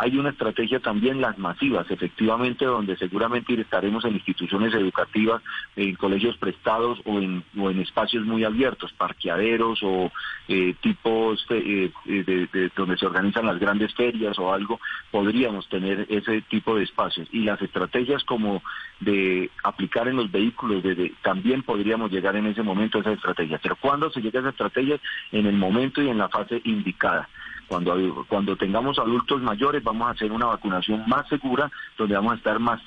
Hay 0.00 0.16
una 0.16 0.30
estrategia 0.30 0.78
también, 0.78 1.20
las 1.20 1.38
masivas, 1.38 1.90
efectivamente, 1.90 2.64
donde 2.64 2.96
seguramente 2.96 3.60
estaremos 3.60 4.04
en 4.04 4.14
instituciones 4.14 4.72
educativas, 4.72 5.42
en 5.74 5.96
colegios 5.96 6.36
prestados 6.36 7.00
o 7.04 7.18
en, 7.18 7.42
o 7.58 7.68
en 7.68 7.80
espacios 7.80 8.24
muy 8.24 8.44
abiertos, 8.44 8.92
parqueaderos 8.92 9.80
o 9.82 10.12
eh, 10.46 10.76
tipos 10.80 11.44
eh, 11.50 11.90
eh, 12.06 12.22
de, 12.24 12.70
donde 12.76 12.96
se 12.96 13.06
organizan 13.06 13.46
las 13.46 13.58
grandes 13.58 13.92
ferias 13.92 14.38
o 14.38 14.52
algo, 14.52 14.78
podríamos 15.10 15.68
tener 15.68 16.06
ese 16.08 16.42
tipo 16.42 16.76
de 16.76 16.84
espacios. 16.84 17.26
Y 17.32 17.40
las 17.40 17.60
estrategias 17.60 18.22
como 18.22 18.62
de 19.00 19.50
aplicar 19.64 20.06
en 20.06 20.14
los 20.14 20.30
vehículos, 20.30 20.80
también 21.22 21.64
podríamos 21.64 22.12
llegar 22.12 22.36
en 22.36 22.46
ese 22.46 22.62
momento 22.62 22.98
a 22.98 23.00
esa 23.00 23.12
estrategia. 23.14 23.58
Pero 23.60 23.74
¿cuándo 23.74 24.12
se 24.12 24.20
llega 24.20 24.38
a 24.38 24.42
esa 24.42 24.50
estrategia? 24.50 25.00
En 25.32 25.46
el 25.46 25.56
momento 25.56 26.00
y 26.00 26.08
en 26.08 26.18
la 26.18 26.28
fase 26.28 26.60
indicada. 26.62 27.28
Cuando, 27.68 28.24
cuando 28.28 28.56
tengamos 28.56 28.98
adultos 28.98 29.42
mayores 29.42 29.84
vamos 29.84 30.08
a 30.08 30.12
hacer 30.12 30.32
una 30.32 30.46
vacunación 30.46 31.04
más 31.06 31.28
segura, 31.28 31.70
donde 31.98 32.14
vamos 32.14 32.32
a 32.32 32.36
estar 32.36 32.58
más, 32.58 32.80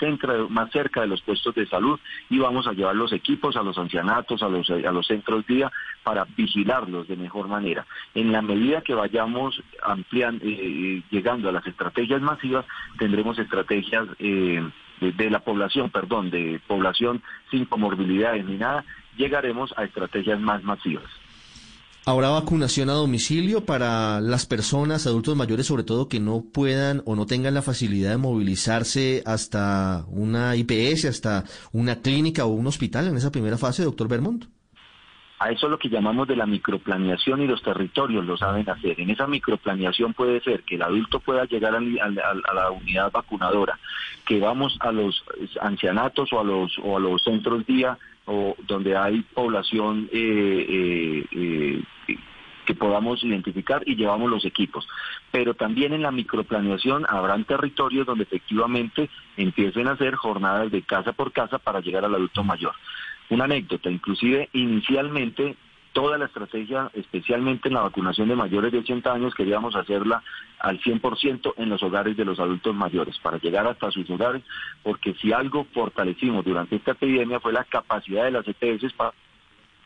más 0.49 0.71
cerca 0.71 1.01
de 1.01 1.07
los 1.07 1.21
puestos 1.21 1.53
de 1.53 1.67
salud 1.67 1.99
y 2.29 2.39
vamos 2.39 2.65
a 2.65 2.73
llevar 2.73 2.95
los 2.95 3.13
equipos 3.13 3.55
a 3.55 3.63
los 3.63 3.77
ancianatos, 3.77 4.41
a 4.41 4.49
los, 4.49 4.69
a 4.69 4.91
los 4.91 5.05
centros 5.05 5.45
día, 5.45 5.71
para 6.03 6.25
vigilarlos 6.35 7.07
de 7.07 7.15
mejor 7.15 7.47
manera. 7.47 7.85
En 8.15 8.31
la 8.31 8.41
medida 8.41 8.81
que 8.81 8.95
vayamos 8.95 9.61
ampliando, 9.83 10.43
eh, 10.43 10.57
eh, 10.59 11.03
llegando 11.11 11.47
a 11.47 11.51
las 11.51 11.65
estrategias 11.67 12.21
masivas, 12.21 12.65
tendremos 12.97 13.37
estrategias... 13.37 14.07
Eh, 14.19 14.63
de, 15.01 15.29
la 15.31 15.39
población, 15.39 15.89
perdón, 15.89 16.29
de 16.29 16.61
población 16.67 17.23
sin 17.49 17.65
comorbilidades 17.65 18.45
ni 18.45 18.57
nada, 18.57 18.85
llegaremos 19.17 19.73
a 19.75 19.83
estrategias 19.83 20.39
más 20.39 20.63
masivas. 20.63 21.05
¿Habrá 22.03 22.29
vacunación 22.29 22.89
a 22.89 22.93
domicilio 22.93 23.63
para 23.63 24.21
las 24.21 24.47
personas, 24.47 25.05
adultos 25.05 25.35
mayores 25.35 25.67
sobre 25.67 25.83
todo, 25.83 26.07
que 26.07 26.19
no 26.19 26.43
puedan 26.51 27.03
o 27.05 27.15
no 27.15 27.27
tengan 27.27 27.53
la 27.53 27.61
facilidad 27.61 28.09
de 28.09 28.17
movilizarse 28.17 29.21
hasta 29.23 30.03
una 30.07 30.55
IPS, 30.55 31.05
hasta 31.05 31.43
una 31.71 32.01
clínica 32.01 32.45
o 32.45 32.49
un 32.49 32.65
hospital 32.65 33.07
en 33.07 33.17
esa 33.17 33.31
primera 33.31 33.59
fase, 33.59 33.83
doctor 33.83 34.07
Bermond? 34.07 34.47
A 35.37 35.51
eso 35.51 35.67
es 35.67 35.71
lo 35.71 35.77
que 35.77 35.89
llamamos 35.89 36.27
de 36.27 36.35
la 36.35 36.47
microplaneación 36.47 37.41
y 37.43 37.47
los 37.47 37.61
territorios 37.61 38.25
lo 38.25 38.35
saben 38.35 38.67
hacer. 38.67 38.99
En 38.99 39.11
esa 39.11 39.27
microplaneación 39.27 40.15
puede 40.15 40.41
ser 40.41 40.63
que 40.63 40.75
el 40.75 40.81
adulto 40.81 41.19
pueda 41.19 41.45
llegar 41.45 41.75
a, 41.75 41.79
la 41.79 42.71
unidad 42.71 43.11
vacunadora, 43.11 43.77
que 44.25 44.39
vamos 44.39 44.75
a 44.81 44.91
los 44.91 45.23
ancianatos 45.61 46.33
o 46.33 46.39
a 46.39 46.43
los, 46.43 46.79
o 46.83 46.97
a 46.97 46.99
los 46.99 47.23
centros 47.23 47.65
día 47.67 47.97
o 48.25 48.55
donde 48.67 48.95
hay 48.95 49.21
población 49.21 50.09
eh, 50.11 50.65
eh, 50.69 51.25
eh, 51.31 51.83
que 52.65 52.75
podamos 52.75 53.23
identificar 53.23 53.81
y 53.85 53.95
llevamos 53.95 54.29
los 54.29 54.45
equipos. 54.45 54.87
Pero 55.31 55.53
también 55.55 55.93
en 55.93 56.03
la 56.03 56.11
microplaneación 56.11 57.05
habrán 57.09 57.45
territorios 57.45 58.05
donde 58.05 58.23
efectivamente 58.23 59.09
empiecen 59.37 59.87
a 59.87 59.91
hacer 59.91 60.15
jornadas 60.15 60.71
de 60.71 60.83
casa 60.83 61.13
por 61.13 61.31
casa 61.31 61.57
para 61.57 61.79
llegar 61.79 62.05
al 62.05 62.15
adulto 62.15 62.43
mayor. 62.43 62.73
Una 63.29 63.45
anécdota, 63.45 63.89
inclusive 63.89 64.49
inicialmente 64.53 65.55
toda 65.93 66.17
la 66.17 66.25
estrategia, 66.25 66.89
especialmente 66.93 67.67
en 67.67 67.75
la 67.75 67.81
vacunación 67.81 68.29
de 68.29 68.35
mayores 68.35 68.71
de 68.71 68.79
80 68.79 69.13
años, 69.13 69.35
queríamos 69.35 69.75
hacerla 69.75 70.23
al 70.59 70.79
100% 70.79 71.53
en 71.57 71.69
los 71.69 71.83
hogares 71.83 72.15
de 72.15 72.25
los 72.25 72.39
adultos 72.39 72.73
mayores, 72.75 73.17
para 73.19 73.37
llegar 73.39 73.67
hasta 73.67 73.91
sus 73.91 74.09
hogares, 74.09 74.43
porque 74.83 75.13
si 75.15 75.33
algo 75.33 75.65
fortalecimos 75.73 76.45
durante 76.45 76.75
esta 76.75 76.91
epidemia 76.91 77.39
fue 77.39 77.53
la 77.53 77.63
capacidad 77.63 78.23
de 78.23 78.31
las 78.31 78.47
EPS 78.47 78.93
para 78.93 79.13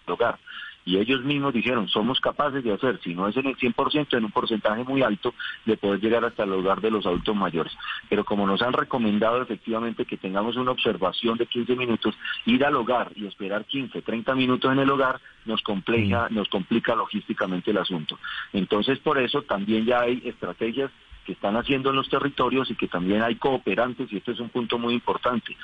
el 0.06 0.14
hogar 0.14 0.38
y 0.86 0.98
ellos 0.98 1.24
mismos 1.24 1.54
dijeron, 1.54 1.88
somos 1.88 2.20
capaces 2.20 2.64
de 2.64 2.72
hacer, 2.72 3.00
si 3.04 3.16
no 3.16 3.28
es 3.28 3.36
en 3.36 3.48
el 3.48 3.58
100%, 3.58 4.18
en 4.18 4.26
un 4.26 4.32
porcentaje 4.32 4.84
muy 4.84 5.02
alto, 5.02 5.34
de 5.66 5.78
poder 5.78 6.00
llegar 6.00 6.24
hasta 6.24 6.44
el 6.44 6.54
hogar 6.54 6.80
de 6.80 6.92
los 6.92 7.06
adultos 7.06 7.36
mayores. 7.36 7.74
Pero 8.08 8.24
como 8.24 8.46
nos 8.46 8.62
han 8.62 8.74
recomendado 8.74 9.42
efectivamente 9.42 10.06
que 10.06 10.18
tengamos 10.18 10.56
una 10.56 10.72
observación 10.72 11.38
de 11.38 11.48
15 11.48 11.76
minutos, 11.76 12.16
ir 12.46 12.64
al 12.64 12.76
hogar 12.76 13.12
y 13.16 13.26
esperar 13.26 13.66
15, 13.66 14.02
30 14.02 14.36
minutos 14.36 14.72
en 14.72 14.80
el 14.80 14.90
hogar, 14.90 15.20
nos 15.46 15.62
complica, 15.62 16.28
nos 16.30 16.48
complica 16.50 16.96
logísticamente 16.96 17.72
el 17.72 17.78
asunto. 17.78 18.20
Entonces, 18.54 19.00
por 19.00 19.18
eso 19.18 19.42
también 19.42 19.86
ya 19.86 20.02
hay 20.02 20.22
estrategias 20.24 20.92
que 21.26 21.34
están 21.34 21.58
haciendo 21.58 21.90
en 21.90 21.96
los 21.96 22.08
territorios 22.08 22.70
y 22.70 22.76
que 22.76 22.88
también 22.88 23.24
hay 23.24 23.36
cooperantes, 23.36 24.12
y 24.14 24.18
este 24.18 24.32
es 24.32 24.40
un 24.40 24.50
punto 24.50 24.78
muy 24.78 24.94
importante. 24.94 25.58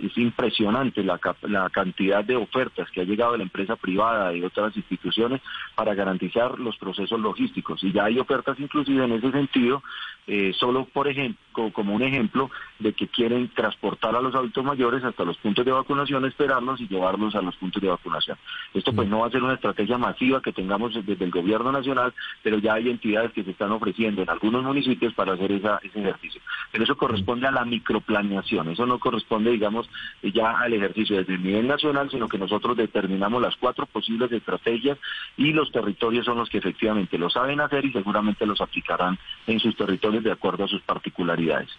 Es 0.00 0.18
impresionante 0.18 1.02
la, 1.04 1.20
la 1.42 1.70
cantidad 1.70 2.24
de 2.24 2.36
ofertas 2.36 2.90
que 2.90 3.00
ha 3.00 3.04
llegado 3.04 3.32
de 3.32 3.38
la 3.38 3.44
empresa 3.44 3.76
privada 3.76 4.34
y 4.34 4.42
otras 4.42 4.76
instituciones 4.76 5.40
para 5.74 5.94
garantizar 5.94 6.58
los 6.58 6.76
procesos 6.76 7.20
logísticos. 7.20 7.82
Y 7.84 7.92
ya 7.92 8.04
hay 8.04 8.18
ofertas 8.18 8.58
inclusive 8.58 9.04
en 9.04 9.12
ese 9.12 9.30
sentido, 9.30 9.82
eh, 10.26 10.52
solo 10.58 10.86
por 10.86 11.06
ejemplo, 11.06 11.70
como 11.72 11.94
un 11.94 12.02
ejemplo 12.02 12.50
de 12.80 12.92
que 12.92 13.06
quieren 13.06 13.48
transportar 13.54 14.16
a 14.16 14.20
los 14.20 14.34
adultos 14.34 14.64
mayores 14.64 15.04
hasta 15.04 15.24
los 15.24 15.38
puntos 15.38 15.64
de 15.64 15.72
vacunación, 15.72 16.24
esperarlos 16.24 16.80
y 16.80 16.88
llevarlos 16.88 17.34
a 17.36 17.42
los 17.42 17.54
puntos 17.56 17.80
de 17.80 17.88
vacunación. 17.88 18.36
Esto 18.74 18.92
pues 18.92 19.08
no 19.08 19.20
va 19.20 19.28
a 19.28 19.30
ser 19.30 19.42
una 19.42 19.54
estrategia 19.54 19.98
masiva 19.98 20.42
que 20.42 20.52
tengamos 20.52 20.94
desde 20.94 21.24
el 21.24 21.30
gobierno 21.30 21.70
nacional, 21.70 22.12
pero 22.42 22.58
ya 22.58 22.74
hay 22.74 22.90
entidades 22.90 23.32
que 23.32 23.44
se 23.44 23.52
están 23.52 23.70
ofreciendo 23.70 24.22
en 24.22 24.28
algunos 24.28 24.64
municipios 24.64 24.95
para 25.14 25.34
hacer 25.34 25.52
esa, 25.52 25.78
ese 25.82 26.00
ejercicio. 26.00 26.40
Pero 26.72 26.84
eso 26.84 26.96
corresponde 26.96 27.46
a 27.46 27.50
la 27.50 27.64
microplaneación, 27.64 28.70
eso 28.70 28.86
no 28.86 28.98
corresponde, 28.98 29.50
digamos, 29.50 29.88
ya 30.22 30.58
al 30.58 30.72
ejercicio 30.72 31.16
desde 31.16 31.34
el 31.34 31.42
nivel 31.42 31.66
nacional, 31.66 32.10
sino 32.10 32.28
que 32.28 32.38
nosotros 32.38 32.76
determinamos 32.76 33.40
las 33.40 33.56
cuatro 33.56 33.86
posibles 33.86 34.30
estrategias 34.32 34.98
y 35.36 35.52
los 35.52 35.70
territorios 35.72 36.24
son 36.24 36.38
los 36.38 36.48
que 36.48 36.58
efectivamente 36.58 37.18
lo 37.18 37.30
saben 37.30 37.60
hacer 37.60 37.84
y 37.84 37.92
seguramente 37.92 38.46
los 38.46 38.60
aplicarán 38.60 39.18
en 39.46 39.60
sus 39.60 39.76
territorios 39.76 40.24
de 40.24 40.32
acuerdo 40.32 40.64
a 40.64 40.68
sus 40.68 40.82
particularidades. 40.82 41.70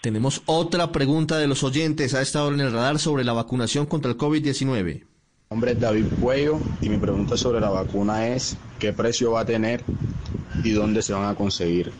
Tenemos 0.00 0.42
otra 0.46 0.90
pregunta 0.90 1.38
de 1.38 1.46
los 1.46 1.62
oyentes 1.62 2.14
a 2.14 2.22
esta 2.22 2.42
hora 2.44 2.54
en 2.54 2.60
el 2.60 2.72
radar 2.72 2.98
sobre 2.98 3.22
la 3.22 3.32
vacunación 3.32 3.86
contra 3.86 4.10
el 4.10 4.18
COVID-19. 4.18 4.84
Mi 4.84 5.56
nombre 5.56 5.72
es 5.72 5.80
David 5.80 6.06
Cuello 6.20 6.58
y 6.80 6.88
mi 6.88 6.96
pregunta 6.96 7.36
sobre 7.36 7.60
la 7.60 7.70
vacuna 7.70 8.26
es 8.26 8.56
¿qué 8.80 8.92
precio 8.92 9.32
va 9.32 9.42
a 9.42 9.44
tener 9.44 9.84
y 10.64 10.70
dónde 10.70 11.02
se 11.02 11.12
van 11.12 11.28
a 11.28 11.34
conseguir? 11.34 11.92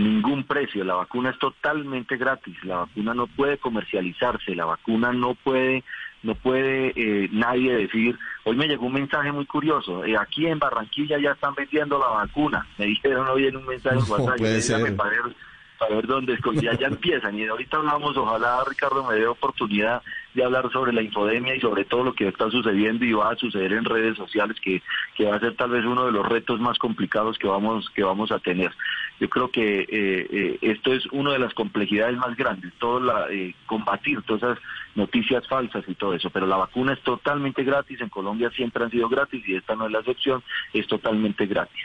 Ningún 0.00 0.44
precio. 0.44 0.84
La 0.84 0.94
vacuna 0.94 1.30
es 1.30 1.38
totalmente 1.38 2.16
gratis. 2.16 2.56
La 2.64 2.78
vacuna 2.78 3.14
no 3.14 3.26
puede 3.26 3.58
comercializarse. 3.58 4.54
La 4.54 4.64
vacuna 4.64 5.12
no 5.12 5.34
puede, 5.34 5.84
no 6.22 6.34
puede 6.34 6.92
eh, 6.96 7.28
nadie 7.32 7.74
decir. 7.74 8.18
Hoy 8.44 8.56
me 8.56 8.66
llegó 8.66 8.86
un 8.86 8.94
mensaje 8.94 9.30
muy 9.32 9.46
curioso. 9.46 10.04
Eh, 10.04 10.16
aquí 10.16 10.46
en 10.46 10.58
Barranquilla 10.58 11.18
ya 11.18 11.32
están 11.32 11.54
vendiendo 11.54 11.98
la 11.98 12.08
vacuna. 12.08 12.66
Me 12.78 12.86
dijeron 12.86 13.28
hoy 13.28 13.46
en 13.46 13.56
un 13.56 13.66
mensaje 13.66 13.98
en 13.98 14.10
WhatsApp. 14.10 14.96
Para 14.96 15.10
ver, 15.10 15.36
para 15.78 15.94
ver 15.96 16.06
dónde 16.06 16.38
ya, 16.60 16.72
ya 16.78 16.86
empiezan. 16.88 17.38
Y 17.38 17.46
ahorita 17.46 17.76
hablamos, 17.76 18.16
ojalá 18.16 18.64
Ricardo 18.68 19.06
me 19.06 19.16
dé 19.16 19.26
oportunidad 19.26 20.02
de 20.34 20.44
hablar 20.44 20.70
sobre 20.72 20.92
la 20.92 21.02
infodemia 21.02 21.54
y 21.54 21.60
sobre 21.60 21.84
todo 21.84 22.04
lo 22.04 22.14
que 22.14 22.28
está 22.28 22.50
sucediendo 22.50 23.04
y 23.04 23.12
va 23.12 23.30
a 23.30 23.36
suceder 23.36 23.72
en 23.72 23.84
redes 23.84 24.16
sociales, 24.16 24.56
que, 24.62 24.82
que 25.16 25.24
va 25.24 25.36
a 25.36 25.40
ser 25.40 25.56
tal 25.56 25.70
vez 25.70 25.84
uno 25.84 26.06
de 26.06 26.12
los 26.12 26.26
retos 26.26 26.60
más 26.60 26.78
complicados 26.78 27.38
que 27.38 27.48
vamos, 27.48 27.90
que 27.94 28.02
vamos 28.02 28.30
a 28.30 28.38
tener. 28.38 28.72
Yo 29.18 29.28
creo 29.28 29.50
que 29.50 29.80
eh, 29.80 29.86
eh, 29.90 30.58
esto 30.62 30.92
es 30.92 31.04
una 31.12 31.32
de 31.32 31.38
las 31.38 31.52
complejidades 31.54 32.16
más 32.16 32.36
grandes, 32.36 32.72
todo 32.78 33.00
la, 33.00 33.26
eh, 33.30 33.54
combatir 33.66 34.22
todas 34.22 34.42
esas 34.42 34.58
noticias 34.94 35.46
falsas 35.48 35.84
y 35.86 35.94
todo 35.94 36.14
eso, 36.14 36.30
pero 36.30 36.46
la 36.46 36.56
vacuna 36.56 36.92
es 36.92 37.02
totalmente 37.02 37.64
gratis, 37.64 38.00
en 38.00 38.08
Colombia 38.08 38.50
siempre 38.50 38.84
han 38.84 38.90
sido 38.90 39.08
gratis 39.08 39.42
y 39.46 39.56
esta 39.56 39.74
no 39.74 39.86
es 39.86 39.92
la 39.92 39.98
excepción, 40.00 40.42
es 40.72 40.86
totalmente 40.86 41.46
gratis. 41.46 41.82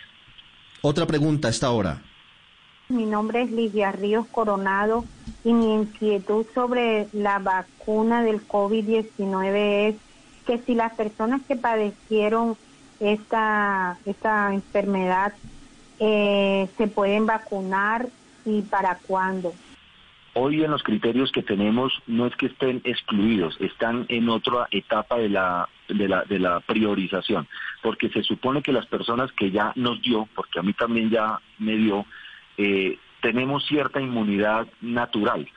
Otra 0.81 1.07
pregunta 1.07 1.49
esta 1.49 1.71
hora. 1.71 2.01
Mi 2.87 3.05
nombre 3.05 3.41
es 3.41 3.51
Lidia 3.51 3.91
Ríos 3.91 4.27
Coronado 4.27 5.05
y 5.43 5.53
mi 5.53 5.73
inquietud 5.73 6.45
sobre 6.53 7.07
la 7.13 7.39
vacuna 7.39 8.21
del 8.21 8.47
COVID-19 8.47 9.89
es 9.89 9.95
que 10.45 10.59
si 10.59 10.75
las 10.75 10.93
personas 10.93 11.41
que 11.47 11.55
padecieron 11.55 12.55
esta, 12.99 13.97
esta 14.05 14.53
enfermedad 14.53 15.33
eh, 15.99 16.67
se 16.77 16.87
pueden 16.87 17.25
vacunar 17.25 18.07
y 18.45 18.61
para 18.61 18.99
cuándo. 18.99 19.53
Hoy 20.35 20.63
en 20.63 20.69
los 20.69 20.83
criterios 20.83 21.31
que 21.31 21.41
tenemos 21.41 21.91
no 22.05 22.27
es 22.27 22.35
que 22.35 22.47
estén 22.47 22.81
excluidos, 22.83 23.55
están 23.61 24.05
en 24.09 24.29
otra 24.29 24.67
etapa 24.69 25.17
de 25.17 25.29
la, 25.29 25.69
de 25.87 26.07
la, 26.07 26.23
de 26.25 26.39
la 26.39 26.59
priorización, 26.59 27.47
porque 27.81 28.09
se 28.09 28.21
supone 28.21 28.61
que 28.61 28.73
las 28.73 28.85
personas 28.85 29.31
que 29.31 29.49
ya 29.49 29.71
nos 29.75 30.01
dio, 30.01 30.27
porque 30.35 30.59
a 30.59 30.61
mí 30.61 30.73
también 30.73 31.09
ya 31.09 31.39
me 31.57 31.77
dio, 31.77 32.05
eh, 32.57 32.97
tenemos 33.21 33.65
cierta 33.65 34.01
inmunidad 34.01 34.67
natural 34.81 35.47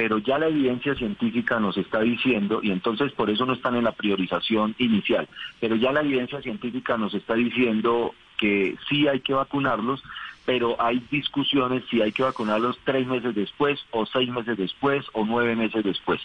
pero 0.00 0.16
ya 0.16 0.38
la 0.38 0.48
evidencia 0.48 0.94
científica 0.94 1.60
nos 1.60 1.76
está 1.76 2.00
diciendo, 2.00 2.60
y 2.62 2.70
entonces 2.70 3.12
por 3.12 3.28
eso 3.28 3.44
no 3.44 3.52
están 3.52 3.76
en 3.76 3.84
la 3.84 3.92
priorización 3.92 4.74
inicial, 4.78 5.28
pero 5.60 5.76
ya 5.76 5.92
la 5.92 6.00
evidencia 6.00 6.40
científica 6.40 6.96
nos 6.96 7.12
está 7.12 7.34
diciendo 7.34 8.14
que 8.38 8.76
sí 8.88 9.06
hay 9.08 9.20
que 9.20 9.34
vacunarlos, 9.34 10.02
pero 10.46 10.80
hay 10.80 11.04
discusiones 11.10 11.84
si 11.90 12.00
hay 12.00 12.12
que 12.12 12.22
vacunarlos 12.22 12.78
tres 12.84 13.06
meses 13.06 13.34
después, 13.34 13.78
o 13.90 14.06
seis 14.06 14.30
meses 14.30 14.56
después, 14.56 15.04
o 15.12 15.26
nueve 15.26 15.54
meses 15.54 15.84
después. 15.84 16.18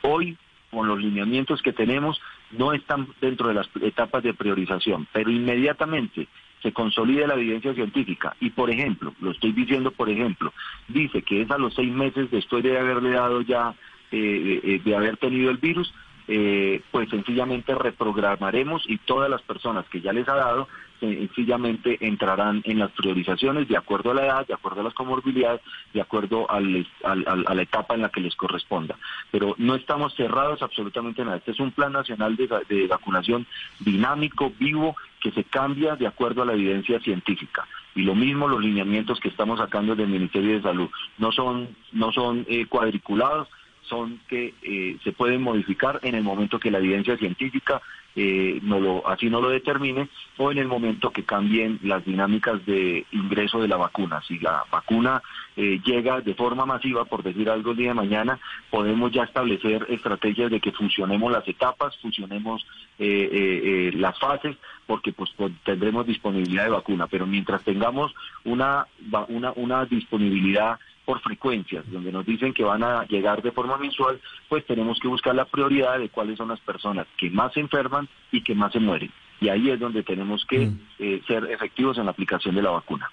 Hoy, 0.00 0.38
con 0.70 0.88
los 0.88 0.98
lineamientos 0.98 1.60
que 1.60 1.74
tenemos, 1.74 2.18
no 2.50 2.72
están 2.72 3.08
dentro 3.20 3.48
de 3.48 3.54
las 3.54 3.68
etapas 3.82 4.22
de 4.22 4.32
priorización, 4.32 5.06
pero 5.12 5.30
inmediatamente 5.30 6.28
se 6.62 6.72
consolide 6.72 7.26
la 7.26 7.34
evidencia 7.34 7.74
científica 7.74 8.36
y, 8.40 8.50
por 8.50 8.70
ejemplo, 8.70 9.14
lo 9.20 9.30
estoy 9.30 9.52
diciendo, 9.52 9.90
por 9.90 10.08
ejemplo, 10.10 10.52
dice 10.88 11.22
que 11.22 11.42
es 11.42 11.50
a 11.50 11.58
los 11.58 11.74
seis 11.74 11.92
meses 11.92 12.30
después 12.30 12.62
de 12.62 12.78
haberle 12.78 13.10
dado 13.10 13.42
ya, 13.42 13.74
eh, 14.10 14.60
eh, 14.62 14.80
de 14.84 14.96
haber 14.96 15.16
tenido 15.16 15.50
el 15.50 15.58
virus, 15.58 15.92
eh, 16.30 16.82
pues 16.90 17.08
sencillamente 17.08 17.74
reprogramaremos 17.74 18.84
y 18.86 18.98
todas 18.98 19.30
las 19.30 19.40
personas 19.42 19.86
que 19.88 20.00
ya 20.00 20.12
les 20.12 20.28
ha 20.28 20.34
dado 20.34 20.68
sencillamente 21.00 21.96
entrarán 22.00 22.60
en 22.64 22.80
las 22.80 22.90
priorizaciones 22.90 23.68
de 23.68 23.76
acuerdo 23.76 24.10
a 24.10 24.14
la 24.14 24.26
edad, 24.26 24.46
de 24.46 24.52
acuerdo 24.54 24.80
a 24.80 24.84
las 24.84 24.94
comorbilidades, 24.94 25.60
de 25.94 26.00
acuerdo 26.00 26.50
al, 26.50 26.86
a 27.04 27.54
la 27.54 27.62
etapa 27.62 27.94
en 27.94 28.02
la 28.02 28.08
que 28.08 28.20
les 28.20 28.34
corresponda. 28.34 28.96
Pero 29.30 29.54
no 29.58 29.74
estamos 29.74 30.14
cerrados 30.16 30.60
absolutamente 30.60 31.24
nada. 31.24 31.36
Este 31.36 31.52
es 31.52 31.60
un 31.60 31.70
plan 31.70 31.92
nacional 31.92 32.36
de, 32.36 32.48
de 32.68 32.86
vacunación 32.88 33.46
dinámico, 33.78 34.52
vivo, 34.58 34.96
que 35.20 35.30
se 35.32 35.44
cambia 35.44 35.96
de 35.96 36.06
acuerdo 36.06 36.42
a 36.42 36.46
la 36.46 36.54
evidencia 36.54 37.00
científica. 37.00 37.66
Y 37.94 38.02
lo 38.02 38.14
mismo 38.14 38.48
los 38.48 38.60
lineamientos 38.60 39.18
que 39.20 39.28
estamos 39.28 39.58
sacando 39.58 39.96
del 39.96 40.08
Ministerio 40.08 40.54
de 40.54 40.62
Salud. 40.62 40.88
No 41.18 41.32
son, 41.32 41.68
no 41.92 42.12
son 42.12 42.46
eh, 42.48 42.66
cuadriculados, 42.66 43.48
son 43.88 44.20
que 44.28 44.54
eh, 44.62 44.96
se 45.02 45.12
pueden 45.12 45.42
modificar 45.42 46.00
en 46.02 46.14
el 46.14 46.22
momento 46.22 46.58
que 46.58 46.70
la 46.70 46.78
evidencia 46.78 47.16
científica 47.16 47.80
eh, 48.16 48.58
no 48.62 48.80
lo, 48.80 49.06
así 49.06 49.30
no 49.30 49.40
lo 49.40 49.48
determine 49.50 50.08
o 50.38 50.50
en 50.50 50.58
el 50.58 50.66
momento 50.66 51.10
que 51.10 51.24
cambien 51.24 51.78
las 51.82 52.04
dinámicas 52.04 52.64
de 52.66 53.06
ingreso 53.12 53.60
de 53.60 53.68
la 53.68 53.76
vacuna. 53.76 54.22
Si 54.26 54.38
la 54.38 54.64
vacuna 54.70 55.22
eh, 55.56 55.80
llega 55.84 56.20
de 56.20 56.34
forma 56.34 56.66
masiva, 56.66 57.04
por 57.04 57.22
decir 57.22 57.48
algo 57.48 57.72
el 57.72 57.76
día 57.76 57.88
de 57.88 57.94
mañana, 57.94 58.38
podemos 58.70 59.12
ya 59.12 59.24
establecer 59.24 59.86
estrategias 59.88 60.50
de 60.50 60.60
que 60.60 60.72
funcionemos 60.72 61.30
las 61.30 61.46
etapas, 61.46 61.96
funcionemos 61.98 62.66
las 62.98 64.18
fases, 64.18 64.56
porque 64.86 65.12
pues, 65.12 65.30
pues, 65.36 65.52
tendremos 65.64 66.04
disponibilidad 66.04 66.64
de 66.64 66.70
vacuna. 66.70 67.06
Pero 67.06 67.26
mientras 67.26 67.62
tengamos 67.62 68.12
una, 68.44 68.86
una, 69.28 69.52
una 69.54 69.84
disponibilidad 69.84 70.78
por 71.08 71.22
frecuencias, 71.22 71.90
donde 71.90 72.12
nos 72.12 72.26
dicen 72.26 72.52
que 72.52 72.62
van 72.62 72.82
a 72.82 73.06
llegar 73.06 73.40
de 73.40 73.50
forma 73.50 73.78
mensual, 73.78 74.20
pues 74.46 74.66
tenemos 74.66 75.00
que 75.00 75.08
buscar 75.08 75.34
la 75.34 75.46
prioridad 75.46 75.98
de 75.98 76.10
cuáles 76.10 76.36
son 76.36 76.48
las 76.48 76.60
personas 76.60 77.06
que 77.16 77.30
más 77.30 77.54
se 77.54 77.60
enferman 77.60 78.06
y 78.30 78.44
que 78.44 78.54
más 78.54 78.74
se 78.74 78.78
mueren. 78.78 79.10
Y 79.40 79.48
ahí 79.48 79.70
es 79.70 79.80
donde 79.80 80.02
tenemos 80.02 80.44
que 80.44 80.66
mm. 80.66 80.80
eh, 80.98 81.22
ser 81.26 81.50
efectivos 81.50 81.96
en 81.96 82.04
la 82.04 82.10
aplicación 82.10 82.54
de 82.54 82.60
la 82.60 82.72
vacuna. 82.72 83.10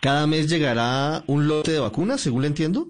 ¿Cada 0.00 0.26
mes 0.26 0.50
llegará 0.50 1.22
un 1.28 1.48
lote 1.48 1.72
de 1.72 1.80
vacunas, 1.80 2.20
según 2.20 2.42
le 2.42 2.48
entiendo? 2.48 2.86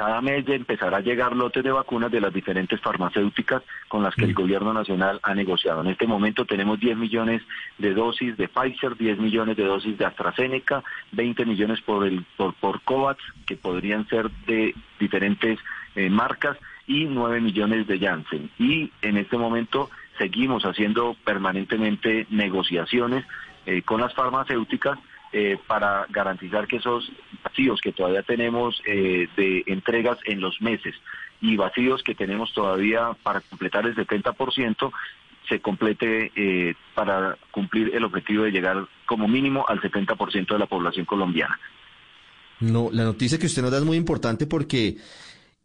Cada 0.00 0.22
mes 0.22 0.48
empezará 0.48 0.96
a 0.96 1.02
llegar 1.02 1.36
lotes 1.36 1.62
de 1.62 1.70
vacunas 1.70 2.10
de 2.10 2.22
las 2.22 2.32
diferentes 2.32 2.80
farmacéuticas 2.80 3.62
con 3.86 4.02
las 4.02 4.14
que 4.14 4.24
el 4.24 4.30
mm. 4.30 4.34
gobierno 4.34 4.72
nacional 4.72 5.20
ha 5.22 5.34
negociado. 5.34 5.82
En 5.82 5.88
este 5.88 6.06
momento 6.06 6.46
tenemos 6.46 6.80
10 6.80 6.96
millones 6.96 7.42
de 7.76 7.92
dosis 7.92 8.34
de 8.38 8.48
Pfizer, 8.48 8.96
10 8.96 9.18
millones 9.18 9.58
de 9.58 9.64
dosis 9.64 9.98
de 9.98 10.06
AstraZeneca, 10.06 10.82
20 11.12 11.44
millones 11.44 11.82
por, 11.82 12.06
el, 12.06 12.24
por, 12.38 12.54
por 12.54 12.80
COVAX, 12.80 13.22
que 13.44 13.58
podrían 13.58 14.08
ser 14.08 14.30
de 14.46 14.74
diferentes 14.98 15.58
eh, 15.94 16.08
marcas, 16.08 16.56
y 16.86 17.04
9 17.04 17.42
millones 17.42 17.86
de 17.86 17.98
Janssen. 17.98 18.48
Y 18.58 18.90
en 19.02 19.18
este 19.18 19.36
momento 19.36 19.90
seguimos 20.16 20.64
haciendo 20.64 21.14
permanentemente 21.24 22.26
negociaciones 22.30 23.26
eh, 23.66 23.82
con 23.82 24.00
las 24.00 24.14
farmacéuticas 24.14 24.98
eh, 25.32 25.58
para 25.66 26.06
garantizar 26.10 26.66
que 26.66 26.76
esos 26.76 27.10
vacíos 27.44 27.80
que 27.80 27.92
todavía 27.92 28.22
tenemos 28.22 28.82
eh, 28.86 29.28
de 29.36 29.62
entregas 29.66 30.18
en 30.24 30.40
los 30.40 30.60
meses 30.60 30.94
y 31.40 31.56
vacíos 31.56 32.02
que 32.02 32.14
tenemos 32.14 32.52
todavía 32.52 33.12
para 33.22 33.40
completar 33.40 33.86
el 33.86 33.94
70% 33.94 34.92
se 35.48 35.60
complete 35.60 36.32
eh, 36.36 36.74
para 36.94 37.36
cumplir 37.50 37.94
el 37.94 38.04
objetivo 38.04 38.44
de 38.44 38.52
llegar 38.52 38.88
como 39.06 39.26
mínimo 39.28 39.64
al 39.68 39.80
70% 39.80 40.48
de 40.48 40.58
la 40.58 40.66
población 40.66 41.06
colombiana. 41.06 41.58
No, 42.60 42.88
la 42.92 43.04
noticia 43.04 43.38
que 43.38 43.46
usted 43.46 43.62
nos 43.62 43.70
da 43.70 43.78
es 43.78 43.84
muy 43.84 43.96
importante 43.96 44.46
porque 44.46 44.96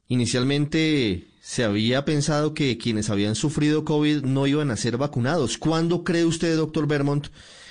inicialmente 0.08 1.28
se 1.40 1.64
había 1.64 2.06
pensado 2.06 2.54
que 2.54 2.78
quienes 2.78 3.10
habían 3.10 3.36
sufrido 3.36 3.86
COVID 3.86 4.24
no 4.24 4.48
iban 4.48 4.72
a 4.72 4.78
ser 4.78 4.98
vacunados. 4.98 5.58
¿Cuándo 5.58 6.04
cree 6.04 6.26
usted, 6.26 6.56
doctor 6.56 6.88
Vermont, 6.88 7.28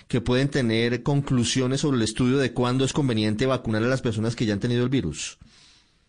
que 0.08 0.20
pueden 0.20 0.50
tener 0.50 1.02
conclusiones 1.02 1.80
sobre 1.80 1.96
el 1.96 2.02
estudio 2.02 2.38
de 2.38 2.52
cuándo 2.52 2.84
es 2.84 2.92
conveniente 2.92 3.46
vacunar 3.46 3.82
a 3.82 3.86
las 3.86 4.02
personas 4.02 4.36
que 4.36 4.46
ya 4.46 4.54
han 4.54 4.60
tenido 4.60 4.84
el 4.84 4.90
virus? 4.90 5.38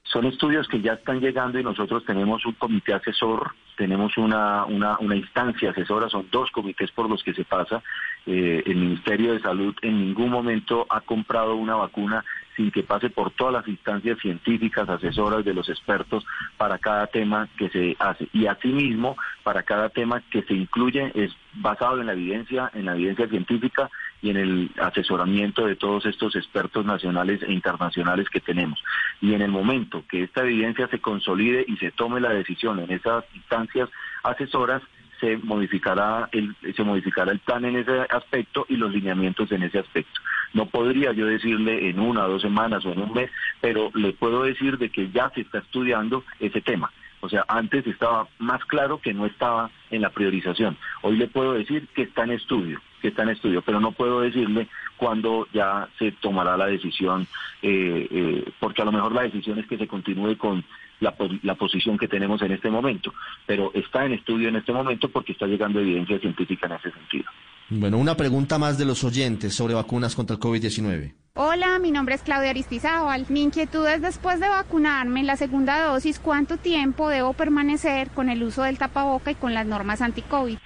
Son 0.03 0.25
estudios 0.25 0.67
que 0.67 0.81
ya 0.81 0.93
están 0.93 1.19
llegando 1.19 1.59
y 1.59 1.63
nosotros 1.63 2.05
tenemos 2.05 2.45
un 2.45 2.53
comité 2.53 2.93
asesor, 2.93 3.51
tenemos 3.75 4.17
una, 4.17 4.65
una, 4.65 4.97
una 4.99 5.15
instancia 5.15 5.71
asesora, 5.71 6.09
son 6.09 6.27
dos 6.31 6.51
comités 6.51 6.91
por 6.91 7.09
los 7.09 7.23
que 7.23 7.33
se 7.33 7.43
pasa. 7.43 7.81
Eh, 8.25 8.63
el 8.65 8.75
Ministerio 8.75 9.33
de 9.33 9.39
Salud 9.39 9.75
en 9.81 9.99
ningún 9.99 10.29
momento 10.29 10.87
ha 10.89 11.01
comprado 11.01 11.55
una 11.55 11.75
vacuna 11.75 12.23
sin 12.55 12.71
que 12.71 12.83
pase 12.83 13.09
por 13.09 13.31
todas 13.31 13.53
las 13.53 13.67
instancias 13.67 14.17
científicas, 14.19 14.87
asesoras 14.87 15.43
de 15.43 15.53
los 15.53 15.69
expertos 15.69 16.25
para 16.57 16.77
cada 16.77 17.07
tema 17.07 17.49
que 17.57 17.69
se 17.69 17.95
hace. 17.99 18.27
Y 18.33 18.47
asimismo, 18.47 19.17
para 19.43 19.63
cada 19.63 19.89
tema 19.89 20.21
que 20.31 20.41
se 20.43 20.53
incluye 20.53 21.11
es 21.15 21.31
basado 21.53 21.99
en 21.99 22.07
la 22.07 22.13
evidencia, 22.13 22.71
en 22.73 22.85
la 22.85 22.95
evidencia 22.95 23.27
científica 23.27 23.89
y 24.21 24.29
en 24.29 24.37
el 24.37 24.71
asesoramiento 24.81 25.65
de 25.65 25.75
todos 25.75 26.05
estos 26.05 26.35
expertos 26.35 26.85
nacionales 26.85 27.43
e 27.43 27.51
internacionales 27.51 28.29
que 28.29 28.39
tenemos. 28.39 28.81
Y 29.21 29.33
en 29.33 29.41
el 29.41 29.51
momento 29.51 30.03
que 30.09 30.23
esta 30.23 30.43
evidencia 30.43 30.87
se 30.87 30.99
consolide 30.99 31.65
y 31.67 31.77
se 31.77 31.91
tome 31.91 32.19
la 32.19 32.29
decisión 32.29 32.79
en 32.79 32.91
esas 32.91 33.23
instancias 33.35 33.89
asesoras, 34.23 34.81
se 35.19 35.37
modificará 35.37 36.29
el 36.31 36.55
se 36.75 36.83
modificará 36.83 37.31
el 37.31 37.39
plan 37.39 37.65
en 37.65 37.77
ese 37.77 38.01
aspecto 38.09 38.65
y 38.69 38.75
los 38.75 38.91
lineamientos 38.91 39.51
en 39.51 39.63
ese 39.63 39.79
aspecto. 39.79 40.19
No 40.53 40.67
podría 40.67 41.11
yo 41.13 41.25
decirle 41.25 41.89
en 41.89 41.99
una 41.99 42.25
o 42.25 42.29
dos 42.29 42.41
semanas 42.41 42.85
o 42.85 42.91
en 42.91 43.01
un 43.01 43.13
mes, 43.13 43.29
pero 43.61 43.91
le 43.93 44.13
puedo 44.13 44.43
decir 44.43 44.77
de 44.77 44.89
que 44.89 45.09
ya 45.11 45.29
se 45.31 45.41
está 45.41 45.59
estudiando 45.59 46.23
ese 46.39 46.61
tema. 46.61 46.91
O 47.21 47.29
sea, 47.29 47.43
antes 47.47 47.87
estaba 47.87 48.27
más 48.37 48.63
claro 48.65 48.99
que 48.99 49.13
no 49.13 49.25
estaba 49.25 49.71
en 49.89 50.01
la 50.01 50.11
priorización. 50.11 50.77
Hoy 51.01 51.17
le 51.17 51.27
puedo 51.27 51.53
decir 51.53 51.87
que 51.95 52.03
está 52.03 52.23
en 52.23 52.31
estudio, 52.31 52.79
que 53.01 53.07
está 53.07 53.23
en 53.23 53.29
estudio, 53.29 53.63
pero 53.63 53.79
no 53.79 53.93
puedo 53.93 54.21
decirle 54.21 54.67
cuándo 54.97 55.47
ya 55.51 55.87
se 55.97 56.11
tomará 56.11 56.55
la 56.55 56.67
decisión, 56.67 57.27
eh, 57.63 58.07
eh, 58.11 58.51
porque 58.59 58.83
a 58.83 58.85
lo 58.85 58.91
mejor 58.91 59.11
la 59.11 59.23
decisión 59.23 59.57
es 59.57 59.65
que 59.65 59.77
se 59.77 59.87
continúe 59.87 60.37
con 60.37 60.63
la, 60.99 61.13
la, 61.43 61.55
posición 61.55 61.97
que 61.97 62.07
tenemos 62.07 62.41
en 62.41 62.51
este 62.51 62.69
momento, 62.69 63.13
pero 63.45 63.71
está 63.73 64.05
en 64.05 64.13
estudio 64.13 64.49
en 64.49 64.55
este 64.55 64.71
momento 64.71 65.09
porque 65.09 65.33
está 65.33 65.45
llegando 65.45 65.79
evidencia 65.79 66.19
científica 66.19 66.67
en 66.67 66.73
ese 66.73 66.91
sentido. 66.91 67.25
Bueno, 67.69 67.97
una 67.97 68.15
pregunta 68.15 68.59
más 68.59 68.77
de 68.77 68.85
los 68.85 69.03
oyentes 69.03 69.55
sobre 69.55 69.73
vacunas 69.73 70.15
contra 70.15 70.35
el 70.35 70.41
COVID-19. 70.41 71.13
Hola, 71.33 71.79
mi 71.79 71.91
nombre 71.91 72.15
es 72.15 72.21
Claudia 72.21 72.51
Aristizábal. 72.51 73.25
Mi 73.29 73.41
inquietud 73.41 73.85
es 73.87 74.01
después 74.01 74.39
de 74.39 74.47
vacunarme 74.47 75.23
la 75.23 75.35
segunda 75.35 75.83
dosis, 75.85 76.19
¿cuánto 76.19 76.57
tiempo 76.57 77.09
debo 77.09 77.33
permanecer 77.33 78.11
con 78.11 78.29
el 78.29 78.43
uso 78.43 78.63
del 78.63 78.77
tapaboca 78.77 79.31
y 79.31 79.35
con 79.35 79.53
las 79.53 79.65
normas 79.65 80.01
anti-COVID? 80.01 80.57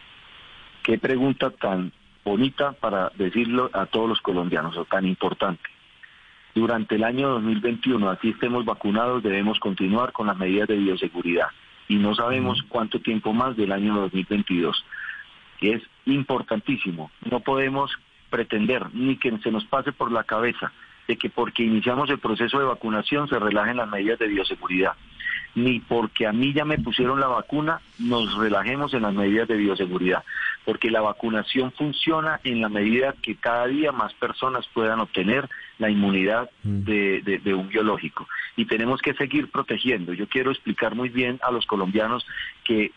Qué 0.84 0.98
pregunta 1.00 1.50
tan 1.52 1.92
bonita 2.24 2.74
para 2.74 3.12
decirlo 3.18 3.70
a 3.74 3.86
todos 3.88 4.10
los 4.10 4.22
colombianos, 4.22 4.78
o 4.78 4.86
tan 4.86 5.06
importante. 5.06 5.64
Durante 6.56 6.96
el 6.96 7.04
año 7.04 7.30
2021, 7.30 8.10
así 8.10 8.30
estemos 8.30 8.66
vacunados, 8.66 9.24
debemos 9.24 9.60
continuar 9.60 10.12
con 10.12 10.28
las 10.28 10.38
medidas 10.38 10.68
de 10.68 10.78
bioseguridad. 10.78 11.48
Y 11.88 11.96
no 11.96 12.14
sabemos 12.16 12.62
cuánto 12.68 13.00
tiempo 13.00 13.34
más 13.34 13.56
del 13.56 13.72
año 13.72 13.96
2022 13.96 14.84
que 15.60 15.74
es 15.74 15.84
importantísimo. 16.06 17.12
No 17.30 17.42
podemos 17.42 17.92
pretender 18.30 18.94
ni 18.94 19.18
que 19.18 19.38
se 19.40 19.52
nos 19.52 19.66
pase 19.66 19.92
por 19.92 20.12
la 20.12 20.24
cabeza 20.24 20.72
de 21.08 21.18
que 21.18 21.30
porque 21.30 21.64
iniciamos 21.64 22.10
el 22.10 22.20
proceso 22.20 22.60
de 22.60 22.66
vacunación 22.66 23.28
se 23.28 23.40
relajen 23.40 23.78
las 23.78 23.90
medidas 23.90 24.20
de 24.20 24.28
bioseguridad, 24.28 24.94
ni 25.56 25.80
porque 25.80 26.28
a 26.28 26.32
mí 26.32 26.54
ya 26.54 26.64
me 26.66 26.78
pusieron 26.78 27.20
la 27.20 27.28
vacuna 27.28 27.82
nos 27.98 28.36
relajemos 28.38 28.94
en 28.94 29.02
las 29.02 29.14
medidas 29.14 29.48
de 29.48 29.58
bioseguridad, 29.58 30.24
porque 30.66 30.92
la 30.92 31.02
vacunación 31.02 31.72
funciona 31.72 32.40
en 32.44 32.62
la 32.62 32.70
medida 32.70 33.14
que 33.22 33.36
cada 33.36 33.68
día 33.68 33.92
más 33.92 34.14
personas 34.14 34.68
puedan 34.74 35.00
obtener 35.00 35.50
la 35.80 35.90
inmunidad 35.90 36.50
de, 36.64 37.22
de- 37.22 37.40
de 37.40 37.54
un 37.54 37.68
biológico. 37.70 38.28
Y 38.56 38.66
tenemos 38.66 39.02
que 39.02 39.14
seguir 39.16 39.50
protegiendo. 39.50 40.14
Yo 40.14 40.28
quiero 40.28 40.52
explicar 40.52 40.94
muy 40.96 41.10
bien 41.10 41.40
a 41.42 41.52
los 41.52 41.66
colombianos 41.66 42.26
que 42.64 42.92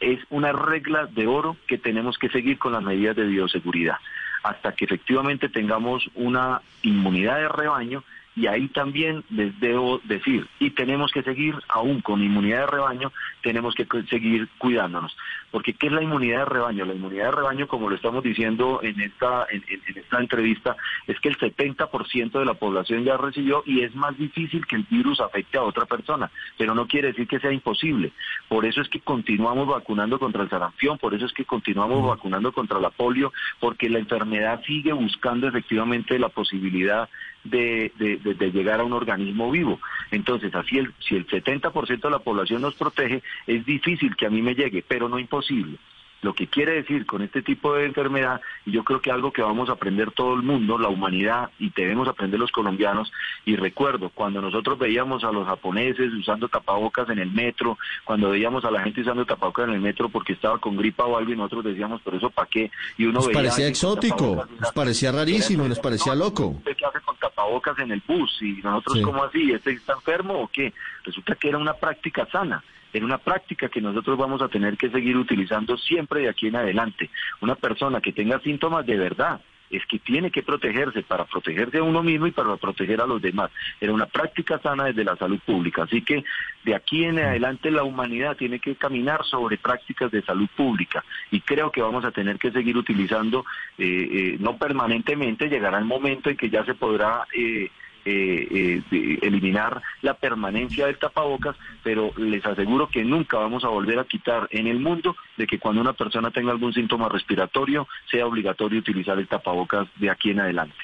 es 0.00 0.18
una 0.30 0.52
regla 0.52 1.06
de 1.06 1.26
oro 1.26 1.56
que 1.68 1.78
tenemos 1.78 2.18
que 2.18 2.28
seguir 2.28 2.58
con 2.58 2.72
las 2.72 2.82
medidas 2.82 3.14
de 3.16 3.24
bioseguridad 3.24 3.96
hasta 4.42 4.72
que 4.72 4.84
efectivamente 4.84 5.48
tengamos 5.48 6.04
una 6.16 6.60
inmunidad 6.82 7.36
de 7.36 7.48
rebaño 7.48 8.02
y 8.34 8.46
ahí 8.46 8.68
también 8.68 9.24
les 9.30 9.58
debo 9.60 10.00
decir, 10.04 10.46
y 10.58 10.70
tenemos 10.70 11.12
que 11.12 11.22
seguir 11.22 11.54
aún 11.68 12.00
con 12.00 12.22
inmunidad 12.22 12.60
de 12.60 12.66
rebaño, 12.66 13.12
tenemos 13.42 13.74
que 13.74 13.86
seguir 14.08 14.48
cuidándonos. 14.58 15.14
Porque 15.50 15.74
¿qué 15.74 15.88
es 15.88 15.92
la 15.92 16.02
inmunidad 16.02 16.38
de 16.40 16.44
rebaño? 16.46 16.84
La 16.86 16.94
inmunidad 16.94 17.26
de 17.26 17.32
rebaño, 17.32 17.68
como 17.68 17.90
lo 17.90 17.96
estamos 17.96 18.22
diciendo 18.24 18.80
en 18.82 18.98
esta, 19.00 19.46
en, 19.50 19.62
en- 19.68 19.82
en 19.86 19.98
esta 19.98 20.18
entrevista, 20.18 20.76
es 21.06 21.20
que 21.20 21.28
el 21.28 21.36
70% 21.38 22.38
de 22.38 22.44
la 22.46 22.54
población 22.54 23.04
ya 23.04 23.16
recibió 23.18 23.62
y 23.66 23.82
es 23.82 23.94
más 23.94 24.16
difícil 24.16 24.66
que 24.66 24.76
el 24.76 24.84
virus 24.90 25.20
afecte 25.20 25.58
a 25.58 25.62
otra 25.62 25.84
persona, 25.84 26.30
pero 26.56 26.74
no 26.74 26.86
quiere 26.86 27.08
decir 27.08 27.26
que 27.28 27.38
sea 27.38 27.52
imposible. 27.52 28.12
Por 28.48 28.64
eso 28.64 28.80
es 28.80 28.88
que 28.88 29.00
continuamos 29.00 29.66
vacunando 29.68 30.18
contra 30.18 30.42
el 30.42 30.48
sarampión, 30.48 30.96
por 30.96 31.12
eso 31.12 31.26
es 31.26 31.32
que 31.32 31.44
continuamos 31.44 32.06
vacunando 32.08 32.52
contra 32.52 32.80
la 32.80 32.88
polio, 32.90 33.32
porque 33.60 33.90
la 33.90 33.98
enfermedad 33.98 34.62
sigue 34.66 34.92
buscando 34.92 35.48
efectivamente 35.48 36.18
la 36.18 36.30
posibilidad 36.30 37.08
de, 37.44 37.92
de- 37.98 38.16
de- 38.18 38.34
de 38.34 38.50
llegar 38.52 38.80
a 38.80 38.84
un 38.84 38.92
organismo 38.92 39.50
vivo. 39.50 39.80
Entonces, 40.10 40.54
así 40.54 40.78
el, 40.78 40.92
si 41.00 41.16
el 41.16 41.26
70% 41.26 42.00
de 42.00 42.10
la 42.10 42.18
población 42.20 42.62
nos 42.62 42.74
protege, 42.74 43.22
es 43.46 43.64
difícil 43.66 44.14
que 44.16 44.26
a 44.26 44.30
mí 44.30 44.42
me 44.42 44.54
llegue, 44.54 44.84
pero 44.86 45.08
no 45.08 45.18
imposible. 45.18 45.78
Lo 46.22 46.34
que 46.34 46.46
quiere 46.46 46.72
decir 46.72 47.04
con 47.04 47.20
este 47.22 47.42
tipo 47.42 47.74
de 47.74 47.84
enfermedad, 47.84 48.40
y 48.64 48.70
yo 48.70 48.84
creo 48.84 49.00
que 49.00 49.10
algo 49.10 49.32
que 49.32 49.42
vamos 49.42 49.68
a 49.68 49.72
aprender 49.72 50.12
todo 50.12 50.34
el 50.34 50.42
mundo, 50.42 50.78
la 50.78 50.88
humanidad, 50.88 51.50
y 51.58 51.70
debemos 51.70 52.06
aprender 52.08 52.38
los 52.38 52.52
colombianos, 52.52 53.12
y 53.44 53.56
recuerdo, 53.56 54.10
cuando 54.14 54.40
nosotros 54.40 54.78
veíamos 54.78 55.24
a 55.24 55.32
los 55.32 55.46
japoneses 55.46 56.12
usando 56.12 56.48
tapabocas 56.48 57.08
en 57.10 57.18
el 57.18 57.32
metro, 57.32 57.76
cuando 58.04 58.30
veíamos 58.30 58.64
a 58.64 58.70
la 58.70 58.82
gente 58.82 59.00
usando 59.00 59.26
tapabocas 59.26 59.68
en 59.68 59.74
el 59.74 59.80
metro 59.80 60.08
porque 60.08 60.32
estaba 60.32 60.58
con 60.58 60.76
gripa 60.76 61.04
o 61.04 61.16
algo, 61.18 61.32
y 61.32 61.36
nosotros 61.36 61.64
decíamos, 61.64 62.00
pero 62.04 62.16
eso 62.16 62.30
para 62.30 62.48
qué, 62.48 62.70
y 62.96 63.04
uno 63.04 63.14
Nos 63.14 63.26
veía 63.26 63.38
parecía 63.40 63.66
exótico, 63.66 64.46
nos 64.60 64.72
parecía 64.72 65.10
rarísimo, 65.10 65.66
nos 65.66 65.80
parecía 65.80 66.14
loco. 66.14 66.46
¿usted 66.48 66.76
qué 66.76 66.86
hace 66.86 67.00
con 67.00 67.16
tapabocas 67.16 67.76
en 67.80 67.90
el 67.90 68.02
bus? 68.06 68.40
Y 68.40 68.60
nosotros, 68.62 68.98
Sí. 68.98 69.02
¿cómo 69.02 69.24
así? 69.24 69.50
¿Este 69.52 69.72
está 69.72 69.94
enfermo 69.94 70.34
o 70.34 70.48
qué? 70.48 70.72
Resulta 71.04 71.34
que 71.34 71.48
era 71.48 71.58
una 71.58 71.74
práctica 71.74 72.26
sana. 72.30 72.62
Era 72.94 73.06
una 73.06 73.16
práctica 73.16 73.70
que 73.70 73.80
nosotros 73.80 74.18
vamos 74.18 74.42
a 74.42 74.48
tener 74.48 74.76
que 74.76 74.90
seguir 74.90 75.16
utilizando 75.16 75.78
siempre 75.78 76.11
de 76.20 76.28
aquí 76.28 76.48
en 76.48 76.56
adelante. 76.56 77.10
Una 77.40 77.54
persona 77.54 78.00
que 78.00 78.12
tenga 78.12 78.40
síntomas 78.40 78.86
de 78.86 78.96
verdad 78.96 79.40
es 79.72 79.84
que 79.86 79.98
tiene 79.98 80.30
que 80.30 80.42
protegerse 80.42 81.02
para 81.02 81.24
protegerse 81.24 81.78
a 81.78 81.82
uno 81.82 82.02
mismo 82.02 82.26
y 82.26 82.30
para 82.30 82.56
proteger 82.56 83.00
a 83.00 83.06
los 83.06 83.20
demás. 83.20 83.50
Era 83.80 83.92
una 83.92 84.06
práctica 84.06 84.58
sana 84.58 84.84
desde 84.84 85.02
la 85.02 85.16
salud 85.16 85.40
pública. 85.44 85.84
Así 85.84 86.02
que 86.02 86.22
de 86.62 86.74
aquí 86.74 87.04
en 87.04 87.18
adelante 87.18 87.70
la 87.70 87.82
humanidad 87.82 88.36
tiene 88.36 88.60
que 88.60 88.76
caminar 88.76 89.24
sobre 89.24 89.56
prácticas 89.56 90.10
de 90.10 90.22
salud 90.22 90.48
pública 90.54 91.02
y 91.30 91.40
creo 91.40 91.72
que 91.72 91.80
vamos 91.80 92.04
a 92.04 92.10
tener 92.10 92.38
que 92.38 92.52
seguir 92.52 92.76
utilizando, 92.76 93.46
eh, 93.78 94.08
eh, 94.12 94.36
no 94.38 94.58
permanentemente, 94.58 95.48
llegará 95.48 95.78
el 95.78 95.86
momento 95.86 96.28
en 96.28 96.36
que 96.36 96.50
ya 96.50 96.64
se 96.64 96.74
podrá... 96.74 97.26
eh, 97.34 97.70
eh, 98.04 98.82
eh, 98.90 99.18
eliminar 99.22 99.82
la 100.02 100.14
permanencia 100.14 100.86
del 100.86 100.98
tapabocas, 100.98 101.56
pero 101.82 102.12
les 102.16 102.44
aseguro 102.44 102.88
que 102.88 103.04
nunca 103.04 103.38
vamos 103.38 103.64
a 103.64 103.68
volver 103.68 103.98
a 103.98 104.04
quitar 104.04 104.48
en 104.50 104.66
el 104.66 104.80
mundo 104.80 105.16
de 105.36 105.46
que 105.46 105.58
cuando 105.58 105.80
una 105.80 105.92
persona 105.92 106.30
tenga 106.30 106.52
algún 106.52 106.72
síntoma 106.72 107.08
respiratorio 107.08 107.86
sea 108.10 108.26
obligatorio 108.26 108.80
utilizar 108.80 109.18
el 109.18 109.28
tapabocas 109.28 109.88
de 109.96 110.10
aquí 110.10 110.30
en 110.30 110.40
adelante. 110.40 110.76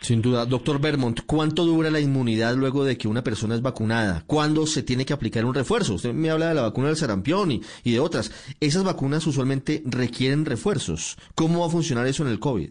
Sin 0.00 0.22
duda. 0.22 0.46
Doctor 0.46 0.80
Bermont, 0.80 1.20
¿cuánto 1.26 1.64
dura 1.64 1.90
la 1.90 1.98
inmunidad 1.98 2.54
luego 2.54 2.84
de 2.84 2.96
que 2.96 3.08
una 3.08 3.24
persona 3.24 3.56
es 3.56 3.62
vacunada? 3.62 4.22
¿Cuándo 4.26 4.66
se 4.66 4.82
tiene 4.84 5.04
que 5.04 5.12
aplicar 5.12 5.44
un 5.44 5.54
refuerzo? 5.54 5.94
Usted 5.94 6.12
me 6.12 6.30
habla 6.30 6.48
de 6.48 6.54
la 6.54 6.62
vacuna 6.62 6.88
del 6.88 6.96
sarampión 6.96 7.50
y, 7.50 7.62
y 7.82 7.92
de 7.92 8.00
otras. 8.00 8.30
Esas 8.60 8.84
vacunas 8.84 9.26
usualmente 9.26 9.82
requieren 9.84 10.44
refuerzos. 10.44 11.16
¿Cómo 11.34 11.60
va 11.60 11.66
a 11.66 11.70
funcionar 11.70 12.06
eso 12.06 12.22
en 12.22 12.30
el 12.30 12.38
COVID? 12.38 12.70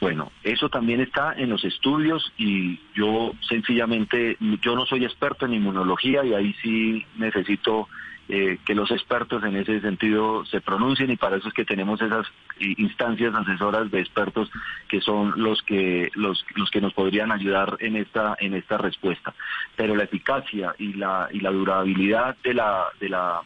Bueno, 0.00 0.30
eso 0.44 0.68
también 0.68 1.00
está 1.00 1.32
en 1.32 1.50
los 1.50 1.64
estudios 1.64 2.32
y 2.38 2.78
yo 2.94 3.32
sencillamente, 3.48 4.36
yo 4.62 4.76
no 4.76 4.86
soy 4.86 5.04
experto 5.04 5.46
en 5.46 5.54
inmunología 5.54 6.24
y 6.24 6.34
ahí 6.34 6.54
sí 6.62 7.04
necesito 7.16 7.88
eh, 8.28 8.58
que 8.64 8.74
los 8.74 8.90
expertos 8.90 9.42
en 9.42 9.56
ese 9.56 9.80
sentido 9.80 10.44
se 10.44 10.60
pronuncien 10.60 11.10
y 11.10 11.16
para 11.16 11.36
eso 11.36 11.48
es 11.48 11.54
que 11.54 11.64
tenemos 11.64 12.00
esas 12.02 12.26
instancias 12.60 13.34
asesoras 13.34 13.90
de 13.90 14.00
expertos 14.00 14.50
que 14.86 15.00
son 15.00 15.32
los 15.36 15.62
que 15.62 16.10
los, 16.14 16.44
los 16.54 16.70
que 16.70 16.82
nos 16.82 16.92
podrían 16.92 17.32
ayudar 17.32 17.78
en 17.80 17.96
esta 17.96 18.36
en 18.38 18.52
esta 18.52 18.76
respuesta. 18.76 19.34
Pero 19.76 19.96
la 19.96 20.04
eficacia 20.04 20.74
y 20.78 20.92
la 20.92 21.28
y 21.32 21.40
la 21.40 21.50
durabilidad 21.50 22.36
de 22.44 22.52
la 22.52 22.84
de 23.00 23.08
la 23.08 23.40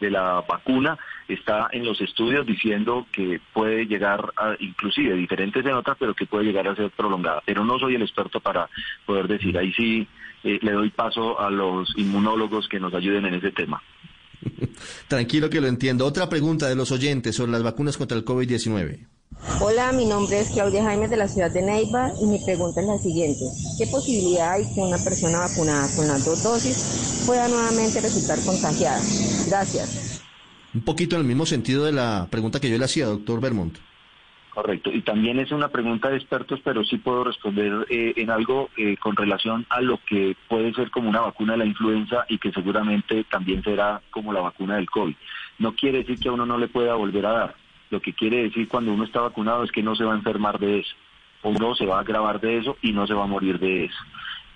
de 0.00 0.10
la 0.10 0.42
vacuna 0.46 0.98
está 1.28 1.68
en 1.72 1.84
los 1.84 2.00
estudios 2.00 2.46
diciendo 2.46 3.06
que 3.12 3.40
puede 3.52 3.86
llegar 3.86 4.32
a, 4.36 4.54
inclusive 4.60 5.14
diferentes 5.14 5.64
en 5.64 5.72
otras, 5.72 5.96
pero 5.98 6.14
que 6.14 6.26
puede 6.26 6.44
llegar 6.44 6.68
a 6.68 6.76
ser 6.76 6.90
prolongada. 6.90 7.42
Pero 7.44 7.64
no 7.64 7.78
soy 7.78 7.94
el 7.94 8.02
experto 8.02 8.40
para 8.40 8.68
poder 9.04 9.28
decir. 9.28 9.56
Ahí 9.58 9.72
sí 9.72 10.06
eh, 10.44 10.58
le 10.62 10.72
doy 10.72 10.90
paso 10.90 11.40
a 11.40 11.50
los 11.50 11.92
inmunólogos 11.96 12.68
que 12.68 12.80
nos 12.80 12.94
ayuden 12.94 13.26
en 13.26 13.34
ese 13.34 13.52
tema. 13.52 13.82
Tranquilo 15.08 15.50
que 15.50 15.60
lo 15.60 15.66
entiendo. 15.66 16.06
Otra 16.06 16.28
pregunta 16.28 16.68
de 16.68 16.76
los 16.76 16.92
oyentes 16.92 17.34
sobre 17.34 17.52
las 17.52 17.62
vacunas 17.62 17.96
contra 17.96 18.16
el 18.16 18.24
COVID-19. 18.24 19.06
Hola, 19.60 19.90
mi 19.92 20.04
nombre 20.04 20.40
es 20.40 20.50
Claudia 20.50 20.84
Jaime 20.84 21.08
de 21.08 21.16
la 21.16 21.28
ciudad 21.28 21.50
de 21.50 21.62
Neiva 21.62 22.10
y 22.20 22.26
mi 22.26 22.38
pregunta 22.44 22.80
es 22.80 22.86
la 22.86 22.98
siguiente. 22.98 23.40
¿Qué 23.78 23.86
posibilidad 23.86 24.52
hay 24.52 24.64
que 24.74 24.80
una 24.80 24.98
persona 24.98 25.38
vacunada 25.38 25.88
con 25.96 26.06
las 26.06 26.24
dos 26.24 26.42
dosis 26.42 27.24
pueda 27.26 27.48
nuevamente 27.48 28.00
resultar 28.00 28.38
contagiada? 28.44 29.00
Gracias. 29.48 30.22
Un 30.74 30.82
poquito 30.82 31.16
en 31.16 31.22
el 31.22 31.26
mismo 31.26 31.46
sentido 31.46 31.84
de 31.84 31.92
la 31.92 32.28
pregunta 32.30 32.60
que 32.60 32.68
yo 32.68 32.76
le 32.76 32.84
hacía, 32.84 33.06
doctor 33.06 33.40
Bermont. 33.40 33.78
Correcto. 34.50 34.90
Y 34.90 35.02
también 35.02 35.38
es 35.38 35.50
una 35.52 35.68
pregunta 35.68 36.10
de 36.10 36.16
expertos, 36.16 36.60
pero 36.62 36.84
sí 36.84 36.98
puedo 36.98 37.24
responder 37.24 37.86
eh, 37.88 38.12
en 38.16 38.30
algo 38.30 38.70
eh, 38.76 38.96
con 38.98 39.16
relación 39.16 39.66
a 39.70 39.80
lo 39.80 39.98
que 40.08 40.36
puede 40.48 40.72
ser 40.74 40.90
como 40.90 41.08
una 41.08 41.20
vacuna 41.20 41.52
de 41.52 41.58
la 41.58 41.66
influenza 41.66 42.24
y 42.28 42.38
que 42.38 42.52
seguramente 42.52 43.24
también 43.24 43.62
será 43.62 44.00
como 44.10 44.32
la 44.32 44.40
vacuna 44.40 44.76
del 44.76 44.90
COVID. 44.90 45.14
No 45.58 45.74
quiere 45.74 45.98
decir 45.98 46.18
que 46.18 46.28
a 46.28 46.32
uno 46.32 46.46
no 46.46 46.58
le 46.58 46.68
pueda 46.68 46.94
volver 46.94 47.26
a 47.26 47.32
dar. 47.32 47.65
Lo 47.90 48.00
que 48.00 48.12
quiere 48.12 48.44
decir 48.44 48.68
cuando 48.68 48.92
uno 48.92 49.04
está 49.04 49.20
vacunado 49.20 49.64
es 49.64 49.72
que 49.72 49.82
no 49.82 49.94
se 49.94 50.04
va 50.04 50.12
a 50.12 50.16
enfermar 50.16 50.58
de 50.58 50.80
eso. 50.80 50.94
O 51.42 51.52
no 51.52 51.74
se 51.74 51.86
va 51.86 51.98
a 51.98 52.00
agravar 52.00 52.40
de 52.40 52.58
eso 52.58 52.76
y 52.82 52.92
no 52.92 53.06
se 53.06 53.14
va 53.14 53.24
a 53.24 53.28
morir 53.28 53.58
de 53.58 53.84
eso. 53.84 53.98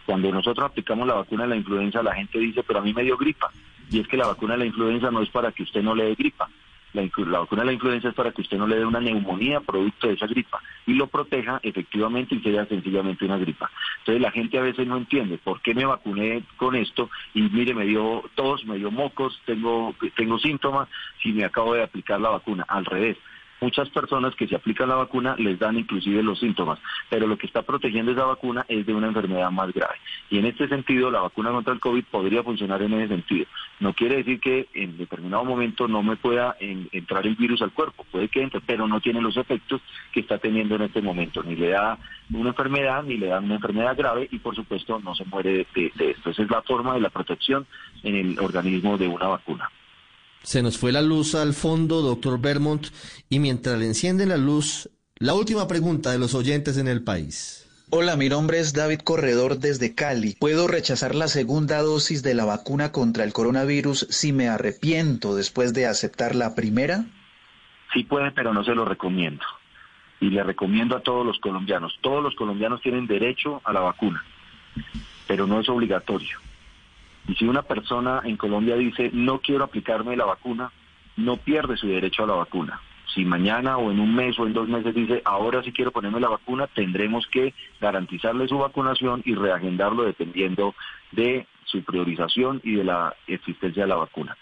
Cuando 0.07 0.33
nosotros 0.33 0.69
aplicamos 0.69 1.07
la 1.07 1.15
vacuna 1.15 1.45
de 1.45 1.51
la 1.51 1.57
influenza, 1.57 2.03
la 2.03 2.15
gente 2.15 2.39
dice, 2.39 2.63
pero 2.63 2.81
a 2.81 2.83
mí 2.83 2.93
me 2.93 3.05
dio 3.05 3.17
gripa. 3.17 3.51
Y 3.91 4.01
es 4.01 4.09
que 4.09 4.17
la 4.17 4.27
vacuna 4.27 4.55
de 4.55 4.61
la 4.61 4.67
influenza 4.67 5.11
no 5.11 5.23
es 5.23 5.29
para 5.31 5.53
que 5.53 5.63
usted 5.63 5.83
no 5.83 5.95
le 5.95 6.05
dé 6.05 6.15
gripa. 6.15 6.49
La, 6.93 7.03
vacuna 7.39 7.63
de 7.63 7.67
la 7.67 7.73
influenza 7.73 8.09
es 8.09 8.15
para 8.15 8.33
que 8.33 8.43
usted 8.43 8.59
no 8.59 8.67
le 8.67 8.77
dé 8.77 8.85
una 8.85 9.01
neumonía 9.01 9.61
producto 9.61 10.09
de 10.09 10.15
esa 10.15 10.27
gripa 10.27 10.61
y 10.87 10.95
lo 10.95 11.07
proteja 11.07 11.61
efectivamente 11.63 12.35
y 12.35 12.41
sea 12.41 12.67
sencillamente 12.67 13.25
una 13.25 13.39
gripa. 13.39 13.71
Entonces 13.99 14.21
la 14.21 14.31
gente 14.31 14.59
a 14.59 14.63
veces 14.63 14.87
no 14.87 14.97
entiende 14.97 15.39
por 15.39 15.61
qué 15.61 15.75
me 15.75 15.85
vacuné 15.85 16.43
con 16.57 16.75
esto 16.75 17.11
y 17.35 17.43
mire, 17.43 17.75
me 17.75 17.85
dio 17.85 18.25
tos, 18.35 18.65
me 18.65 18.77
dio 18.77 18.91
mocos, 18.91 19.41
tengo, 19.47 19.95
tengo 20.17 20.39
síntomas 20.39 20.89
si 21.23 21.33
me 21.33 21.45
acabo 21.45 21.75
de 21.75 21.83
aplicar 21.83 22.21
la 22.21 22.31
vacuna. 22.31 22.65
Al 22.69 22.85
revés, 22.85 23.17
muchas 23.61 23.89
personas 23.91 24.35
que 24.35 24.47
se 24.49 24.57
aplican 24.57 24.89
la 24.89 24.95
vacuna 24.97 25.35
les 25.39 25.59
dan 25.59 25.77
inclusive 25.79 26.23
los 26.23 26.39
síntomas, 26.39 26.79
pero 27.09 27.27
lo 27.27 27.37
que 27.37 27.47
está 27.47 27.63
protegiendo 27.63 28.13
esa 28.13 28.25
vacuna 28.25 28.65
es 28.69 28.87
de 28.87 28.95
una 28.95 29.09
enfermedad 29.09 29.51
más 29.51 29.73
grave. 29.73 29.97
Y 30.31 30.39
en 30.39 30.47
este 30.47 30.69
sentido, 30.69 31.11
la 31.11 31.21
vacuna 31.21 31.51
contra 31.51 31.75
el 31.75 31.81
COVID 31.81 32.05
podría 32.11 32.43
funcionar 32.43 32.83
en 32.83 32.93
ese 32.95 33.09
sentido. 33.09 33.47
No 33.81 33.93
quiere 33.93 34.17
decir 34.17 34.41
que 34.41 34.69
en 34.75 34.97
determinado 34.97 35.45
momento 35.45 35.89
no 35.89 36.03
me 36.03 36.17
pueda 36.17 36.57
en- 36.61 36.89
entrar 36.93 37.27
el 37.27 37.37
virus 37.37 37.63
al 37.63 37.73
cuerpo, 37.73 38.05
puede 38.11 38.29
que 38.29 38.43
entre, 38.43 38.61
pero 38.61 38.87
no 38.87 39.01
tiene 39.01 39.21
los 39.21 39.37
efectos 39.37 39.81
que 40.13 40.21
está 40.21 40.39
teniendo 40.39 40.77
en 40.77 40.83
este 40.83 41.03
momento. 41.03 41.43
Ni 41.43 41.57
le 41.57 41.69
da 41.71 41.99
una 42.33 42.51
enfermedad, 42.51 43.03
ni 43.03 43.17
le 43.17 43.27
da 43.29 43.41
una 43.41 43.57
enfermedad 43.57 43.97
grave 43.97 44.29
y 44.31 44.39
por 44.39 44.55
supuesto 44.55 45.01
no 45.01 45.15
se 45.15 45.25
muere 45.25 45.67
de 45.75 45.91
esto. 45.99 46.31
Esa 46.31 46.43
es 46.43 46.51
la 46.51 46.63
forma 46.63 46.95
de 46.95 47.01
la 47.01 47.11
protección 47.11 47.67
en 48.03 48.17
el 48.17 48.39
organismo 48.39 48.97
de 48.99 49.09
una 49.09 49.27
vacuna. 49.29 49.71
Se 50.43 50.63
nos 50.63 50.79
fue 50.79 50.91
la 50.91 51.03
luz 51.03 51.35
al 51.35 51.53
fondo, 51.53 52.01
doctor 52.01 52.41
Bermont, 52.41 52.87
y 53.29 53.39
mientras 53.39 53.79
le 53.79 53.87
encienden 53.87 54.31
la 54.31 54.39
luz, 54.39 54.89
la 55.17 55.35
última 55.35 55.69
pregunta 55.69 56.13
de 56.13 56.19
los 56.19 56.35
oyentes 56.35 56.79
en 56.79 56.89
el 56.89 57.03
país. 57.03 57.69
Hola, 57.91 58.17
mi 58.17 58.29
nombre 58.29 58.59
es 58.59 58.73
David 58.73 59.01
Corredor 59.01 59.59
desde 59.59 59.95
Cali. 59.95 60.37
¿Puedo 60.39 60.67
rechazar 60.67 61.15
la 61.15 61.29
segunda 61.29 61.83
dosis 61.83 62.23
de 62.23 62.35
la 62.35 62.45
vacuna 62.45 62.91
contra 62.91 63.25
el 63.25 63.33
coronavirus 63.33 64.07
si 64.11 64.33
me 64.33 64.49
arrepiento 64.49 65.35
después 65.35 65.75
de 65.75 65.87
aceptar 65.87 66.35
la 66.35 66.55
primera? 66.55 67.05
Sí 67.93 68.05
puede, 68.05 68.31
pero 68.31 68.55
no 68.55 68.65
se 68.65 68.75
lo 68.75 68.85
recomiendo. 68.85 69.45
Y 70.21 70.31
le 70.31 70.43
recomiendo 70.43 70.97
a 70.97 71.01
todos 71.01 71.27
los 71.27 71.39
colombianos. 71.41 71.99
Todos 72.01 72.23
los 72.23 72.35
colombianos 72.35 72.81
tienen 72.81 73.07
derecho 73.07 73.61
a 73.65 73.73
la 73.73 73.81
vacuna, 73.81 74.25
pero 75.27 75.47
no 75.47 75.61
es 75.61 75.69
obligatorio. 75.69 76.39
Y 77.29 77.35
si 77.35 77.47
una 77.47 77.63
persona 77.63 78.23
en 78.25 78.37
Colombia 78.37 78.77
dice, 78.77 79.11
no 79.13 79.41
quiero 79.41 79.65
aplicarme 79.65 80.17
la 80.17 80.25
vacuna, 80.25 80.73
no 81.17 81.37
pierde 81.37 81.77
su 81.77 81.87
derecho 81.87 82.25
a 82.25 82.27
la 82.27 82.35
vacuna. 82.35 82.81
Si 83.15 83.25
mañana 83.25 83.77
o 83.77 83.91
en 83.91 83.99
un 83.99 84.15
mes 84.15 84.39
o 84.39 84.47
en 84.47 84.53
dos 84.53 84.69
meses 84.69 84.95
dice, 84.95 85.21
ahora 85.25 85.63
sí 85.63 85.73
quiero 85.73 85.91
ponerme 85.91 86.21
la 86.21 86.29
vacuna, 86.29 86.69
tendremos 86.69 87.27
que 87.27 87.55
garantizarle 87.81 88.47
su 88.47 88.59
vacunación 88.59 89.23
y 89.25 89.35
reagendarlo 89.35 90.05
dependiendo 90.05 90.75
de 91.11 91.47
su 91.65 91.83
priorización 91.83 92.61
y 92.63 92.77
de 92.77 92.85
la 92.85 93.15
existencia 93.27 93.83
de 93.83 93.89
la 93.89 93.97
vacuna. 93.97 94.37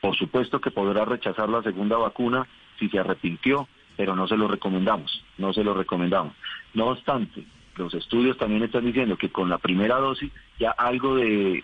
Por 0.00 0.16
supuesto 0.16 0.60
que 0.60 0.70
podrá 0.70 1.04
rechazar 1.04 1.48
la 1.48 1.62
segunda 1.62 1.96
vacuna 1.96 2.46
si 2.78 2.88
se 2.88 2.98
arrepintió, 2.98 3.68
pero 3.96 4.16
no 4.16 4.26
se 4.26 4.36
lo 4.36 4.48
recomendamos, 4.48 5.24
no 5.38 5.52
se 5.52 5.62
lo 5.62 5.72
recomendamos. 5.72 6.34
No 6.74 6.86
obstante, 6.88 7.44
los 7.76 7.94
estudios 7.94 8.36
también 8.38 8.62
están 8.62 8.84
diciendo 8.84 9.16
que 9.16 9.30
con 9.30 9.48
la 9.48 9.58
primera 9.58 9.96
dosis 9.96 10.30
ya 10.58 10.70
algo 10.70 11.16
de, 11.16 11.62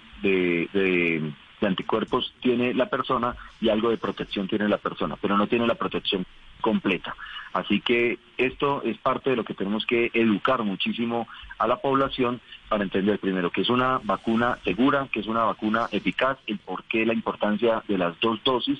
anticuerpos 1.63 2.35
tiene 2.41 2.73
la 2.73 2.87
persona 2.87 3.37
y 3.61 3.69
algo 3.69 3.91
de 3.91 3.99
protección 3.99 4.49
tiene 4.49 4.69
la 4.69 4.79
persona, 4.79 5.17
pero 5.21 5.37
no 5.37 5.47
tiene 5.47 5.67
la 5.67 5.75
protección 5.75 6.25
completa. 6.61 7.15
Así 7.53 7.81
que 7.81 8.19
esto 8.39 8.83
es 8.85 8.97
parte 8.99 9.31
de 9.31 9.37
lo 9.37 9.45
que 9.45 9.55
tenemos 9.55 9.85
que 9.85 10.11
educar 10.15 10.63
muchísimo 10.63 11.27
a 11.59 11.67
la 11.67 11.77
población 11.77 12.41
para 12.69 12.85
entender 12.85 13.19
primero 13.19 13.51
que 13.51 13.63
es 13.63 13.69
una 13.69 14.01
vacuna 14.03 14.59
segura, 14.65 15.09
que 15.13 15.21
es 15.21 15.27
una 15.27 15.45
vacuna 15.45 15.89
eficaz, 15.93 16.39
el 16.47 16.59
por 16.59 16.85
qué 16.85 17.05
la 17.05 17.15
importancia 17.15 17.83
de 17.89 17.99
las 17.99 18.19
dos 18.21 18.43
dosis, 18.45 18.79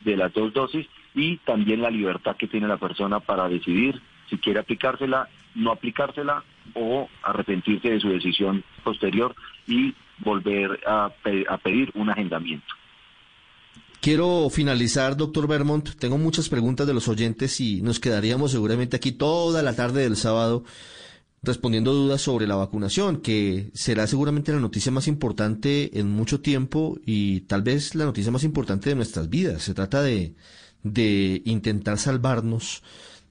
de 0.00 0.16
las 0.16 0.32
dos 0.32 0.52
dosis 0.52 0.86
y 1.14 1.38
también 1.38 1.82
la 1.82 1.90
libertad 1.90 2.36
que 2.36 2.46
tiene 2.46 2.68
la 2.68 2.76
persona 2.76 3.20
para 3.20 3.48
decidir 3.48 4.00
si 4.28 4.38
quiere 4.38 4.60
aplicársela, 4.60 5.28
no 5.54 5.72
aplicársela 5.72 6.44
o 6.74 7.08
arrepentirse 7.22 7.90
de 7.90 8.00
su 8.00 8.08
decisión 8.08 8.64
posterior 8.84 9.34
y 9.66 9.94
volver 10.18 10.80
a, 10.86 11.10
pedir 11.62 11.90
un 11.94 12.10
agendamiento. 12.10 12.66
Quiero 14.00 14.48
finalizar, 14.50 15.16
doctor 15.16 15.46
Vermont. 15.46 15.90
Tengo 15.98 16.16
muchas 16.16 16.48
preguntas 16.48 16.86
de 16.86 16.94
los 16.94 17.08
oyentes 17.08 17.60
y 17.60 17.82
nos 17.82 18.00
quedaríamos 18.00 18.50
seguramente 18.52 18.96
aquí 18.96 19.12
toda 19.12 19.62
la 19.62 19.74
tarde 19.74 20.02
del 20.02 20.16
sábado 20.16 20.64
respondiendo 21.42 21.94
dudas 21.94 22.20
sobre 22.20 22.46
la 22.46 22.56
vacunación, 22.56 23.20
que 23.20 23.70
será 23.72 24.06
seguramente 24.06 24.52
la 24.52 24.60
noticia 24.60 24.92
más 24.92 25.08
importante 25.08 25.98
en 25.98 26.10
mucho 26.10 26.40
tiempo 26.40 26.98
y 27.04 27.40
tal 27.42 27.62
vez 27.62 27.94
la 27.94 28.04
noticia 28.04 28.30
más 28.30 28.44
importante 28.44 28.90
de 28.90 28.96
nuestras 28.96 29.30
vidas. 29.30 29.62
Se 29.62 29.74
trata 29.74 30.02
de, 30.02 30.34
de 30.82 31.42
intentar 31.44 31.98
salvarnos 31.98 32.82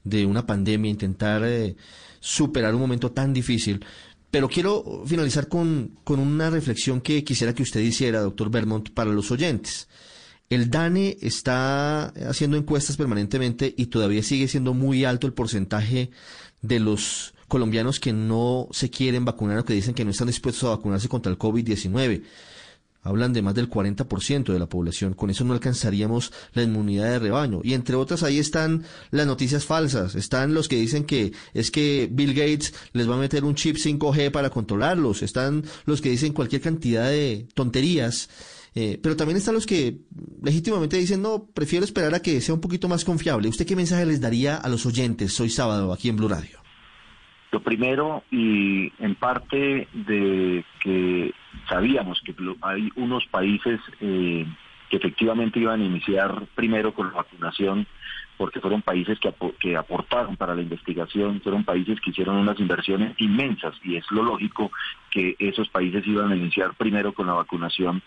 de 0.03 0.25
una 0.25 0.45
pandemia, 0.45 0.89
intentar 0.89 1.43
eh, 1.45 1.75
superar 2.20 2.76
un 2.76 2.82
momento 2.82 3.11
tan 3.11 3.34
difícil. 3.34 3.86
Pero 4.32 4.47
quiero 4.47 5.03
finalizar 5.05 5.47
con, 5.47 5.97
con 6.03 6.20
una 6.20 6.49
reflexión 6.49 7.01
que 7.01 7.24
quisiera 7.24 7.53
que 7.53 7.63
usted 7.63 7.80
hiciera, 7.80 8.22
doctor 8.22 8.51
Vermont, 8.51 8.89
para 8.91 9.11
los 9.11 9.32
oyentes. 9.32 9.88
El 10.49 10.70
DANE 10.70 11.17
está 11.22 12.07
haciendo 12.28 12.57
encuestas 12.57 12.97
permanentemente 12.97 13.74
y 13.78 13.88
todavía 13.88 14.24
sigue 14.24 14.47
siendo 14.47 14.74
muy 14.74 15.05
alto 15.05 15.28
el 15.28 15.34
porcentaje 15.34 16.09
de 16.61 16.80
los 16.80 17.34
colombianos 17.47 17.99
que 17.99 18.13
no 18.13 18.67
se 18.72 18.89
quieren 18.89 19.26
vacunar 19.26 19.59
o 19.59 19.65
que 19.65 19.74
dicen 19.74 19.93
que 19.93 20.05
no 20.05 20.11
están 20.11 20.28
dispuestos 20.28 20.63
a 20.63 20.76
vacunarse 20.76 21.09
contra 21.09 21.32
el 21.32 21.38
COVID-19 21.38 22.24
hablan 23.02 23.34
de 23.34 23.41
más 23.41 23.56
del 23.56 23.70
40% 23.70 24.52
de 24.52 24.60
la 24.60 24.68
población. 24.68 25.14
Con 25.14 25.30
eso 25.30 25.43
no 25.43 25.54
alcanzaríamos 25.54 26.32
la 26.54 26.64
inmunidad 26.64 27.10
de 27.10 27.20
rebaño. 27.20 27.62
Y 27.64 27.74
entre 27.74 27.95
otras 27.95 28.24
ahí 28.24 28.39
están 28.39 28.84
las 29.12 29.28
noticias 29.28 29.66
falsas. 29.66 30.16
Están 30.16 30.54
los 30.54 30.68
que 30.68 30.76
dicen 30.76 31.06
que 31.06 31.34
es 31.54 31.72
que 31.72 32.10
Bill 32.12 32.34
Gates 32.34 32.74
les 32.93 33.10
va 33.10 33.16
a 33.16 33.20
meter 33.20 33.43
un 33.43 33.56
chip 33.56 33.78
5G 33.78 34.32
para 34.32 34.50
controlarlos. 34.50 35.22
Están 35.22 35.64
los 35.86 36.02
que 36.02 36.10
dicen 36.10 36.34
cualquier 36.34 36.62
cantidad 36.62 37.10
de 37.10 37.47
tonterías. 37.54 38.30
Eh, 38.76 39.00
pero 39.02 39.16
también 39.16 39.38
están 39.38 39.56
los 39.56 39.66
que 39.66 40.02
legítimamente 40.43 40.97
dicen, 40.97 41.22
no, 41.22 41.47
prefiero 41.54 41.86
esperar 41.86 42.14
a 42.14 42.22
que 42.22 42.39
sea 42.39 42.54
un 42.54 42.62
poquito 42.62 42.88
más 42.88 43.04
confiable. 43.04 43.50
¿Usted 43.50 43.66
qué 43.66 43.76
mensaje 43.76 44.06
les 44.06 44.22
daría 44.22 44.56
a 44.58 44.70
los 44.70 44.86
oyentes 44.86 45.39
hoy 45.39 45.50
sábado 45.50 45.91
aquí 45.91 46.10
en 46.10 46.18
Blue 46.18 46.28
Radio? 46.28 46.59
Lo 47.52 47.62
primero, 47.62 48.24
y 48.30 48.91
en 49.00 49.16
parte 49.16 49.88
de 49.91 50.64
que 50.80 51.34
sabíamos 51.68 52.22
que 52.22 52.36
hay 52.62 52.89
unos 52.95 53.26
países 53.26 53.80
eh, 54.02 54.45
que 54.89 54.97
efectivamente 54.97 55.60
iban 55.60 55.82
a 55.82 55.86
iniciar 55.86 56.45
primero 56.54 56.93
con 56.93 57.08
la 57.08 57.14
vacunación, 57.14 57.88
porque 58.38 58.62
fueron 58.62 58.82
países 58.82 59.20
que, 59.20 59.34
que 59.60 59.76
aportaron 59.76 60.38
para 60.38 60.56
la 60.56 60.62
investigación, 60.62 61.41
fueron 61.41 61.64
países 61.64 62.00
que 62.00 62.12
hicieron 62.12 62.38
unas 62.38 62.60
inversiones 62.60 63.14
inmensas, 63.20 63.76
y 63.84 63.95
es 63.95 64.06
lo 64.12 64.24
lógico 64.24 64.72
que 65.12 65.36
esos 65.39 65.68
países 65.70 66.06
iban 66.08 66.32
a 66.32 66.36
iniciar 66.36 66.74
primero 66.76 67.14
con 67.14 67.28
la 67.28 67.34
vacunación 67.34 68.02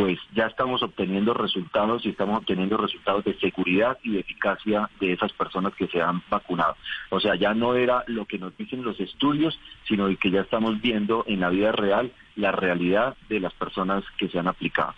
pues 0.00 0.18
ya 0.34 0.46
estamos 0.46 0.82
obteniendo 0.82 1.34
resultados 1.34 2.06
y 2.06 2.08
estamos 2.08 2.38
obteniendo 2.38 2.78
resultados 2.78 3.22
de 3.22 3.38
seguridad 3.38 3.98
y 4.02 4.12
de 4.12 4.20
eficacia 4.20 4.88
de 4.98 5.12
esas 5.12 5.30
personas 5.34 5.74
que 5.74 5.88
se 5.88 6.00
han 6.00 6.22
vacunado. 6.30 6.74
O 7.10 7.20
sea, 7.20 7.34
ya 7.34 7.52
no 7.52 7.74
era 7.74 8.02
lo 8.06 8.24
que 8.24 8.38
nos 8.38 8.56
dicen 8.56 8.82
los 8.82 8.98
estudios, 8.98 9.60
sino 9.86 10.08
que 10.16 10.30
ya 10.30 10.40
estamos 10.40 10.80
viendo 10.80 11.22
en 11.26 11.40
la 11.40 11.50
vida 11.50 11.72
real 11.72 12.12
la 12.34 12.50
realidad 12.50 13.14
de 13.28 13.40
las 13.40 13.52
personas 13.52 14.02
que 14.16 14.28
se 14.28 14.38
han 14.38 14.48
aplicado. 14.48 14.94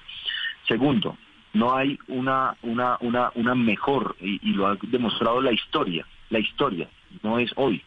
Segundo, 0.69 1.17
no 1.53 1.75
hay 1.75 1.99
una, 2.07 2.55
una, 2.63 2.97
una, 3.01 3.33
una 3.35 3.57
mejor, 3.57 4.15
y, 4.21 4.39
lo 4.53 4.69
ha 4.69 4.79
demostrado 4.83 5.41
la 5.41 5.51
historia, 5.51 6.07
la 6.31 6.39
historia, 6.39 6.89
no 7.25 7.41
es 7.41 7.51
hoy, 7.57 7.83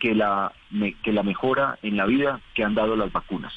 que 0.00 0.12
la, 0.12 0.50
que 1.04 1.12
la 1.12 1.22
mejora 1.22 1.78
en 1.84 1.96
la 1.96 2.06
vida 2.06 2.40
que 2.52 2.64
han 2.64 2.74
dado 2.74 2.96
las 2.96 3.12
vacunas 3.12 3.52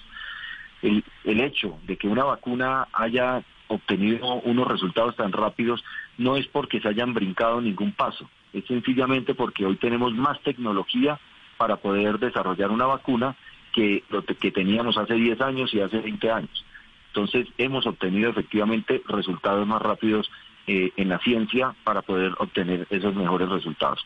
el, 0.88 1.03
el 1.23 1.41
hecho 1.41 1.77
de 1.86 1.97
que 1.97 2.07
una 2.07 2.23
vacuna 2.23 2.88
haya 2.93 3.43
obtenido 3.67 4.36
unos 4.41 4.67
resultados 4.67 5.15
tan 5.15 5.31
rápidos 5.31 5.83
no 6.17 6.38
es 6.38 6.47
porque 6.47 6.79
se 6.79 6.88
hayan 6.88 7.13
brincado 7.13 7.61
ningún 7.61 7.91
paso, 7.93 8.29
es 8.53 8.65
sencillamente 8.65 9.33
porque 9.33 9.65
hoy 9.65 9.75
tenemos 9.75 10.13
más 10.13 10.39
tecnología 10.41 11.19
para 11.57 11.77
poder 11.77 12.19
desarrollar 12.19 12.71
una 12.71 12.86
vacuna 12.86 13.36
que 13.73 14.03
lo 14.09 14.23
que 14.23 14.51
teníamos 14.51 14.97
hace 14.97 15.15
10 15.15 15.41
años 15.41 15.73
y 15.73 15.81
hace 15.81 15.99
20 15.99 16.31
años. 16.31 16.65
Entonces 17.07 17.47
hemos 17.57 17.86
obtenido 17.86 18.29
efectivamente 18.29 19.01
resultados 19.07 19.67
más 19.67 19.81
rápidos 19.81 20.29
eh, 20.67 20.91
en 20.95 21.09
la 21.09 21.19
ciencia 21.19 21.75
para 21.83 22.01
poder 22.01 22.33
obtener 22.39 22.88
esos 22.89 23.13
mejores 23.15 23.49
resultados. 23.49 24.05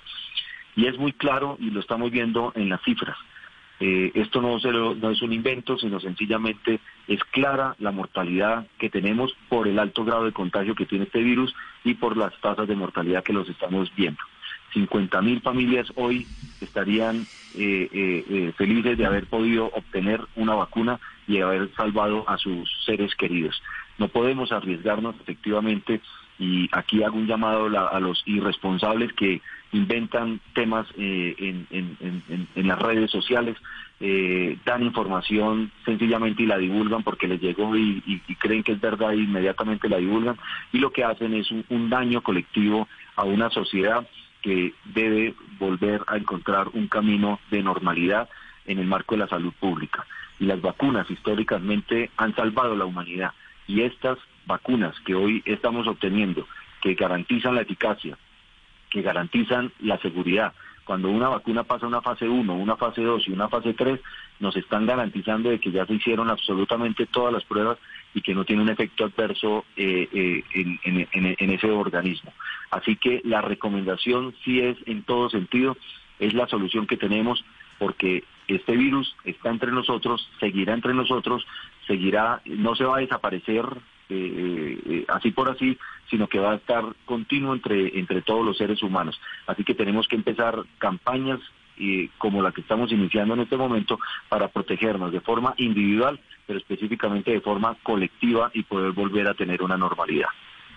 Y 0.75 0.88
es 0.88 0.97
muy 0.97 1.13
claro 1.13 1.57
y 1.59 1.69
lo 1.69 1.80
estamos 1.80 2.11
viendo 2.11 2.51
en 2.55 2.69
las 2.69 2.82
cifras. 2.84 3.17
Eh, 3.80 4.11
esto 4.15 4.41
no, 4.41 4.57
no 4.95 5.09
es 5.09 5.21
un 5.21 5.32
invento, 5.32 5.77
sino 5.77 5.99
sencillamente 5.99 6.80
es 7.07 7.23
clara 7.25 7.75
la 7.80 7.91
mortalidad 7.91 8.67
que 8.77 8.89
tenemos 8.89 9.34
por 9.47 9.67
el 9.67 9.80
alto 9.80 10.03
grado 10.03 10.25
de 10.25 10.34
contagio 10.34 10.75
que 10.75 10.86
tiene 10.86 11.05
este 11.05 11.23
virus 11.23 11.55
y 11.84 11.93
por 11.93 12.17
las 12.17 12.34
tasas 12.41 12.67
de 12.67 12.75
mortalidad 12.75 13.23
que 13.23 13.34
los 13.34 13.47
estamos 13.47 13.93
viendo. 13.95 14.19
50 14.73 15.21
mil 15.21 15.41
familias 15.41 15.91
hoy 15.95 16.27
estarían 16.61 17.27
eh, 17.55 17.89
eh, 17.91 18.53
felices 18.57 18.97
de 18.97 19.05
haber 19.05 19.25
podido 19.27 19.67
obtener 19.67 20.21
una 20.36 20.55
vacuna 20.55 20.99
y 21.27 21.39
haber 21.39 21.73
salvado 21.75 22.30
a 22.30 22.38
sus 22.38 22.69
seres 22.86 23.15
queridos. 23.15 23.61
No 23.97 24.09
podemos 24.09 24.51
arriesgarnos 24.51 25.15
efectivamente 25.21 26.01
y 26.40 26.70
aquí 26.72 27.04
hago 27.04 27.18
un 27.18 27.28
llamado 27.28 27.68
a 27.90 28.00
los 28.00 28.24
irresponsables 28.26 29.12
que 29.14 29.42
inventan 29.74 30.40
temas 30.54 30.88
eh, 30.98 31.36
en, 31.70 32.68
las 32.68 32.80
redes 32.80 33.12
sociales, 33.12 33.58
eh, 34.00 34.58
dan 34.66 34.84
información 34.84 35.72
sencillamente 35.84 36.44
y 36.44 36.46
la 36.46 36.58
divulgan 36.58 37.04
porque 37.04 37.28
les 37.28 37.42
llegó 37.42 37.76
y, 37.76 38.02
creen 38.40 38.64
que 38.64 38.72
es 38.72 38.82
verdad 38.82 39.12
e 39.14 39.18
inmediatamente 39.18 39.90
la 39.90 39.98
divulgan 39.98 40.38
y 40.72 40.80
lo 40.80 40.92
que 40.92 41.04
hacen 41.04 41.34
es 41.34 41.52
un, 41.52 41.90
daño 41.90 42.22
colectivo 42.22 42.88
a 43.18 43.26
una 43.26 43.50
sociedad 43.50 44.08
que 44.42 44.74
debe 44.86 45.36
volver 45.60 46.02
a 46.08 46.16
encontrar 46.16 46.70
un 46.70 46.88
camino 46.88 47.40
de 47.52 47.62
normalidad 47.62 48.30
en 48.66 48.80
el 48.80 48.88
marco 48.88 49.16
de 49.16 49.20
la 49.20 49.28
salud 49.28 49.54
pública. 49.60 50.06
Y 50.40 50.46
las 50.46 50.62
vacunas 50.62 51.12
históricamente 51.12 52.10
han 52.16 52.34
salvado 52.34 52.76
la 52.78 52.86
humanidad 52.86 53.34
y 53.68 53.82
estas 53.82 54.18
vacunas 54.46 54.96
que 55.06 55.16
hoy 55.16 55.42
estamos 55.46 55.88
obteniendo, 55.88 56.48
que 56.82 56.96
garantizan 56.96 57.56
la 57.56 57.62
eficacia, 57.62 58.18
que 58.90 59.02
garantizan 59.02 59.72
la 59.80 59.98
seguridad. 60.00 60.54
Cuando 60.84 61.10
una 61.10 61.30
vacuna 61.30 61.64
pasa 61.64 61.86
una 61.86 62.02
fase 62.02 62.28
1, 62.28 62.52
una 62.52 62.76
fase 62.76 63.04
2 63.04 63.28
y 63.28 63.32
una 63.32 63.48
fase 63.48 63.74
3, 63.74 64.00
nos 64.40 64.56
están 64.56 64.88
garantizando 64.88 65.50
de 65.50 65.60
que 65.60 65.72
ya 65.72 65.86
se 65.86 65.94
hicieron 65.94 66.32
absolutamente 66.32 67.06
todas 67.06 67.32
las 67.32 67.44
pruebas 67.44 67.78
y 68.16 68.22
que 68.22 68.34
no 68.34 68.44
tiene 68.44 68.64
un 68.64 68.70
efecto 68.70 69.06
adverso 69.06 69.66
eh, 69.76 70.10
eh, 70.12 70.44
en, 70.84 71.50
ese 71.52 71.70
organismo. 71.70 72.34
Así 72.72 72.96
que 72.96 73.22
la 73.24 73.42
recomendación 73.42 74.34
sí 74.44 74.62
es 74.62 74.78
en 74.88 75.04
todo 75.04 75.30
sentido, 75.30 75.78
es 76.18 76.34
la 76.34 76.48
solución 76.48 76.88
que 76.88 76.98
tenemos 76.98 77.46
porque 77.78 78.24
este 78.48 78.76
virus 78.76 79.16
está 79.24 79.50
entre 79.50 79.72
nosotros, 79.72 80.28
seguirá 80.40 80.74
entre 80.74 80.94
nosotros, 80.94 81.46
seguirá, 81.86 82.42
no 82.46 82.76
se 82.76 82.84
va 82.84 82.98
a 82.98 83.02
desaparecer 83.02 83.66
eh, 84.10 84.80
eh, 84.86 85.05
así 85.07 85.32
por 85.32 85.49
así, 85.49 85.78
sino 86.10 86.28
que 86.28 86.39
va 86.39 86.53
a 86.53 86.55
estar 86.55 86.84
continuo 87.05 87.53
entre, 87.53 87.99
entre 87.99 88.22
todos 88.22 88.45
los 88.45 88.57
seres 88.57 88.82
humanos. 88.82 89.20
Así 89.47 89.64
que 89.64 89.76
tenemos 89.76 90.07
que 90.07 90.16
empezar 90.16 90.64
campañas 90.80 91.39
eh, 91.78 92.10
como 92.18 92.41
la 92.41 92.51
que 92.51 92.62
estamos 92.62 92.91
iniciando 92.91 93.36
en 93.36 93.41
este 93.41 93.55
momento 93.55 93.99
para 94.28 94.49
protegernos 94.49 95.12
de 95.12 95.22
forma 95.22 95.53
individual, 95.57 96.20
pero 96.45 96.60
específicamente 96.60 97.32
de 97.32 97.41
forma 97.41 97.76
colectiva 97.84 98.51
y 98.53 98.64
poder 98.64 98.91
volver 98.91 99.28
a 99.28 99.34
tener 99.34 99.62
una 99.62 99.78
normalidad. 99.78 100.28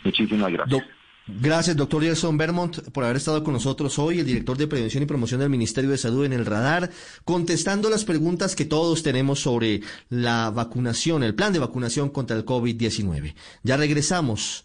Muchísimas 0.05 0.53
gracias. 0.53 1.02
Gracias, 1.29 1.77
doctor 1.77 2.03
Gerson 2.03 2.37
Vermont, 2.37 2.81
por 2.91 3.05
haber 3.05 3.17
estado 3.17 3.45
con 3.45 3.55
nosotros 3.55 3.97
hoy, 4.01 4.19
el 4.19 4.27
director 4.27 4.57
de 4.57 4.67
Prevención 4.67 5.05
y 5.05 5.07
Promoción 5.07 5.39
del 5.39 5.51
Ministerio 5.51 5.91
de 5.91 5.97
Salud 5.97 6.25
en 6.25 6.33
el 6.33 6.45
Radar, 6.45 6.91
contestando 7.25 7.89
las 7.89 8.05
preguntas 8.05 8.57
que 8.57 8.65
todos 8.65 9.05
tenemos 9.05 9.39
sobre 9.39 9.83
la 10.09 10.51
vacunación, 10.51 11.23
el 11.23 11.37
plan 11.37 11.53
de 11.53 11.61
vacunación 11.61 12.11
contra 12.11 12.37
el 12.37 12.45
COVID-19. 12.45 13.35
Ya 13.63 13.77
regresamos. 13.77 14.65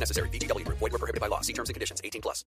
necessary. 0.00 0.28
VGW. 0.30 0.66
Void 0.68 0.80
were 0.80 0.90
prohibited 0.90 1.20
by 1.20 1.28
law. 1.28 1.40
See 1.42 1.52
terms 1.52 1.68
and 1.68 1.74
conditions. 1.74 2.00
18 2.02 2.20
plus. 2.22 2.44